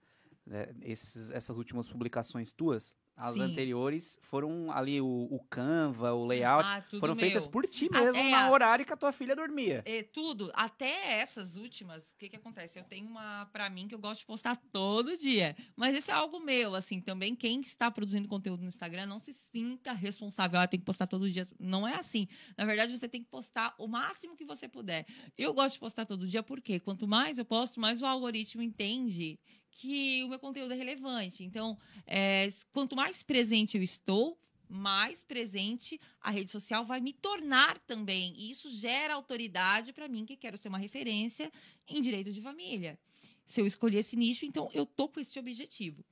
né, 0.46 0.74
esses- 0.82 1.30
essas 1.30 1.56
últimas 1.58 1.86
publicações 1.86 2.52
tuas, 2.54 2.94
as 3.20 3.34
Sim. 3.34 3.42
anteriores 3.42 4.18
foram 4.22 4.70
ali 4.72 5.00
o, 5.00 5.06
o 5.30 5.40
Canva, 5.50 6.12
o 6.14 6.24
layout, 6.26 6.68
Ah, 6.70 6.82
foram 6.98 7.14
feitas 7.14 7.42
meu. 7.44 7.50
por 7.52 7.66
ti 7.66 7.88
Ah, 7.92 8.00
mesmo 8.00 8.20
é, 8.22 8.30
no 8.30 8.36
a- 8.36 8.50
horário 8.50 8.84
que 8.84 8.92
a 8.92 8.96
tua 8.96 9.12
filha 9.12 9.36
dormia. 9.36 9.82
É, 9.84 10.02
tudo, 10.02 10.50
até 10.54 11.20
essas 11.20 11.56
últimas, 11.56 12.12
o 12.12 12.16
que 12.16 12.28
que 12.30 12.36
acontece? 12.36 12.78
Eu 12.78 12.84
tenho 12.84 13.06
uma 13.06 13.46
pra 13.52 13.68
mim 13.68 13.86
que 13.86 13.94
eu 13.94 13.98
gosto 13.98 14.20
de 14.20 14.26
postar 14.26 14.56
todo 14.72 15.16
dia, 15.16 15.54
mas 15.76 15.96
isso 15.96 16.10
é 16.10 16.14
algo 16.14 16.40
meu, 16.40 16.74
assim, 16.74 17.00
também 17.00 17.34
quem 17.36 17.60
está 17.60 17.90
produzindo 17.90 18.26
conteúdo 18.28 18.62
no 18.62 18.68
Instagram 18.68 19.06
não 19.06 19.20
se 19.20 19.32
sinta 19.32 19.92
responsável, 19.92 20.58
ah, 20.60 20.66
tem 20.66 20.80
que 20.80 20.86
postar 20.86 21.06
todo 21.06 21.30
dia, 21.30 21.46
não 21.58 21.86
é 21.86 21.94
assim. 21.96 22.26
Na 22.56 22.64
verdade, 22.64 22.96
você 22.96 23.08
tem 23.08 23.22
que 23.22 23.28
postar 23.28 23.74
o 23.78 23.86
máximo 23.86 24.36
que 24.36 24.44
você 24.44 24.66
puder. 24.68 25.04
Eu 25.36 25.52
gosto 25.52 25.74
de 25.74 25.80
postar 25.80 26.06
todo 26.06 26.26
dia 26.26 26.42
porque 26.42 26.80
quanto 26.80 27.06
mais 27.06 27.38
eu 27.38 27.44
posto, 27.44 27.80
mais 27.80 28.00
o 28.00 28.06
algoritmo 28.06 28.62
entende 28.62 29.38
que 29.70 30.22
o 30.24 30.28
meu 30.28 30.38
conteúdo 30.38 30.72
é 30.72 30.76
relevante. 30.76 31.44
Então, 31.44 31.78
é, 32.06 32.48
quanto 32.72 32.96
mais 32.96 33.22
presente 33.22 33.76
eu 33.76 33.82
estou, 33.82 34.36
mais 34.68 35.22
presente 35.22 36.00
a 36.20 36.30
rede 36.30 36.50
social 36.50 36.84
vai 36.84 37.00
me 37.00 37.12
tornar 37.12 37.78
também. 37.80 38.32
E 38.36 38.50
isso 38.50 38.70
gera 38.70 39.14
autoridade 39.14 39.92
para 39.92 40.08
mim, 40.08 40.24
que 40.24 40.36
quero 40.36 40.56
ser 40.56 40.68
uma 40.68 40.78
referência 40.78 41.52
em 41.88 42.00
direito 42.00 42.32
de 42.32 42.40
família. 42.40 42.98
Se 43.46 43.60
eu 43.60 43.66
escolher 43.66 43.98
esse 43.98 44.16
nicho, 44.16 44.46
então 44.46 44.70
eu 44.72 44.86
tô 44.86 45.08
com 45.08 45.18
esse 45.18 45.38
objetivo. 45.38 46.04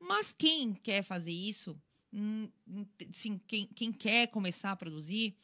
Mas 0.00 0.32
quem 0.32 0.72
quer 0.72 1.02
fazer 1.02 1.32
isso, 1.32 1.76
hum, 2.12 2.48
hum, 2.66 2.86
sim, 3.12 3.38
quem, 3.46 3.66
quem 3.66 3.92
quer 3.92 4.28
começar 4.28 4.70
a 4.70 4.76
produzir, 4.76 5.36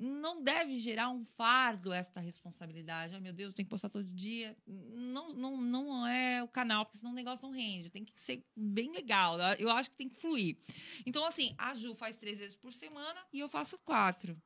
não 0.00 0.42
deve 0.42 0.74
gerar 0.76 1.10
um 1.10 1.24
fardo 1.24 1.92
esta 1.92 2.20
responsabilidade. 2.20 3.14
Ai, 3.14 3.20
meu 3.20 3.32
Deus, 3.32 3.52
tem 3.54 3.64
que 3.64 3.70
postar 3.70 3.88
todo 3.90 4.04
dia. 4.04 4.56
Não, 4.66 5.28
não, 5.34 5.56
não 5.60 6.06
é 6.06 6.42
o 6.42 6.48
canal, 6.48 6.84
porque 6.86 6.98
senão 6.98 7.12
o 7.12 7.14
negócio 7.14 7.46
não 7.46 7.54
rende. 7.54 7.90
Tem 7.90 8.04
que 8.04 8.18
ser 8.18 8.42
bem 8.56 8.90
legal. 8.92 9.38
Eu 9.58 9.70
acho 9.70 9.90
que 9.90 9.96
tem 9.96 10.08
que 10.08 10.16
fluir. 10.20 10.56
Então, 11.04 11.24
assim, 11.26 11.54
a 11.58 11.74
Ju 11.74 11.94
faz 11.94 12.16
três 12.16 12.38
vezes 12.38 12.56
por 12.56 12.72
semana 12.72 13.20
e 13.32 13.38
eu 13.40 13.48
faço 13.48 13.76
quatro. 13.78 14.40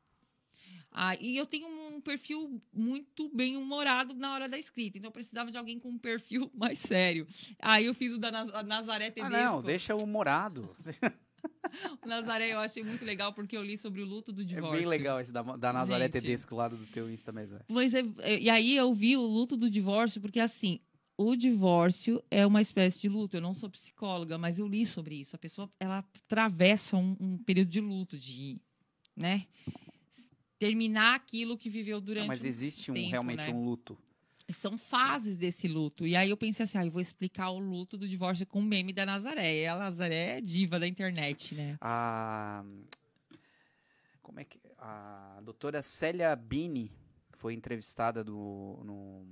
Ah, 0.97 1.17
e 1.17 1.37
eu 1.37 1.45
tenho 1.45 1.67
um 1.67 2.01
perfil 2.01 2.63
muito 2.73 3.29
bem 3.35 3.57
humorado 3.57 4.15
na 4.15 4.33
hora 4.33 4.49
da 4.49 4.57
escrita, 4.57 4.97
então 4.97 5.09
eu 5.09 5.13
precisava 5.13 5.51
de 5.51 5.59
alguém 5.59 5.77
com 5.79 5.89
um 5.89 5.99
perfil 5.99 6.49
mais 6.55 6.79
sério. 6.79 7.27
Aí 7.59 7.85
eu 7.87 7.95
fiz 7.95 8.13
o 8.13 8.19
da 8.19 8.31
Naz- 8.31 8.53
Nazaré 8.65 9.07
Ah, 9.09 9.11
Tedesco. 9.11 9.37
não, 9.37 9.63
deixa 9.63 9.95
o 9.97 10.07
morado. 10.07 10.77
O 12.05 12.07
Nazaré 12.09 12.53
eu 12.53 12.59
achei 12.61 12.83
muito 12.85 13.05
legal 13.05 13.33
porque 13.33 13.57
eu 13.57 13.63
li 13.63 13.77
sobre 13.77 14.01
o 14.01 14.05
luto 14.05 14.33
do 14.33 14.43
É 14.43 14.45
divórcio. 14.45 14.79
bem 14.79 14.87
legal 14.87 15.21
esse 15.21 15.33
da, 15.33 15.43
da 15.43 15.73
Nazaré 15.73 16.05
Gente. 16.05 16.13
Tedesco 16.13 16.55
lá 16.55 16.69
do 16.69 16.77
teu 16.87 17.11
Insta 17.11 17.33
mesmo. 17.33 17.57
é. 17.57 17.61
Mas 17.69 17.93
é- 17.95 18.05
é- 18.21 18.39
e 18.41 18.49
aí 18.51 18.77
eu 18.77 18.95
vi 18.95 19.17
o 19.17 19.23
luto 19.23 19.57
do 19.57 19.69
divórcio, 19.69 20.21
porque 20.21 20.39
assim, 20.39 20.79
o 21.17 21.35
divórcio 21.35 22.23
é 22.31 22.47
uma 22.47 22.61
espécie 22.63 23.01
de 23.01 23.09
luto. 23.09 23.37
Eu 23.37 23.41
não 23.41 23.53
sou 23.55 23.69
psicóloga, 23.71 24.39
mas 24.39 24.59
eu 24.59 24.69
li 24.69 24.87
sobre 24.87 25.17
isso. 25.17 25.35
A 25.35 25.39
pessoa 25.39 25.69
ela 25.81 25.99
atravessa 25.99 26.97
um, 26.97 27.17
um 27.21 27.39
período 27.39 27.69
de 27.69 27.81
luto, 27.81 28.17
de, 28.19 28.61
né, 29.17 29.47
terminar 30.59 31.15
aquilo 31.15 31.57
que 31.59 31.69
viveu 31.69 32.01
durante. 32.01 32.23
Não, 32.23 32.29
mas 32.29 32.45
existe 32.45 32.91
um, 32.91 32.95
tempo, 32.95 33.11
realmente 33.11 33.47
né? 33.47 33.53
um 33.53 33.65
luto. 33.65 33.99
São 34.51 34.77
fases 34.77 35.39
desse 35.39 35.67
luto. 35.67 36.07
E 36.07 36.15
aí 36.15 36.29
eu 36.29 36.37
pensei 36.37 36.65
assim, 36.65 36.77
ah, 36.77 36.85
eu 36.85 36.91
vou 36.91 37.01
explicar 37.01 37.51
o 37.51 37.59
luto 37.59 37.97
do 37.97 38.07
divórcio 38.07 38.47
com 38.47 38.59
o 38.59 38.63
meme 38.63 38.93
da 38.93 39.07
Nazaré. 39.07 39.63
E 39.63 39.67
a 39.67 39.77
Nazaré 39.77 40.37
é 40.37 40.41
diva 40.41 40.79
da 40.79 40.87
internet, 40.87 41.55
né? 41.55 41.79
A. 41.81 42.63
Como 44.23 44.41
é 44.41 44.45
que. 44.45 44.61
A 44.79 45.41
doutora 45.43 45.81
Célia 45.81 46.37
Bini 46.37 46.93
foi 47.33 47.55
entrevistada 47.55 48.23
do, 48.23 48.81
no, 48.85 49.27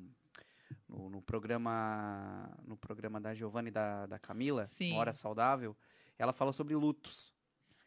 no, 0.89 1.11
no 1.11 1.23
programa 1.23 2.51
no 2.67 2.77
programa 2.77 3.21
da 3.21 3.35
Giovanna 3.35 3.69
e 3.69 3.73
da, 3.73 4.07
da 4.07 4.19
Camila, 4.19 4.67
Sim. 4.67 4.95
Hora 4.95 5.13
Saudável. 5.13 5.77
Ela 6.19 6.33
falou 6.33 6.53
sobre 6.53 6.75
lutos. 6.75 7.33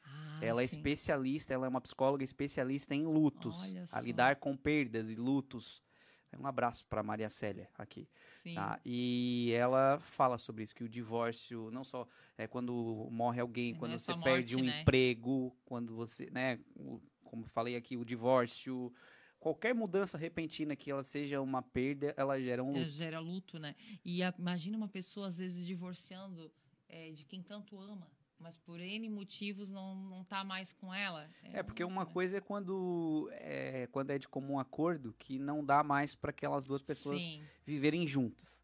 Ah, 0.04 0.40
ela 0.42 0.64
é 0.64 0.68
sim. 0.68 0.78
especialista, 0.78 1.54
ela 1.54 1.66
é 1.66 1.70
uma 1.70 1.82
psicóloga 1.82 2.24
especialista 2.24 2.94
em 2.94 3.04
lutos, 3.04 3.56
a 3.92 4.02
lidar 4.02 4.36
com 4.38 4.56
perdas 4.56 5.10
e 5.10 5.16
lutos. 5.16 5.84
Um 6.40 6.46
abraço 6.48 6.86
para 6.86 7.02
Maria 7.04 7.30
Célia 7.30 7.70
aqui. 7.78 8.08
Sim. 8.44 8.56
Tá? 8.56 8.80
E 8.86 9.52
ela 9.56 10.00
fala 10.00 10.38
sobre 10.38 10.64
isso, 10.64 10.76
que 10.76 10.84
o 10.84 10.90
divórcio, 10.90 11.70
não 11.72 11.84
só 11.84 12.08
é 12.38 12.48
quando 12.48 13.08
morre 13.12 13.40
alguém, 13.42 13.74
Não 13.74 13.80
quando 13.80 13.94
é 13.94 13.98
você 13.98 14.06
só 14.12 14.18
perde 14.18 14.56
morte, 14.56 14.64
um 14.70 14.70
né? 14.70 14.82
emprego, 14.82 15.56
quando 15.66 15.96
você, 15.96 16.30
né, 16.32 16.60
o- 16.76 17.00
como 17.24 17.44
eu 17.44 17.50
falei 17.50 17.76
aqui, 17.76 17.98
o 17.98 18.06
divórcio, 18.06 18.94
qualquer 19.40 19.74
mudança 19.76 20.18
repentina 20.18 20.76
que 20.76 20.90
ela 20.92 21.04
seja 21.04 21.42
uma 21.42 21.62
perda, 21.62 22.14
ela 22.18 22.40
gera 22.40 22.64
um 22.64 22.72
É, 22.72 22.80
luto. 22.80 22.92
gera 22.92 23.20
luto, 23.20 23.60
né? 23.60 23.76
E 24.04 24.24
a- 24.24 24.34
imagina 24.38 24.78
uma 24.78 24.88
pessoa, 24.88 25.28
às 25.28 25.38
vezes, 25.40 25.66
divorciando 25.66 26.52
é, 26.88 27.12
de 27.12 27.26
quem 27.26 27.42
tanto 27.42 27.80
ama, 27.80 28.08
mas 28.40 28.58
por 28.58 28.80
N 28.80 29.10
motivos 29.10 29.70
não, 29.70 29.96
não 29.96 30.24
tá 30.24 30.44
mais 30.44 30.74
com 30.74 30.94
ela. 30.94 31.30
É, 31.44 31.64
porque 31.64 31.84
um 31.84 31.88
luto, 31.88 31.98
uma 31.98 32.06
né? 32.06 32.12
coisa 32.12 32.38
é 32.38 32.42
quando 32.42 33.30
é, 33.34 33.88
quando 33.92 34.12
é 34.12 34.18
de 34.18 34.28
comum 34.28 34.60
acordo 34.60 35.16
que 35.18 35.40
não 35.40 35.64
dá 35.64 35.84
mais 35.84 36.16
para 36.16 36.30
aquelas 36.30 36.66
duas 36.66 36.82
pessoas 36.82 37.22
Sim, 37.22 37.44
viverem 37.66 38.08
juntas. 38.08 38.62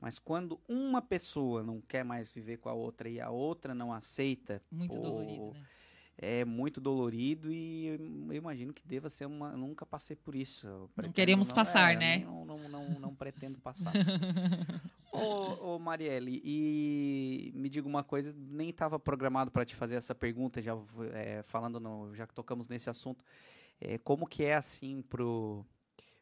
Mas 0.00 0.18
quando 0.18 0.60
uma 0.68 1.02
pessoa 1.02 1.62
não 1.62 1.80
quer 1.80 2.04
mais 2.04 2.32
viver 2.32 2.58
com 2.58 2.68
a 2.68 2.72
outra 2.72 3.08
e 3.08 3.20
a 3.20 3.30
outra 3.30 3.74
não 3.74 3.92
aceita, 3.92 4.62
muito 4.70 4.96
pô, 4.96 5.02
dolorido, 5.02 5.52
né? 5.52 5.66
é 6.16 6.44
muito 6.44 6.80
dolorido 6.80 7.52
e 7.52 7.86
eu 8.28 8.32
imagino 8.34 8.72
que 8.72 8.86
deva 8.86 9.08
ser 9.08 9.26
uma. 9.26 9.56
Nunca 9.56 9.84
passei 9.84 10.16
por 10.16 10.36
isso. 10.36 10.90
pretendo 10.94 11.14
queremos 11.14 11.52
passar, 11.52 11.94
é, 11.94 11.96
né? 11.96 12.18
Não, 12.18 12.44
não, 12.44 12.68
não, 12.68 13.00
não 13.00 13.14
pretendo 13.14 13.58
passar. 13.58 13.92
ô, 15.18 15.74
ô, 15.74 15.78
Marielle, 15.78 16.40
e 16.44 17.52
me 17.54 17.68
diga 17.68 17.86
uma 17.88 18.04
coisa, 18.04 18.34
nem 18.36 18.70
estava 18.70 18.98
programado 18.98 19.50
para 19.50 19.64
te 19.64 19.74
fazer 19.74 19.96
essa 19.96 20.14
pergunta, 20.14 20.60
já 20.62 20.72
é, 21.12 21.42
falando, 21.42 21.78
no, 21.80 22.14
já 22.14 22.26
que 22.26 22.34
tocamos 22.34 22.68
nesse 22.68 22.88
assunto. 22.88 23.24
É, 23.80 23.98
como 23.98 24.26
que 24.26 24.44
é 24.44 24.54
assim 24.54 25.02
pro, 25.02 25.64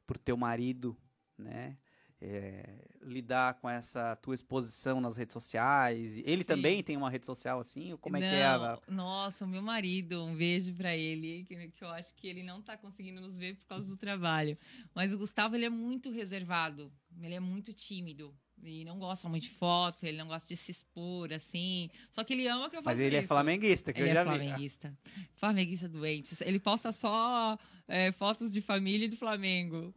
pro 0.07 0.19
teu 0.19 0.37
marido, 0.37 0.97
né? 1.39 1.77
é, 2.21 2.79
lidar 3.03 3.55
com 3.55 3.69
essa 3.69 4.17
tua 4.17 4.35
exposição 4.35 5.01
nas 5.01 5.17
redes 5.17 5.33
sociais. 5.33 6.19
Ele 6.19 6.43
Sim. 6.43 6.45
também 6.45 6.83
tem 6.83 6.97
uma 6.97 7.11
rede 7.11 7.27
social 7.27 7.61
assim? 7.61 7.93
Ou 7.93 7.99
como 7.99 8.17
é 8.17 8.21
que 8.21 8.35
é? 8.35 8.45
a- 8.47 8.79
Não, 8.89 8.97
Nossa, 8.97 9.45
o 9.45 9.49
meu 9.49 9.63
marido, 9.63 10.25
um 10.25 10.35
beijo 10.37 10.75
pra 10.75 10.97
ele, 10.97 11.45
que, 11.45 11.69
que 11.69 11.85
eu 11.85 11.89
acho 11.89 12.15
que 12.15 12.27
ele 12.27 12.43
não 12.43 12.63
tá 12.63 12.77
conseguindo 12.77 13.21
nos 13.21 13.37
ver 13.37 13.57
por 13.57 13.67
causa 13.67 13.89
do 13.89 13.97
trabalho. 13.97 14.57
Mas 14.95 15.13
o 15.13 15.19
Gustavo, 15.19 15.55
ele 15.55 15.67
é 15.67 15.71
muito 15.71 16.11
reservado, 16.11 16.93
ele 17.21 17.35
é 17.35 17.41
muito 17.41 17.73
tímido. 17.73 18.35
E 18.63 18.85
não 18.85 18.99
gosta 18.99 19.29
muito 19.29 19.45
de 19.45 19.51
foto, 19.51 20.05
ele 20.05 20.17
não 20.19 20.27
gosta 20.27 20.49
de 20.49 20.57
se 20.57 20.71
expor, 20.73 21.33
assim. 21.33 21.91
Só 22.11 22.25
que 22.25 22.33
ele 22.33 22.49
ama 22.49 22.71
que 22.71 22.77
eu 22.77 22.83
faça 22.83 22.97
Mas 22.97 23.01
ele 23.01 23.17
é 23.17 23.23
flamenguista, 23.23 23.93
que 23.93 24.01
Ele 24.01 24.11
eu 24.11 24.15
já 24.15 24.21
é 24.21 24.25
vi. 24.25 24.31
flamenguista. 24.31 24.99
Flamenguista 25.37 25.89
doente. 25.89 26.37
Ele 26.41 26.59
posta 26.59 26.91
só 26.91 27.59
é, 27.87 28.11
fotos 28.13 28.51
de 28.51 28.61
família 28.61 29.05
e 29.05 29.09
do 29.09 29.17
Flamengo. 29.17 29.95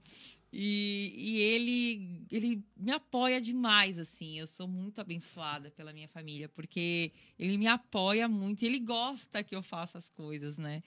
E, 0.52 1.14
e 1.16 1.42
ele, 1.42 2.26
ele 2.32 2.64
me 2.76 2.92
apoia 2.92 3.40
demais, 3.40 4.00
assim. 4.00 4.40
Eu 4.40 4.48
sou 4.48 4.68
muito 4.68 5.00
abençoada 5.00 5.70
pela 5.72 5.94
minha 5.94 6.08
família, 6.08 6.50
porque 6.50 7.12
ele 7.38 7.58
me 7.58 7.68
apoia 7.68 8.28
muito 8.28 8.64
ele 8.64 8.80
gosta 8.80 9.44
que 9.44 9.56
eu 9.56 9.62
faça 9.62 9.98
as 9.98 10.10
coisas, 10.10 10.58
né? 10.58 10.82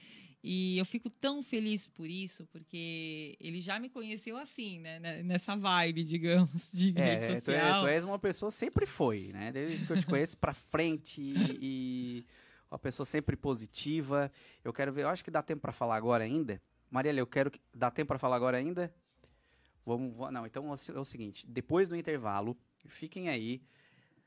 E 0.45 0.77
eu 0.77 0.85
fico 0.85 1.09
tão 1.09 1.41
feliz 1.43 1.87
por 1.87 2.09
isso, 2.09 2.45
porque 2.47 3.37
ele 3.39 3.61
já 3.61 3.79
me 3.79 3.89
conheceu 3.89 4.37
assim, 4.37 4.81
né? 4.81 4.99
né, 4.99 5.23
Nessa 5.23 5.55
vibe, 5.55 6.03
digamos, 6.03 6.69
de 6.73 6.87
rede 6.91 7.01
É, 7.01 7.17
tu, 7.29 7.33
é, 7.33 7.37
social. 7.61 7.81
tu 7.83 7.87
és 7.87 8.05
uma 8.05 8.19
pessoa, 8.19 8.51
sempre 8.51 8.85
foi, 8.85 9.31
né? 9.33 9.53
Desde 9.53 9.87
que 9.87 9.93
eu 9.93 10.01
te 10.01 10.07
conheço 10.07 10.37
pra 10.37 10.53
frente 10.53 11.21
e, 11.23 11.59
e 11.63 12.27
uma 12.69 12.79
pessoa 12.79 13.07
sempre 13.07 13.37
positiva. 13.37 14.33
Eu 14.65 14.73
quero 14.73 14.93
ver, 14.93 15.03
eu 15.03 15.09
acho 15.09 15.23
que 15.23 15.31
dá 15.31 15.43
tempo 15.43 15.61
pra 15.63 15.71
falar 15.73 15.95
agora 15.95 16.25
ainda. 16.25 16.61
Mariela, 16.91 17.21
eu 17.21 17.27
quero 17.27 17.49
que. 17.51 17.61
Dá 17.73 17.91
tempo 17.91 18.09
pra 18.09 18.19
falar 18.19 18.35
agora 18.37 18.57
ainda? 18.57 18.93
Vamos, 19.87 20.17
va- 20.17 20.31
não, 20.33 20.45
então 20.45 20.65
é 20.75 20.77
é 20.95 20.99
o 20.99 21.05
seguinte: 21.05 21.47
depois 21.47 21.89
do 21.89 21.97
intervalo, 21.97 22.57
fiquem 22.87 23.29
aí. 23.29 23.63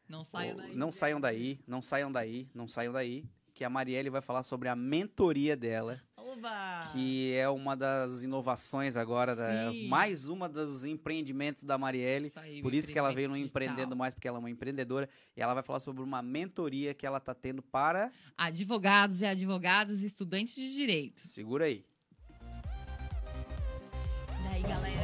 Não 0.07 0.23
saiam 0.23 0.55
daí. 0.55 0.75
Não 0.75 0.91
saiam 0.91 1.19
daí, 1.19 1.59
não 1.67 1.81
saiam 1.81 2.11
daí, 2.11 2.47
não 2.53 2.67
saiam 2.67 2.93
daí. 2.93 3.25
Que 3.55 3.63
a 3.63 3.69
Marielle 3.69 4.09
vai 4.09 4.21
falar 4.21 4.43
sobre 4.43 4.67
a 4.67 4.75
mentoria 4.75 5.55
dela. 5.55 6.01
Oba! 6.17 6.81
Que 6.91 7.33
é 7.35 7.47
uma 7.47 7.73
das 7.73 8.21
inovações 8.21 8.97
agora, 8.97 9.33
da- 9.33 9.71
mais 9.87 10.27
uma 10.27 10.49
dos 10.49 10.83
empreendimentos 10.83 11.63
da 11.63 11.77
Marielle. 11.77 12.27
Isso 12.27 12.37
aí, 12.39 12.61
Por 12.61 12.73
isso 12.73 12.91
que 12.91 12.99
ela 12.99 13.13
veio 13.13 13.29
no 13.29 13.37
Empreendendo. 13.37 13.95
Mais, 13.95 14.13
porque 14.13 14.27
ela 14.27 14.37
é 14.37 14.41
uma 14.41 14.49
empreendedora. 14.49 15.07
E 15.37 15.41
ela 15.41 15.53
vai 15.53 15.63
falar 15.63 15.79
sobre 15.79 16.03
uma 16.03 16.21
mentoria 16.21 16.93
que 16.93 17.05
ela 17.07 17.17
está 17.17 17.33
tendo 17.33 17.61
para. 17.61 18.11
Advogados 18.37 19.21
e 19.21 19.25
advogadas, 19.25 20.01
estudantes 20.01 20.53
de 20.55 20.73
direito. 20.73 21.21
Segura 21.25 21.63
aí. 21.65 21.85
Daí, 24.49 24.61
galera, 24.63 24.94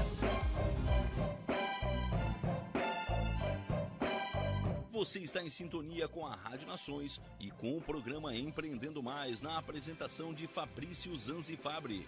Você 5.02 5.18
está 5.22 5.42
em 5.42 5.50
sintonia 5.50 6.08
com 6.08 6.28
a 6.28 6.36
Rádio 6.36 6.68
Nações 6.68 7.20
e 7.40 7.50
com 7.50 7.76
o 7.76 7.82
programa 7.82 8.36
Empreendendo 8.36 9.02
Mais 9.02 9.42
na 9.42 9.58
apresentação 9.58 10.32
de 10.32 10.46
Fabrício 10.46 11.18
Zanzifabri. 11.18 12.08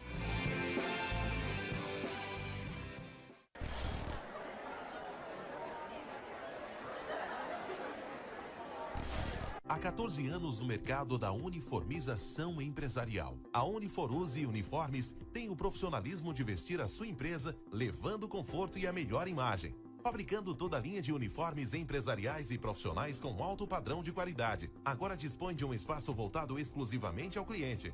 Há 9.67 9.79
14 9.79 10.27
anos 10.27 10.59
no 10.59 10.65
mercado 10.67 11.17
da 11.17 11.31
uniformização 11.31 12.61
empresarial. 12.61 13.39
A 13.51 13.63
Uniforuse 13.63 14.45
Uniformes 14.45 15.15
tem 15.33 15.49
o 15.49 15.55
profissionalismo 15.55 16.31
de 16.31 16.43
vestir 16.43 16.79
a 16.79 16.87
sua 16.87 17.07
empresa, 17.07 17.57
levando 17.71 18.27
conforto 18.27 18.77
e 18.77 18.85
a 18.85 18.93
melhor 18.93 19.27
imagem. 19.27 19.73
Fabricando 20.03 20.53
toda 20.53 20.75
a 20.75 20.81
linha 20.81 21.01
de 21.01 21.13
uniformes 21.13 21.73
empresariais 21.73 22.51
e 22.51 22.57
profissionais 22.57 23.21
com 23.21 23.41
alto 23.41 23.65
padrão 23.65 24.03
de 24.03 24.11
qualidade. 24.11 24.69
Agora 24.83 25.15
dispõe 25.15 25.55
de 25.55 25.63
um 25.63 25.73
espaço 25.73 26.13
voltado 26.13 26.59
exclusivamente 26.59 27.37
ao 27.37 27.45
cliente. 27.45 27.93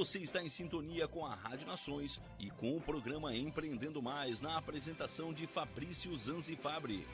Você 0.00 0.20
está 0.20 0.42
em 0.42 0.48
sintonia 0.48 1.06
com 1.06 1.26
a 1.26 1.34
Rádio 1.34 1.66
Nações 1.66 2.18
e 2.38 2.50
com 2.50 2.74
o 2.74 2.80
programa 2.80 3.36
Empreendendo 3.36 4.00
Mais 4.00 4.40
na 4.40 4.56
apresentação 4.56 5.30
de 5.30 5.46
Fabrício 5.46 6.16
Zanzifabri. 6.16 7.06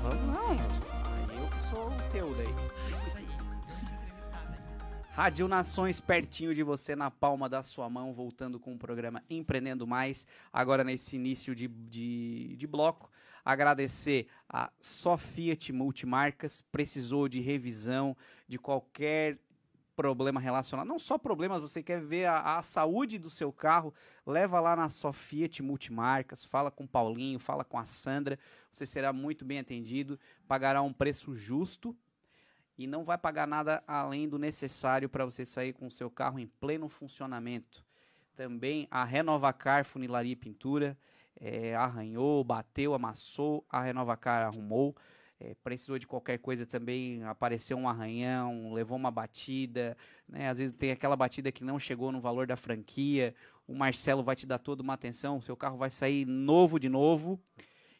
Vamos 0.00 0.26
não. 0.26 0.52
Aí 1.28 1.36
eu 1.36 1.70
sou 1.70 1.86
o 1.86 2.10
teu 2.10 2.34
daí. 2.34 3.06
Isso 3.06 3.16
aí. 3.18 3.26
Vou 3.26 3.76
te 3.84 3.92
entrevistar, 3.92 4.48
né? 4.48 4.58
Rádio 5.10 5.46
Nações 5.46 6.00
pertinho 6.00 6.54
de 6.54 6.62
você, 6.62 6.96
na 6.96 7.10
palma 7.10 7.46
da 7.46 7.62
sua 7.62 7.90
mão, 7.90 8.14
voltando 8.14 8.58
com 8.58 8.72
o 8.72 8.78
programa 8.78 9.22
Empreendendo 9.28 9.86
Mais. 9.86 10.26
Agora 10.50 10.82
nesse 10.82 11.16
início 11.16 11.54
de, 11.54 11.68
de, 11.68 12.56
de 12.56 12.66
bloco, 12.66 13.10
agradecer 13.46 14.26
a 14.48 14.72
Só 14.80 15.16
Fiat 15.16 15.72
Multimarcas, 15.72 16.62
precisou 16.62 17.28
de 17.28 17.40
revisão 17.40 18.16
de 18.48 18.58
qualquer 18.58 19.38
problema 19.94 20.40
relacionado, 20.40 20.88
não 20.88 20.98
só 20.98 21.16
problemas, 21.16 21.62
você 21.62 21.80
quer 21.82 22.02
ver 22.02 22.26
a, 22.26 22.58
a 22.58 22.62
saúde 22.62 23.18
do 23.18 23.30
seu 23.30 23.52
carro, 23.52 23.94
leva 24.26 24.58
lá 24.58 24.74
na 24.74 24.88
Só 24.88 25.12
Fiat 25.12 25.62
Multimarcas, 25.62 26.44
fala 26.44 26.72
com 26.72 26.84
o 26.84 26.88
Paulinho, 26.88 27.38
fala 27.38 27.64
com 27.64 27.78
a 27.78 27.84
Sandra, 27.84 28.36
você 28.70 28.84
será 28.84 29.12
muito 29.12 29.44
bem 29.44 29.60
atendido, 29.60 30.18
pagará 30.48 30.82
um 30.82 30.92
preço 30.92 31.34
justo 31.34 31.96
e 32.76 32.86
não 32.86 33.04
vai 33.04 33.16
pagar 33.16 33.46
nada 33.46 33.82
além 33.86 34.28
do 34.28 34.40
necessário 34.40 35.08
para 35.08 35.24
você 35.24 35.44
sair 35.44 35.72
com 35.72 35.86
o 35.86 35.90
seu 35.90 36.10
carro 36.10 36.40
em 36.40 36.48
pleno 36.48 36.88
funcionamento. 36.88 37.86
Também 38.34 38.86
a 38.90 39.02
Renovacar 39.02 39.84
Funilaria 39.84 40.32
e 40.32 40.36
Pintura 40.36 40.98
eh, 41.40 41.74
arranhou, 41.74 42.42
bateu, 42.44 42.94
amassou, 42.94 43.64
a 43.68 43.82
Renovacar 43.82 44.46
arrumou. 44.46 44.96
Eh, 45.38 45.54
precisou 45.62 45.98
de 45.98 46.06
qualquer 46.06 46.38
coisa 46.38 46.64
também, 46.66 47.22
apareceu 47.24 47.76
um 47.76 47.88
arranhão, 47.88 48.72
levou 48.72 48.96
uma 48.96 49.10
batida, 49.10 49.96
né? 50.28 50.48
Às 50.48 50.58
vezes 50.58 50.74
tem 50.76 50.90
aquela 50.90 51.16
batida 51.16 51.52
que 51.52 51.64
não 51.64 51.78
chegou 51.78 52.10
no 52.10 52.20
valor 52.20 52.46
da 52.46 52.56
franquia. 52.56 53.34
O 53.66 53.74
Marcelo 53.74 54.22
vai 54.22 54.36
te 54.36 54.46
dar 54.46 54.58
toda 54.58 54.82
uma 54.82 54.94
atenção, 54.94 55.40
seu 55.40 55.56
carro 55.56 55.76
vai 55.76 55.90
sair 55.90 56.24
novo 56.24 56.78
de 56.78 56.88
novo. 56.88 57.40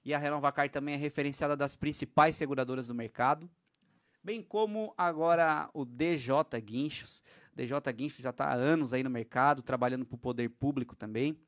E 0.05 0.15
a 0.15 0.19
Renovacar 0.19 0.69
também 0.71 0.95
é 0.95 0.99
referenciada 0.99 1.57
das 1.57 1.75
principais 1.75 2.37
seguradoras 2.37 2.87
do 2.87 2.95
mercado 2.95 3.51
bem 4.27 4.43
como 4.43 4.93
agora 4.99 5.71
o 5.73 5.85
DJ 5.85 6.35
Guinchos. 6.61 7.23
DJ 7.55 7.79
Guinchos 7.95 8.19
já 8.19 8.31
está 8.31 8.47
há 8.47 8.55
anos 8.55 8.93
aí 8.93 9.05
no 9.05 9.09
mercado, 9.09 9.63
trabalhando 9.63 10.05
para 10.05 10.17
o 10.17 10.19
poder 10.19 10.51
público 10.51 10.97
também. 10.97 11.39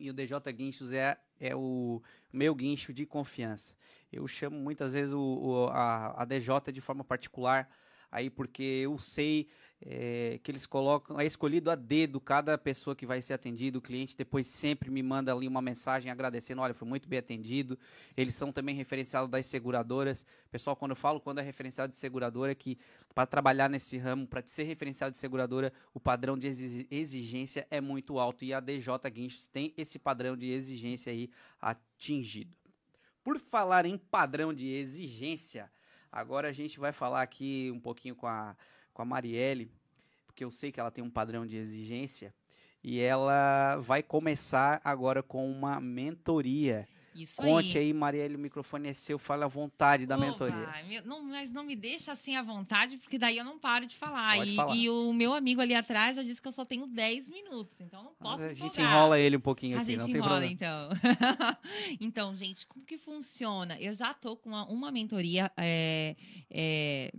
E 0.00 0.10
o 0.10 0.12
DJ 0.12 0.38
Guinchos 0.52 0.92
é, 0.92 1.18
é 1.40 1.54
o 1.54 2.02
meu 2.32 2.54
guincho 2.54 2.92
de 2.92 3.04
confiança. 3.06 3.74
Eu 4.12 4.26
chamo 4.26 4.58
muitas 4.58 4.92
vezes 4.94 5.12
o, 5.12 5.20
o- 5.20 5.68
a, 5.68 6.22
a 6.22 6.24
DJ 6.24 6.72
de 6.72 6.80
forma 6.80 7.04
particular, 7.04 7.68
aí 8.10 8.30
porque 8.30 8.62
eu 8.62 8.98
sei 8.98 9.48
é, 9.80 10.40
que 10.42 10.50
eles 10.50 10.66
colocam, 10.66 11.20
é 11.20 11.24
escolhido 11.24 11.70
a 11.70 11.74
dedo 11.76 12.20
cada 12.20 12.58
pessoa 12.58 12.96
que 12.96 13.06
vai 13.06 13.22
ser 13.22 13.34
atendido. 13.34 13.78
O 13.78 13.82
cliente 13.82 14.16
depois 14.16 14.46
sempre 14.46 14.90
me 14.90 15.02
manda 15.02 15.32
ali 15.32 15.46
uma 15.46 15.62
mensagem 15.62 16.10
agradecendo: 16.10 16.60
olha, 16.60 16.74
foi 16.74 16.86
muito 16.86 17.08
bem 17.08 17.18
atendido. 17.18 17.78
Eles 18.16 18.34
são 18.34 18.50
também 18.50 18.74
referenciados 18.74 19.30
das 19.30 19.46
seguradoras. 19.46 20.26
Pessoal, 20.50 20.74
quando 20.74 20.92
eu 20.92 20.96
falo 20.96 21.20
quando 21.20 21.38
é 21.38 21.42
referenciado 21.42 21.92
de 21.92 21.98
seguradora, 21.98 22.52
é 22.52 22.54
que 22.54 22.76
para 23.14 23.26
trabalhar 23.26 23.68
nesse 23.68 23.96
ramo, 23.96 24.26
para 24.26 24.44
ser 24.46 24.64
referenciado 24.64 25.12
de 25.12 25.18
seguradora, 25.18 25.72
o 25.94 26.00
padrão 26.00 26.36
de 26.36 26.48
exi- 26.48 26.86
exigência 26.90 27.66
é 27.70 27.80
muito 27.80 28.18
alto 28.18 28.44
e 28.44 28.52
a 28.52 28.60
DJ 28.60 28.92
Guinchos 29.12 29.46
tem 29.46 29.72
esse 29.76 29.98
padrão 29.98 30.36
de 30.36 30.50
exigência 30.50 31.12
aí 31.12 31.30
atingido. 31.60 32.56
Por 33.22 33.38
falar 33.38 33.86
em 33.86 33.96
padrão 33.96 34.52
de 34.52 34.68
exigência, 34.68 35.70
agora 36.10 36.48
a 36.48 36.52
gente 36.52 36.80
vai 36.80 36.92
falar 36.92 37.22
aqui 37.22 37.70
um 37.74 37.78
pouquinho 37.78 38.16
com 38.16 38.26
a, 38.26 38.56
com 38.98 39.02
a 39.02 39.04
Marielle, 39.04 39.70
porque 40.26 40.42
eu 40.44 40.50
sei 40.50 40.72
que 40.72 40.80
ela 40.80 40.90
tem 40.90 41.04
um 41.04 41.10
padrão 41.10 41.46
de 41.46 41.56
exigência 41.56 42.34
e 42.82 42.98
ela 42.98 43.76
vai 43.76 44.02
começar 44.02 44.80
agora 44.82 45.22
com 45.22 45.48
uma 45.48 45.80
mentoria. 45.80 46.88
Isso 47.14 47.40
Conte 47.40 47.78
aí. 47.78 47.86
aí, 47.86 47.92
Marielle, 47.92 48.34
o 48.34 48.38
microfone 48.38 48.88
é 48.88 48.92
seu, 48.92 49.18
fale 49.18 49.42
à 49.44 49.46
vontade 49.48 50.04
da 50.06 50.16
Ô, 50.16 50.20
mentoria. 50.20 50.68
meu- 50.88 51.02
não, 51.04 51.22
mas 51.22 51.52
não 51.52 51.62
me 51.64 51.74
deixa 51.76 52.10
assim 52.12 52.34
à 52.36 52.42
vontade, 52.42 52.96
porque 52.98 53.18
daí 53.18 53.38
eu 53.38 53.44
não 53.44 53.56
paro 53.58 53.86
de 53.86 53.96
falar. 53.96 54.44
E, 54.46 54.54
falar. 54.56 54.74
e 54.76 54.88
o 54.90 55.12
meu 55.12 55.32
amigo 55.32 55.60
ali 55.60 55.74
atrás 55.76 56.16
já 56.16 56.22
disse 56.24 56.40
que 56.42 56.46
eu 56.48 56.52
só 56.52 56.64
tenho 56.64 56.86
10 56.88 57.28
minutos, 57.30 57.80
então 57.80 58.02
não 58.02 58.12
Mas 58.18 58.30
posso 58.30 58.44
a 58.44 58.48
me 58.48 58.54
gente 58.54 58.66
empolgar. 58.80 58.92
enrola 58.92 59.18
ele 59.18 59.36
um 59.36 59.40
pouquinho 59.40 59.76
A 59.78 59.80
aqui, 59.80 59.92
gente 59.92 59.98
não 60.00 60.06
tem 60.06 60.16
enrola, 60.16 60.30
problema. 60.40 60.52
então. 60.52 60.88
então, 62.00 62.34
gente, 62.34 62.66
como 62.66 62.84
que 62.84 62.98
funciona? 62.98 63.76
Eu 63.80 63.94
já 63.94 64.12
tô 64.14 64.36
com 64.36 64.48
uma, 64.50 64.64
uma 64.68 64.90
mentoria 64.92 65.50
é, 65.56 66.14
é, 66.50 67.10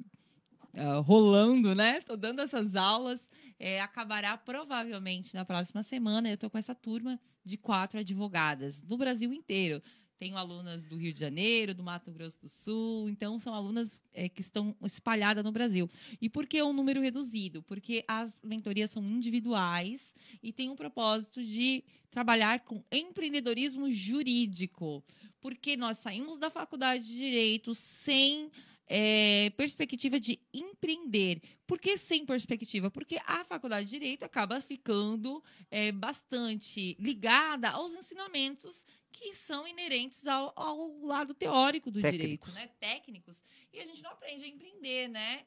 ah, 0.80 1.00
rolando, 1.00 1.76
né? 1.76 2.00
Tô 2.02 2.16
dando 2.16 2.42
essas 2.42 2.76
aulas. 2.76 3.30
É, 3.60 3.82
acabará 3.82 4.38
provavelmente 4.38 5.36
na 5.36 5.44
próxima 5.44 5.84
semana. 5.84 6.30
Eu 6.30 6.38
tô 6.38 6.50
com 6.50 6.58
essa 6.58 6.74
turma 6.74 7.20
de 7.44 7.58
quatro 7.58 8.00
advogadas 8.00 8.82
no 8.84 8.98
Brasil 8.98 9.34
inteiro. 9.34 9.84
Tenho 10.18 10.38
alunas 10.38 10.86
do 10.86 10.98
Rio 10.98 11.14
de 11.14 11.20
Janeiro, 11.20 11.74
do 11.74 11.84
Mato 11.84 12.12
Grosso 12.12 12.42
do 12.42 12.50
Sul, 12.50 13.10
então 13.10 13.40
são 13.40 13.54
alunas 13.54 14.04
é, 14.14 14.28
que 14.28 14.42
estão 14.42 14.76
espalhadas 14.84 15.44
no 15.44 15.52
Brasil. 15.52 15.90
E 16.22 16.30
por 16.30 16.46
que 16.46 16.62
um 16.62 16.74
número 16.74 17.02
reduzido? 17.02 17.64
Porque 17.64 18.04
as 18.06 18.44
mentorias 18.44 18.92
são 18.92 19.02
individuais 19.02 20.14
e 20.44 20.52
tem 20.52 20.70
um 20.70 20.76
propósito 20.76 21.42
de 21.44 21.86
trabalhar 22.12 22.62
com 22.62 22.84
empreendedorismo 22.92 23.90
jurídico. 23.92 25.04
Porque 25.40 25.78
nós 25.78 26.00
saímos 26.00 26.38
da 26.38 26.50
faculdade 26.50 27.06
de 27.06 27.16
Direito 27.16 27.74
sem 27.74 28.52
é, 28.90 29.52
perspectiva 29.56 30.20
de 30.20 30.42
empreender. 30.52 31.42
Por 31.68 31.80
que 31.80 31.96
sem 31.96 32.26
perspectiva? 32.26 32.90
Porque 32.90 33.20
a 33.26 33.46
faculdade 33.46 33.86
de 33.86 33.92
Direito 33.92 34.24
acaba 34.24 34.60
ficando 34.60 35.44
é, 35.70 35.92
bastante 35.92 36.98
ligada 37.00 37.70
aos 37.70 37.94
ensinamentos 37.94 38.84
que 39.12 39.34
são 39.36 39.68
inerentes 39.68 40.26
ao, 40.26 40.52
ao 40.56 41.00
lado 41.02 41.34
teórico 41.36 41.92
do 41.92 42.02
direito, 42.02 42.22
Técnicos. 42.22 42.54
né? 42.56 42.70
Técnicos. 42.80 43.44
E 43.72 43.80
a 43.80 43.86
gente 43.86 44.02
não 44.02 44.12
aprende 44.12 44.44
a 44.46 44.48
empreender, 44.48 45.08
né? 45.08 45.46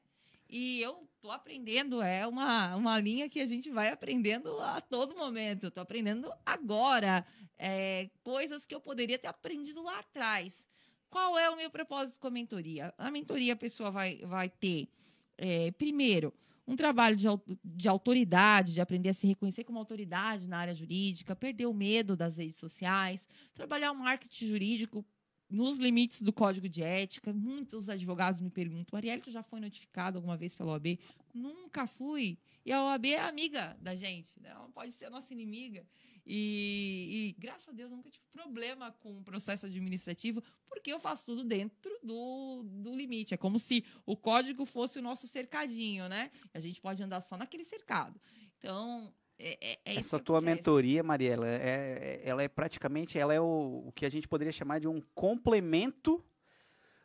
E 0.48 0.80
eu 0.82 1.08
tô 1.20 1.30
aprendendo, 1.30 2.02
é 2.02 2.26
uma, 2.26 2.76
uma 2.76 3.00
linha 3.00 3.28
que 3.28 3.40
a 3.40 3.46
gente 3.46 3.70
vai 3.70 3.88
aprendendo 3.88 4.60
a 4.60 4.80
todo 4.80 5.16
momento. 5.16 5.64
Eu 5.64 5.70
tô 5.70 5.80
aprendendo 5.80 6.30
agora 6.44 7.26
é, 7.58 8.10
coisas 8.22 8.66
que 8.66 8.74
eu 8.74 8.80
poderia 8.80 9.18
ter 9.18 9.28
aprendido 9.28 9.82
lá 9.82 9.98
atrás. 9.98 10.68
Qual 11.12 11.38
é 11.38 11.50
o 11.50 11.56
meu 11.58 11.68
propósito 11.68 12.18
com 12.18 12.28
a 12.28 12.30
mentoria? 12.30 12.94
A 12.96 13.10
mentoria 13.10 13.52
a 13.52 13.56
pessoa 13.56 13.90
vai, 13.90 14.22
vai 14.24 14.48
ter, 14.48 14.88
é, 15.36 15.70
primeiro, 15.72 16.32
um 16.66 16.74
trabalho 16.74 17.14
de, 17.14 17.26
de 17.62 17.86
autoridade, 17.86 18.72
de 18.72 18.80
aprender 18.80 19.10
a 19.10 19.12
se 19.12 19.26
reconhecer 19.26 19.62
como 19.62 19.78
autoridade 19.78 20.48
na 20.48 20.56
área 20.56 20.74
jurídica, 20.74 21.36
perder 21.36 21.66
o 21.66 21.74
medo 21.74 22.16
das 22.16 22.38
redes 22.38 22.56
sociais, 22.56 23.28
trabalhar 23.52 23.92
o 23.92 23.94
marketing 23.94 24.46
jurídico 24.46 25.04
nos 25.50 25.76
limites 25.76 26.22
do 26.22 26.32
código 26.32 26.66
de 26.66 26.82
ética. 26.82 27.30
Muitos 27.30 27.90
advogados 27.90 28.40
me 28.40 28.48
perguntam, 28.48 28.96
Ariel, 28.96 29.20
tu 29.20 29.30
já 29.30 29.42
foi 29.42 29.60
notificado 29.60 30.16
alguma 30.16 30.38
vez 30.38 30.54
pela 30.54 30.72
OAB? 30.72 30.98
Nunca 31.34 31.86
fui. 31.86 32.38
E 32.64 32.72
a 32.72 32.82
OAB 32.82 33.04
é 33.08 33.20
amiga 33.20 33.76
da 33.82 33.94
gente, 33.94 34.32
né? 34.40 34.48
ela 34.48 34.70
pode 34.70 34.92
ser 34.92 35.04
a 35.04 35.10
nossa 35.10 35.30
inimiga. 35.30 35.84
E, 36.24 37.34
e, 37.36 37.40
graças 37.40 37.68
a 37.68 37.72
Deus 37.72 37.90
eu 37.90 37.96
nunca 37.96 38.10
tive 38.10 38.24
problema 38.32 38.92
com 38.92 39.18
o 39.18 39.22
processo 39.22 39.66
administrativo, 39.66 40.42
porque 40.68 40.92
eu 40.92 41.00
faço 41.00 41.26
tudo 41.26 41.44
dentro 41.44 41.90
do, 42.02 42.62
do 42.64 42.94
limite. 42.96 43.34
É 43.34 43.36
como 43.36 43.58
se 43.58 43.84
o 44.06 44.16
código 44.16 44.64
fosse 44.64 44.98
o 44.98 45.02
nosso 45.02 45.26
cercadinho, 45.26 46.08
né? 46.08 46.30
A 46.54 46.60
gente 46.60 46.80
pode 46.80 47.02
andar 47.02 47.20
só 47.20 47.36
naquele 47.36 47.64
cercado. 47.64 48.20
Então, 48.56 49.12
é, 49.38 49.58
é, 49.60 49.80
é 49.84 49.96
Essa 49.96 50.20
tua 50.20 50.38
acontece. 50.38 50.56
mentoria, 50.56 51.02
Mariela, 51.02 51.48
é, 51.48 51.54
é- 51.54 52.22
ela 52.24 52.42
é 52.42 52.48
praticamente, 52.48 53.18
ela 53.18 53.34
é 53.34 53.40
o, 53.40 53.84
o 53.86 53.92
que 53.92 54.06
a 54.06 54.10
gente 54.10 54.28
poderia 54.28 54.52
chamar 54.52 54.78
de 54.78 54.86
um 54.86 55.00
complemento 55.14 56.24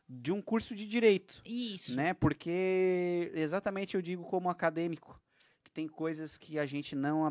de 0.08 0.32
um 0.32 0.42
curso 0.42 0.74
de 0.76 0.86
direito, 0.86 1.42
Isso. 1.44 1.96
né? 1.96 2.14
Porque 2.14 3.32
exatamente 3.34 3.96
eu 3.96 4.02
digo 4.02 4.24
como 4.24 4.50
acadêmico, 4.50 5.20
tem 5.78 5.88
coisas 5.88 6.40
que 6.40 6.58
a 6.58 6.66
gente 6.66 6.96
não, 6.96 7.28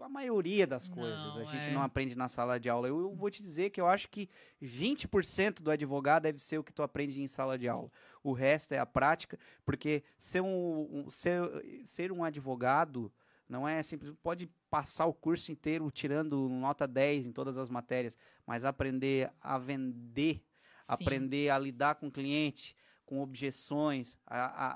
a 0.00 0.08
maioria 0.08 0.68
das 0.68 0.86
coisas, 0.86 1.18
a 1.18 1.38
Não, 1.40 1.44
gente 1.46 1.66
é. 1.66 1.72
não 1.72 1.82
aprende 1.82 2.14
na 2.16 2.28
sala 2.28 2.60
de 2.60 2.70
aula. 2.70 2.86
Eu, 2.86 3.00
eu 3.00 3.12
vou 3.12 3.28
te 3.28 3.42
dizer 3.42 3.70
que 3.70 3.80
eu 3.80 3.88
acho 3.88 4.08
que 4.08 4.28
20% 4.62 5.60
do 5.62 5.68
advogado 5.68 6.22
deve 6.22 6.38
ser 6.38 6.58
o 6.58 6.62
que 6.62 6.72
tu 6.72 6.80
aprende 6.84 7.20
em 7.20 7.26
sala 7.26 7.58
de 7.58 7.68
aula. 7.68 7.90
O 8.22 8.32
resto 8.32 8.70
é 8.70 8.78
a 8.78 8.86
prática, 8.86 9.36
porque 9.64 10.04
ser 10.16 10.40
um, 10.42 10.86
um- 11.06 11.10
ser, 11.10 11.40
ser 11.84 12.12
um 12.12 12.22
advogado 12.22 13.12
não 13.48 13.66
é 13.66 13.82
simples. 13.82 14.14
Pode 14.22 14.48
passar 14.70 15.06
o 15.06 15.12
curso 15.12 15.50
inteiro 15.50 15.90
tirando 15.90 16.48
nota 16.48 16.86
10 16.86 17.26
em 17.26 17.32
todas 17.32 17.58
as 17.58 17.68
matérias, 17.68 18.16
mas 18.46 18.64
aprender 18.64 19.28
a 19.40 19.58
vender, 19.58 20.40
aprender 20.86 21.50
a 21.50 21.58
lidar 21.58 21.96
com 21.96 22.06
o 22.06 22.12
cliente, 22.12 22.76
com 23.08 23.22
objeções, 23.22 24.18
a, 24.26 24.66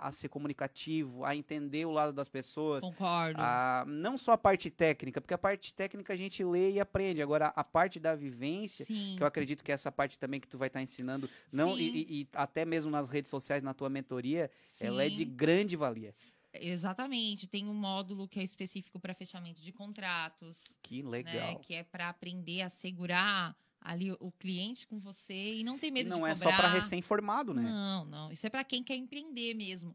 a, 0.00 0.08
a 0.08 0.10
ser 0.10 0.30
comunicativo, 0.30 1.22
a 1.22 1.36
entender 1.36 1.84
o 1.84 1.90
lado 1.90 2.14
das 2.14 2.30
pessoas. 2.30 2.82
Concordo. 2.82 3.38
a- 3.38 3.84
não 3.86 4.16
só 4.16 4.32
a 4.32 4.38
parte 4.38 4.70
técnica, 4.70 5.20
porque 5.20 5.34
a 5.34 5.38
parte 5.38 5.74
técnica 5.74 6.14
a 6.14 6.16
gente 6.16 6.42
lê 6.42 6.70
e 6.72 6.80
aprende. 6.80 7.20
Agora, 7.20 7.48
a 7.54 7.62
parte 7.62 8.00
da 8.00 8.14
vivência, 8.14 8.86
Sim. 8.86 9.16
que 9.18 9.22
eu 9.22 9.26
acredito 9.26 9.62
que 9.62 9.70
é 9.70 9.74
essa 9.74 9.92
parte 9.92 10.18
também 10.18 10.40
que 10.40 10.48
tu 10.48 10.56
vai 10.56 10.68
estar 10.68 10.80
ensinando, 10.80 11.28
não, 11.52 11.78
e, 11.78 11.90
Sim. 11.90 11.92
e- 12.08 12.20
e 12.22 12.28
até 12.32 12.64
mesmo 12.64 12.90
nas 12.90 13.10
redes 13.10 13.30
sociais, 13.30 13.62
na 13.62 13.74
tua 13.74 13.90
mentoria, 13.90 14.50
ela 14.80 15.04
é 15.04 15.10
de 15.10 15.24
Sim. 15.26 15.36
grande 15.36 15.76
valia. 15.76 16.14
Exatamente. 16.54 17.46
Tem 17.46 17.68
um 17.68 17.74
módulo 17.74 18.26
que 18.26 18.40
é 18.40 18.42
específico 18.42 18.98
para 18.98 19.12
fechamento 19.12 19.60
de 19.60 19.72
contratos, 19.72 20.62
Que 20.82 21.02
né? 21.02 21.10
legal. 21.10 21.58
Que 21.58 21.74
é 21.74 21.82
para 21.84 22.08
aprender 22.08 22.62
a 22.62 22.70
segurar 22.70 23.54
ali 23.84 24.10
o 24.18 24.32
cliente 24.32 24.86
com 24.86 24.98
você 24.98 25.56
e 25.56 25.62
não 25.62 25.78
ter 25.78 25.90
medo 25.90 26.06
de 26.06 26.10
não 26.10 26.26
é 26.26 26.32
cobrar. 26.32 26.50
só 26.50 26.56
para 26.56 26.72
recém-formado, 26.72 27.52
né? 27.52 27.62
Não, 27.62 28.06
não. 28.06 28.32
Isso 28.32 28.46
é 28.46 28.50
para 28.50 28.64
quem 28.64 28.82
quer 28.82 28.96
empreender 28.96 29.52
mesmo. 29.52 29.94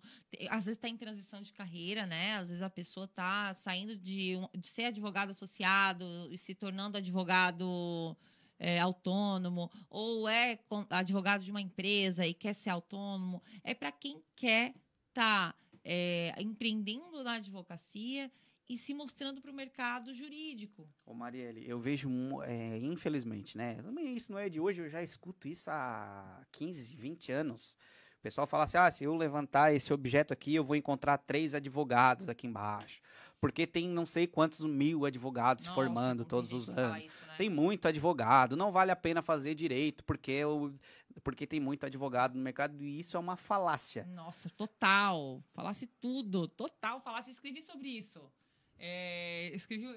Às 0.49 0.65
vezes 0.65 0.77
está 0.77 0.87
em 0.87 0.95
transição 0.95 1.41
de 1.41 1.51
carreira, 1.51 2.05
né? 2.05 2.35
Às 2.35 2.49
vezes 2.49 2.61
a 2.61 2.69
pessoa 2.69 3.05
está 3.05 3.51
saindo 3.55 3.97
de, 3.97 4.35
de 4.55 4.67
ser 4.67 4.85
advogado 4.85 5.31
associado 5.31 6.05
e 6.29 6.37
se 6.37 6.53
tornando 6.53 6.97
advogado 6.97 8.15
é, 8.59 8.79
autônomo, 8.79 9.71
ou 9.89 10.29
é 10.29 10.59
advogado 10.91 11.43
de 11.43 11.49
uma 11.49 11.61
empresa 11.61 12.27
e 12.27 12.33
quer 12.33 12.53
ser 12.53 12.69
autônomo. 12.69 13.41
É 13.63 13.73
para 13.73 13.91
quem 13.91 14.21
quer 14.35 14.75
estar 15.07 15.55
empreendendo 16.37 17.23
na 17.23 17.33
advocacia 17.33 18.31
e 18.69 18.77
se 18.77 18.93
mostrando 18.93 19.41
para 19.41 19.49
o 19.49 19.53
mercado 19.53 20.13
jurídico. 20.13 20.87
Ô 21.03 21.13
Marielle, 21.15 21.67
eu 21.67 21.79
vejo, 21.79 22.09
é, 22.43 22.77
infelizmente, 22.77 23.57
né? 23.57 23.77
Isso 24.15 24.31
não 24.31 24.37
é 24.37 24.47
de 24.47 24.59
hoje, 24.59 24.81
eu 24.81 24.89
já 24.89 25.01
escuto 25.01 25.47
isso 25.47 25.71
há 25.71 26.45
15, 26.51 26.95
20 26.95 27.31
anos. 27.31 27.75
O 28.19 28.21
pessoal 28.21 28.45
fala 28.45 28.65
assim: 28.65 28.77
ah, 28.77 28.91
se 28.91 29.05
eu 29.05 29.15
levantar 29.15 29.73
esse 29.73 29.91
objeto 29.91 30.33
aqui, 30.33 30.53
eu 30.53 30.63
vou 30.63 30.75
encontrar 30.75 31.17
três 31.17 31.55
advogados 31.55 32.29
aqui 32.29 32.45
embaixo. 32.45 33.01
Porque 33.39 33.65
tem 33.65 33.87
não 33.87 34.05
sei 34.05 34.27
quantos 34.27 34.59
mil 34.59 35.05
advogados 35.05 35.63
se 35.63 35.69
Nossa, 35.69 35.81
formando 35.81 36.25
como 36.25 36.25
tem 36.25 36.29
todos 36.29 36.51
os 36.51 36.69
anos. 36.69 37.05
isso, 37.05 37.25
né? 37.25 37.35
Tem 37.37 37.49
muito 37.49 37.87
advogado, 37.87 38.57
não 38.57 38.71
vale 38.71 38.91
a 38.91 38.95
pena 38.95 39.21
fazer 39.21 39.55
direito, 39.55 40.03
porque, 40.03 40.31
eu, 40.31 40.75
porque 41.23 41.47
tem 41.47 41.61
muito 41.61 41.85
advogado 41.85 42.35
no 42.35 42.43
mercado 42.43 42.83
e 42.83 42.99
isso 42.99 43.15
é 43.15 43.19
uma 43.19 43.37
falácia. 43.37 44.05
Nossa, 44.07 44.49
total. 44.49 45.41
Falasse 45.53 45.87
tudo, 45.87 46.49
total. 46.49 46.99
Falasse, 46.99 47.31
escrevi 47.31 47.61
sobre 47.61 47.87
isso. 47.87 48.29
É, 48.79 49.51
escrevi 49.53 49.83
eu, 49.85 49.93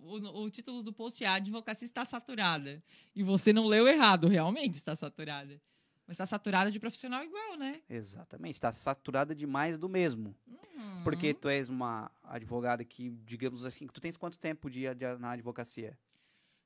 o, 0.00 0.44
o 0.44 0.50
título 0.50 0.82
do 0.82 0.92
post 0.92 1.22
é 1.24 1.26
A 1.26 1.34
advocacia 1.34 1.84
está 1.86 2.04
saturada. 2.04 2.82
E 3.14 3.22
você 3.22 3.52
não 3.52 3.66
leu 3.66 3.86
errado, 3.88 4.28
realmente 4.28 4.74
está 4.74 4.94
saturada. 4.94 5.60
Mas 6.06 6.14
está 6.14 6.26
saturada 6.26 6.70
de 6.70 6.78
profissional 6.80 7.22
igual, 7.24 7.56
né? 7.56 7.80
Exatamente, 7.88 8.54
está 8.54 8.72
saturada 8.72 9.34
demais 9.34 9.78
do 9.78 9.88
mesmo. 9.88 10.34
Uhum. 10.46 11.02
Porque 11.04 11.32
tu 11.32 11.48
és 11.48 11.68
uma 11.68 12.10
advogada 12.22 12.84
que, 12.84 13.10
digamos 13.24 13.64
assim, 13.64 13.86
tu 13.86 14.00
tens 14.00 14.16
quanto 14.16 14.38
tempo 14.38 14.68
de, 14.70 14.82
de- 14.94 15.18
na 15.18 15.30
advocacia? 15.32 15.96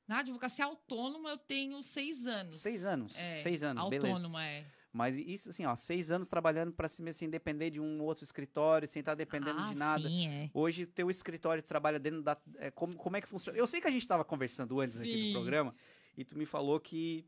Na 0.07 0.19
advocacia 0.19 0.65
autônoma 0.65 1.29
eu 1.29 1.37
tenho 1.37 1.81
seis 1.83 2.25
anos. 2.25 2.57
Seis 2.57 2.85
anos. 2.85 3.17
É, 3.17 3.37
seis 3.39 3.61
anos, 3.61 3.89
beleza. 3.89 4.07
Autônoma, 4.07 4.43
é. 4.45 4.65
Mas 4.97 5.15
isso, 5.15 5.51
assim, 5.51 5.63
ó, 5.63 5.75
seis 5.75 6.11
anos 6.11 6.27
trabalhando 6.27 6.73
para 6.73 6.89
se 6.89 7.13
sem 7.13 7.29
depender 7.29 7.69
de 7.69 7.79
um 7.79 8.01
outro 8.01 8.23
escritório, 8.23 8.87
sem 8.87 9.01
estar 9.01 9.13
dependendo 9.13 9.59
ah, 9.59 9.65
de 9.67 9.75
nada. 9.75 10.09
Sim, 10.09 10.27
é. 10.27 10.49
Hoje, 10.51 10.87
teu 10.87 11.07
escritório 11.11 11.61
trabalha 11.61 11.99
dentro 11.99 12.23
da. 12.23 12.35
é, 12.55 12.71
como, 12.71 12.97
como 12.97 13.15
é 13.15 13.21
que 13.21 13.27
funciona? 13.27 13.55
Eu 13.55 13.67
sei 13.67 13.79
que 13.79 13.87
a 13.87 13.91
gente 13.91 14.01
estava 14.01 14.25
conversando 14.25 14.79
antes 14.79 14.97
aqui 14.97 15.13
Sim. 15.13 15.27
do 15.27 15.33
programa, 15.33 15.75
e 16.17 16.25
tu 16.25 16.35
me 16.35 16.47
falou 16.47 16.79
que 16.79 17.27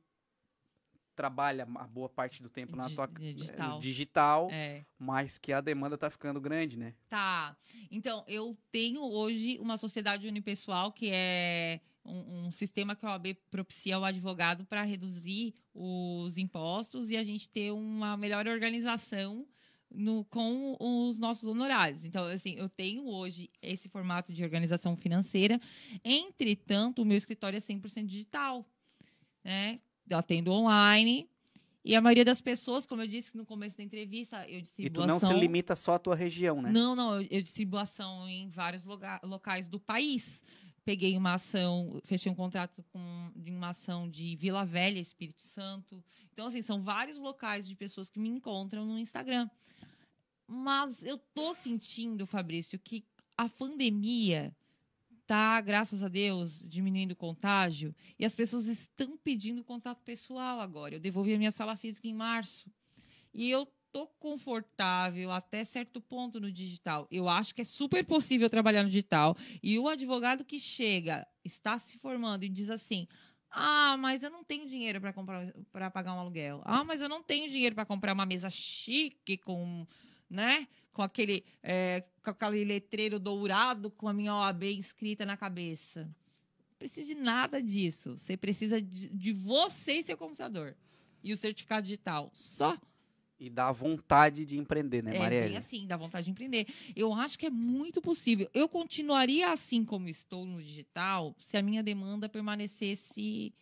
trabalha 1.15 1.67
a 1.75 1.85
boa 1.85 2.09
parte 2.09 2.41
do 2.41 2.49
tempo 2.49 2.75
na 2.75 2.89
tua 2.89 3.05
di- 3.05 3.29
é, 3.29 3.33
digital. 3.33 3.69
no 3.75 3.79
digital, 3.79 4.47
É. 4.51 4.85
mas 4.97 5.37
que 5.37 5.53
a 5.53 5.61
demanda 5.61 5.95
tá 5.95 6.09
ficando 6.09 6.41
grande, 6.41 6.79
né? 6.79 6.95
Tá. 7.07 7.55
Então, 7.91 8.23
eu 8.25 8.57
tenho 8.71 9.03
hoje 9.03 9.59
uma 9.59 9.77
sociedade 9.77 10.27
unipessoal 10.27 10.91
que 10.91 11.11
é 11.13 11.81
um, 12.09 12.47
um 12.47 12.51
sistema 12.51 12.95
que 12.95 13.05
a 13.05 13.09
OAB 13.11 13.35
propicia 13.51 13.95
ao 13.95 14.03
advogado 14.03 14.65
para 14.65 14.83
reduzir 14.83 15.53
os 15.73 16.37
impostos 16.37 17.09
e 17.11 17.17
a 17.17 17.23
gente 17.23 17.47
ter 17.49 17.71
uma 17.71 18.17
melhor 18.17 18.47
organização 18.47 19.45
no- 19.91 20.23
com 20.25 20.75
os 20.79 21.17
nossos 21.17 21.45
honorários. 21.45 22.05
Então, 22.05 22.25
assim, 22.25 22.55
eu 22.55 22.69
tenho 22.69 23.07
hoje 23.07 23.49
esse 23.61 23.87
formato 23.89 24.31
de 24.33 24.43
organização 24.43 24.95
financeira. 24.95 25.59
Entretanto, 26.03 27.01
o 27.01 27.05
meu 27.05 27.17
escritório 27.17 27.57
é 27.57 27.59
100% 27.61 28.05
digital. 28.05 28.65
Né? 29.43 29.79
Eu 30.09 30.17
atendo 30.17 30.51
online. 30.51 31.29
E 31.83 31.95
a 31.95 32.01
maioria 32.01 32.25
das 32.25 32.41
pessoas, 32.41 32.85
como 32.85 33.01
eu 33.01 33.07
disse 33.07 33.35
no 33.37 33.45
começo 33.45 33.77
da 33.77 33.83
entrevista, 33.83 34.45
eu 34.49 34.59
E 34.59 34.61
distribuo 34.61 35.03
tu 35.03 35.07
não 35.07 35.17
se 35.17 35.33
limita 35.33 35.75
só 35.75 35.93
à 35.93 35.99
tua 35.99 36.13
região, 36.15 36.61
né? 36.61 36.71
não, 36.71 36.93
não, 36.93 37.21
eu, 37.21 37.27
eu 37.31 37.41
distribuo 37.41 37.79
ação 37.79 38.27
em 38.27 38.49
vários 38.49 38.83
loga- 38.83 39.21
locais 39.23 39.65
do 39.67 39.79
país. 39.79 40.43
Peguei 40.89 41.15
uma 41.15 41.35
ação, 41.35 42.01
fechei 42.03 42.31
um 42.31 42.35
contrato 42.35 42.83
com 42.91 43.31
de 43.35 43.51
uma 43.51 43.69
ação 43.69 44.09
de 44.09 44.35
Vila 44.35 44.65
Velha, 44.65 44.97
Espírito 44.97 45.43
Santo. 45.43 46.03
Então, 46.33 46.47
assim, 46.47 46.63
são 46.63 46.81
vários 46.81 47.19
locais 47.19 47.67
de 47.67 47.75
pessoas 47.75 48.09
que 48.09 48.19
me 48.19 48.27
encontram 48.27 48.83
no 48.87 48.97
Instagram. 48.97 49.47
Mas 50.47 51.03
eu 51.03 51.19
tô 51.19 51.53
sentindo, 51.53 52.25
Fabrício, 52.25 52.79
que 52.79 53.05
a 53.37 53.47
pandemia 53.47 54.51
tá, 55.27 55.61
graças 55.61 56.01
a 56.01 56.07
Deus, 56.07 56.67
diminuindo 56.67 57.11
o 57.11 57.15
contágio 57.15 57.95
e 58.17 58.25
as 58.25 58.33
pessoas 58.33 58.65
estão 58.65 59.15
pedindo 59.15 59.63
contato 59.63 60.01
pessoal 60.01 60.59
agora. 60.59 60.95
Eu 60.95 60.99
devolvi 60.99 61.35
a 61.35 61.37
minha 61.37 61.51
sala 61.51 61.75
física 61.75 62.07
em 62.07 62.15
março. 62.15 62.67
E 63.31 63.47
eu 63.51 63.71
tô 63.91 64.07
confortável 64.19 65.31
até 65.31 65.63
certo 65.63 65.99
ponto 66.01 66.39
no 66.39 66.51
digital. 66.51 67.07
Eu 67.11 67.27
acho 67.27 67.53
que 67.53 67.61
é 67.61 67.65
super 67.65 68.03
possível 68.05 68.49
trabalhar 68.49 68.83
no 68.83 68.89
digital. 68.89 69.35
E 69.61 69.77
o 69.79 69.87
advogado 69.87 70.45
que 70.45 70.59
chega, 70.59 71.27
está 71.43 71.77
se 71.79 71.97
formando 71.97 72.43
e 72.43 72.49
diz 72.49 72.69
assim: 72.69 73.07
"Ah, 73.49 73.97
mas 73.97 74.23
eu 74.23 74.29
não 74.29 74.43
tenho 74.43 74.65
dinheiro 74.67 75.01
para 75.01 75.13
comprar 75.13 75.53
para 75.71 75.89
pagar 75.89 76.13
um 76.13 76.19
aluguel. 76.19 76.61
Ah, 76.65 76.83
mas 76.83 77.01
eu 77.01 77.09
não 77.09 77.23
tenho 77.23 77.49
dinheiro 77.49 77.75
para 77.75 77.85
comprar 77.85 78.13
uma 78.13 78.25
mesa 78.25 78.49
chique 78.49 79.37
com, 79.37 79.85
né? 80.29 80.67
Com 80.93 81.01
aquele 81.01 81.43
é, 81.63 82.03
com 82.23 82.29
aquele 82.29 82.63
letreiro 82.63 83.19
dourado 83.19 83.89
com 83.91 84.07
a 84.07 84.13
minha 84.13 84.35
OAB 84.35 84.63
escrita 84.63 85.25
na 85.25 85.35
cabeça. 85.37 86.03
Não 86.69 86.77
precisa 86.77 87.13
de 87.13 87.19
nada 87.19 87.61
disso. 87.61 88.17
Você 88.17 88.37
precisa 88.37 88.81
de, 88.81 89.09
de 89.09 89.33
você 89.33 89.95
e 89.95 90.03
seu 90.03 90.17
computador. 90.17 90.75
E 91.21 91.33
o 91.33 91.37
certificado 91.37 91.83
digital. 91.83 92.29
Só. 92.33 92.77
E 93.39 93.49
dá 93.49 93.71
vontade 93.71 94.45
de 94.45 94.57
empreender, 94.57 95.01
né, 95.01 95.15
É 95.15 95.19
Marielle? 95.19 95.47
bem 95.49 95.57
assim, 95.57 95.87
dá 95.87 95.95
vontade 95.95 96.25
de 96.25 96.31
empreender. 96.31 96.67
Eu 96.93 97.13
acho 97.13 97.39
que 97.39 97.45
é 97.45 97.49
muito 97.49 98.01
possível. 98.01 98.49
Eu 98.53 98.67
continuaria 98.67 99.51
assim 99.51 99.85
como 99.85 100.09
estou 100.09 100.45
no 100.45 100.61
digital 100.61 101.33
se 101.39 101.55
a 101.55 101.61
minha 101.61 101.81
demanda 101.81 102.27
permanecesse 102.27 103.53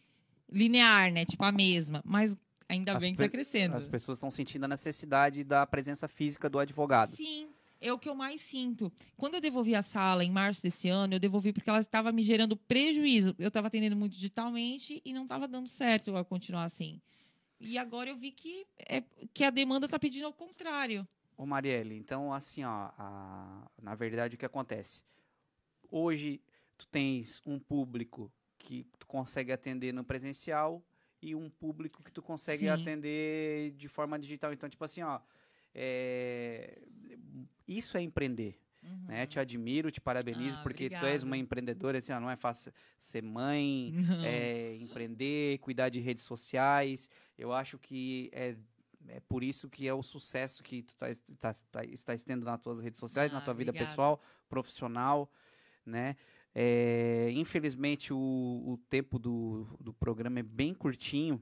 linear, 0.52 1.12
né? 1.12 1.26
Tipo 1.26 1.44
a 1.44 1.52
mesma. 1.52 2.02
Mas 2.04 2.36
ainda 2.68 2.94
As 2.94 3.04
bem 3.04 3.14
que 3.14 3.22
está 3.22 3.30
crescendo. 3.32 3.76
As 3.76 3.86
pessoas 3.86 4.18
estão 4.18 4.32
sentindo 4.32 4.64
a 4.66 4.68
necessidade 4.68 5.44
da 5.44 5.66
presença 5.68 6.08
física 6.08 6.50
do 6.50 6.58
advogado. 6.58 7.16
Sim, 7.16 7.48
é 7.80 7.94
o 7.94 8.00
que 8.00 8.10
eu 8.10 8.16
mais 8.16 8.42
sinto. 8.42 8.92
Quando 9.16 9.36
eu 9.36 9.42
devolvi 9.42 9.76
a 9.76 9.84
sala 9.84 10.24
em 10.24 10.32
março 10.32 10.64
desse 10.64 10.90
ano, 10.90 11.14
eu 11.14 11.20
devolvi 11.20 11.54
porque 11.54 11.70
ela 11.70 11.80
estava 11.80 12.12
me 12.12 12.24
gerando 12.24 12.58
prejuízo. 12.58 13.36
Eu 13.38 13.50
estava 13.50 13.68
atendendo 13.68 13.96
muito 13.96 14.14
digitalmente 14.14 15.02
e 15.06 15.14
não 15.14 15.24
estava 15.24 15.48
dando 15.48 15.68
certo 15.68 16.10
eu 16.10 16.26
continuar 16.26 16.64
assim. 16.64 17.00
E 17.60 17.78
agora 17.78 18.10
eu 18.10 18.18
vi 18.18 18.32
que, 18.32 18.66
é, 18.78 19.02
que 19.34 19.44
a 19.44 19.50
demanda 19.50 19.86
está 19.86 19.98
pedindo 19.98 20.26
ao 20.26 20.34
contrário. 20.34 21.08
Ô 21.36 21.46
Marielle, 21.46 21.96
então 21.96 22.34
assim, 22.34 22.64
ó, 22.64 22.90
a- 22.98 23.70
na 23.82 23.96
verdade 23.96 24.36
o 24.36 24.38
que 24.38 24.46
acontece? 24.46 25.04
Hoje 25.90 26.42
tu 26.78 26.88
tens 26.88 27.42
um 27.46 27.60
público 27.60 28.32
que 28.58 28.86
tu 29.00 29.06
consegue 29.08 29.52
atender 29.52 29.94
no 29.94 30.04
presencial 30.04 30.84
e 31.22 31.34
um 31.36 31.50
público 31.50 32.04
que 32.04 32.12
tu 32.12 32.22
consegue 32.22 32.60
Sim. 32.66 32.70
atender 32.70 33.72
de 33.72 33.88
forma 33.88 34.20
digital. 34.20 34.52
Então, 34.54 34.70
tipo 34.70 34.84
assim, 34.84 35.02
ó, 35.02 35.20
é, 35.74 36.80
isso 37.68 37.98
é 37.98 38.02
empreender. 38.02 38.60
Né? 39.08 39.26
Te 39.26 39.40
admiro, 39.40 39.90
te 39.90 40.02
parabenizo, 40.02 40.56
Uhum. 40.58 40.60
Ah, 40.60 40.64
porque 40.64 40.90
tu 40.90 40.96
és 41.06 41.22
obrigada. 41.22 41.26
uma 41.26 41.38
empreendedora, 41.38 41.98
assim, 42.00 42.12
ó, 42.12 42.20
não 42.20 42.30
é 42.30 42.36
fácil 42.36 42.74
ser 43.00 43.22
mãe, 43.24 43.94
é, 44.24 44.76
empreender, 44.82 45.58
cuidar 45.60 45.90
de 45.90 46.00
redes 46.00 46.24
sociais. 46.24 47.10
Eu 47.38 47.54
acho 47.54 47.78
que 47.78 48.30
é, 48.34 48.56
é 49.08 49.20
por 49.22 49.44
isso 49.44 49.70
que 49.70 49.88
é 49.88 49.94
o 49.94 50.04
sucesso 50.04 50.62
que 50.62 50.84
tu 50.84 50.94
tá, 50.98 51.08
tá, 51.40 51.56
tá, 51.72 51.86
está 51.86 52.14
tendo 52.18 52.44
nas 52.46 52.60
tuas 52.62 52.82
redes 52.82 53.00
sociais, 53.00 53.32
na 53.32 53.38
Ah, 53.38 53.42
tua 53.42 53.54
vida 53.54 53.72
obrigada. 53.72 53.90
pessoal, 53.90 54.22
profissional, 54.50 55.32
né? 55.86 56.16
É, 56.60 57.30
infelizmente 57.34 58.12
o, 58.12 58.18
o 58.18 58.78
tempo 58.90 59.20
do, 59.20 59.68
do 59.80 59.94
programa 59.94 60.40
é 60.40 60.44
bem 60.44 60.74
curtinho, 60.74 61.40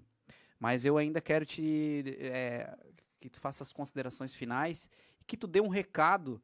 mas 0.59 0.85
eu 0.85 0.97
ainda 0.97 1.21
quero 1.21 1.45
te 1.45 2.03
é, 2.19 2.77
que 3.21 3.29
tu 3.29 3.39
faça 3.39 3.63
as 3.63 3.71
considerações 3.71 4.35
finais 4.35 4.89
e 5.21 5.23
que 5.23 5.37
tu 5.37 5.47
dê 5.47 5.61
um 5.61 5.69
recado 5.69 6.41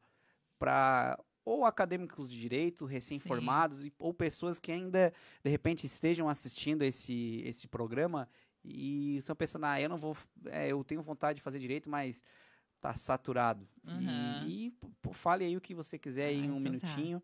para 0.61 1.17
ou 1.43 1.65
acadêmicos 1.65 2.29
de 2.31 2.39
direito 2.39 2.85
recém-formados 2.85 3.83
ou 3.97 4.13
pessoas 4.13 4.59
que 4.59 4.71
ainda 4.71 5.11
de 5.43 5.49
repente 5.49 5.87
estejam 5.87 6.29
assistindo 6.29 6.83
esse 6.83 7.41
esse 7.43 7.67
programa 7.67 8.29
e 8.63 9.17
estão 9.17 9.35
pensando 9.35 9.65
ah 9.65 9.81
eu 9.81 9.89
não 9.89 9.97
vou 9.97 10.15
é, 10.45 10.67
eu 10.67 10.83
tenho 10.83 11.01
vontade 11.01 11.37
de 11.37 11.41
fazer 11.41 11.57
direito 11.57 11.89
mas 11.89 12.23
tá 12.79 12.95
saturado 12.95 13.67
Aham. 13.87 14.45
e, 14.47 14.67
e, 14.67 14.71
pô, 15.01 15.11
fale 15.11 15.43
aí 15.43 15.57
o 15.57 15.61
que 15.61 15.73
você 15.73 15.97
quiser 15.97 16.27
Ah, 16.29 16.31
em 16.31 16.51
um 16.51 16.57
então 16.57 16.57
tá. 16.57 16.61
minutinho 16.61 17.23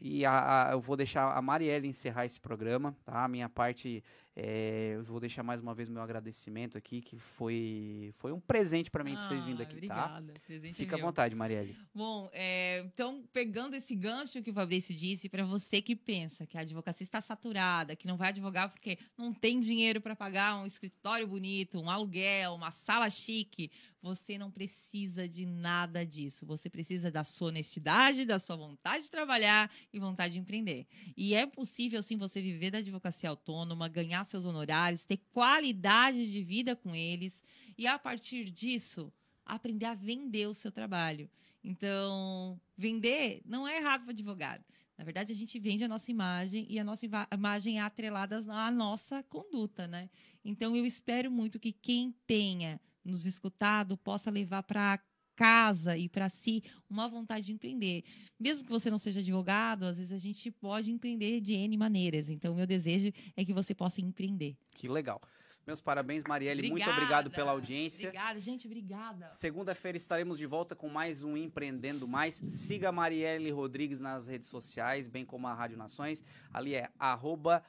e 0.00 0.24
a, 0.24 0.68
a- 0.70 0.72
eu 0.72 0.80
vou 0.80 0.96
deixar 0.96 1.36
a 1.36 1.42
Marielle 1.42 1.86
encerrar 1.86 2.24
esse 2.24 2.40
programa, 2.40 2.96
tá? 3.04 3.22
A 3.24 3.28
minha 3.28 3.48
parte, 3.48 4.02
é, 4.34 4.92
eu 4.96 5.04
vou 5.04 5.20
deixar 5.20 5.42
mais 5.42 5.60
uma 5.60 5.74
vez 5.74 5.88
meu 5.88 6.00
agradecimento 6.00 6.78
aqui, 6.78 7.02
que 7.02 7.18
foi, 7.18 8.12
foi 8.16 8.32
um 8.32 8.40
presente 8.40 8.90
para 8.90 9.04
mim 9.04 9.14
de 9.14 9.28
ter 9.28 9.40
vindo 9.42 9.60
Ah, 9.60 9.62
aqui, 9.64 9.74
tá? 9.86 10.06
obrigada. 10.06 10.32
Presente 10.46 10.70
é 10.70 10.74
Fica 10.74 10.96
à 10.96 10.98
vontade, 10.98 11.34
Marielle. 11.34 11.76
Bom, 11.94 12.30
é, 12.32 12.80
então, 12.80 13.22
pegando 13.32 13.74
esse 13.76 13.94
gancho 13.94 14.42
que 14.42 14.50
o 14.50 14.54
Fabrício 14.54 14.94
disse, 14.94 15.28
para 15.28 15.44
você 15.44 15.82
que 15.82 15.94
pensa 15.94 16.46
que 16.46 16.56
a 16.56 16.62
advocacia 16.62 17.04
está 17.04 17.20
saturada, 17.20 17.94
que 17.94 18.06
não 18.06 18.16
vai 18.16 18.28
advogar 18.30 18.70
porque 18.70 18.98
não 19.18 19.34
tem 19.34 19.60
dinheiro 19.60 20.00
para 20.00 20.16
pagar 20.16 20.56
um 20.56 20.66
escritório 20.66 21.26
bonito, 21.26 21.78
um 21.78 21.90
aluguel, 21.90 22.54
uma 22.54 22.70
sala 22.70 23.10
chique, 23.10 23.70
você 24.00 24.36
não 24.36 24.50
precisa 24.50 25.28
de 25.28 25.46
nada 25.46 26.04
disso. 26.04 26.44
Você 26.46 26.68
precisa 26.68 27.08
da 27.08 27.22
sua 27.22 27.48
honestidade, 27.48 28.24
da 28.24 28.38
sua 28.40 28.56
vontade 28.56 29.04
de 29.04 29.10
trabalhar 29.10 29.70
e 29.92 30.00
vontade 30.00 30.34
de 30.34 30.40
empreender. 30.40 30.86
E 31.16 31.34
é 31.34 31.46
possível, 31.46 32.02
sim, 32.02 32.16
você 32.16 32.42
viver 32.42 32.72
da 32.72 32.78
advocacia 32.78 33.30
autônoma, 33.30 33.88
ganhar 33.88 34.21
seus 34.24 34.44
honorários, 34.44 35.04
ter 35.04 35.18
qualidade 35.32 36.30
de 36.30 36.42
vida 36.42 36.74
com 36.76 36.94
eles 36.94 37.44
e, 37.76 37.86
a 37.86 37.98
partir 37.98 38.50
disso, 38.50 39.12
aprender 39.44 39.86
a 39.86 39.94
vender 39.94 40.46
o 40.46 40.54
seu 40.54 40.70
trabalho. 40.70 41.28
Então, 41.64 42.60
vender 42.76 43.42
não 43.44 43.66
é 43.66 43.78
errado 43.78 44.02
para 44.02 44.12
advogado. 44.12 44.64
Na 44.96 45.04
verdade, 45.04 45.32
a 45.32 45.36
gente 45.36 45.58
vende 45.58 45.84
a 45.84 45.88
nossa 45.88 46.10
imagem 46.10 46.66
e 46.68 46.78
a 46.78 46.84
nossa 46.84 47.06
ima- 47.06 47.28
imagem 47.32 47.78
é 47.78 47.82
atrelada 47.82 48.38
à 48.52 48.70
nossa 48.70 49.22
conduta, 49.24 49.86
né? 49.86 50.10
Então, 50.44 50.76
eu 50.76 50.84
espero 50.84 51.30
muito 51.30 51.58
que 51.58 51.72
quem 51.72 52.14
tenha 52.26 52.80
nos 53.04 53.24
escutado 53.26 53.96
possa 53.96 54.30
levar 54.30 54.62
para 54.62 55.00
casa 55.42 55.98
e 55.98 56.08
para 56.08 56.28
si 56.28 56.62
uma 56.88 57.08
vontade 57.08 57.46
de 57.46 57.52
empreender. 57.52 58.04
Mesmo 58.38 58.64
que 58.64 58.70
você 58.70 58.88
não 58.88 58.98
seja 58.98 59.18
advogado, 59.18 59.84
às 59.84 59.98
vezes 59.98 60.12
a 60.12 60.18
gente 60.18 60.52
pode 60.52 60.88
empreender 60.92 61.40
de 61.40 61.52
N 61.52 61.76
maneiras. 61.76 62.30
Então, 62.30 62.52
o 62.52 62.56
meu 62.56 62.66
desejo 62.66 63.12
é 63.36 63.44
que 63.44 63.52
você 63.52 63.74
possa 63.74 64.00
empreender. 64.00 64.56
Que 64.76 64.86
legal. 64.86 65.20
Meus 65.66 65.80
parabéns, 65.80 66.22
Marielle. 66.24 66.62
Muito 66.62 66.72
Obrigada. 66.74 66.92
obrigado 66.92 67.30
pela 67.30 67.50
audiência. 67.50 68.08
Obrigada, 68.08 68.38
gente. 68.38 68.66
Obrigada. 68.68 69.30
Segunda-feira 69.30 69.96
estaremos 69.96 70.38
de 70.38 70.46
volta 70.46 70.76
com 70.76 70.88
mais 70.88 71.24
um 71.24 71.36
Empreendendo 71.36 72.06
Mais. 72.06 72.42
Siga 72.46 72.90
a 72.90 72.92
Marielle 72.92 73.50
Rodrigues 73.50 74.00
nas 74.00 74.28
redes 74.28 74.46
sociais, 74.48 75.08
bem 75.08 75.24
como 75.24 75.48
a 75.48 75.54
Rádio 75.54 75.76
Nações. 75.76 76.22
Ali 76.52 76.76
é 76.76 76.88
arroba 76.98 77.64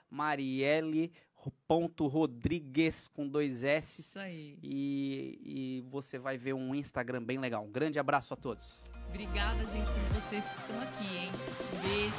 marielle.rodrigues 1.44 3.08
com 3.08 3.28
dois 3.28 3.64
S. 3.64 4.02
Isso 4.02 4.20
aí. 4.20 4.58
E, 4.62 5.40
e 5.44 5.86
você 5.90 6.18
vai 6.18 6.38
ver 6.38 6.54
um 6.54 6.74
Instagram 6.76 7.24
bem 7.24 7.38
legal. 7.38 7.64
Um 7.64 7.72
grande 7.72 8.00
abraço 8.00 8.34
a 8.34 8.38
todos. 8.38 8.84
Obrigada, 9.10 9.60
gente, 9.72 9.86
por 9.86 10.22
vocês 10.22 10.44
que 10.44 10.58
estão 10.60 10.82
aqui, 10.82 11.18
hein? 11.18 11.32
Um 11.74 11.82
beijo. 11.88 12.14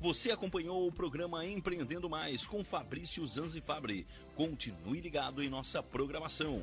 Você 0.00 0.30
acompanhou 0.30 0.86
o 0.86 0.92
programa 0.92 1.44
Empreendendo 1.44 2.08
Mais 2.08 2.46
com 2.46 2.64
Fabrício 2.64 3.26
Zanzifabri. 3.26 4.06
Continue 4.34 4.98
ligado 4.98 5.42
em 5.42 5.50
nossa 5.50 5.82
programação. 5.82 6.62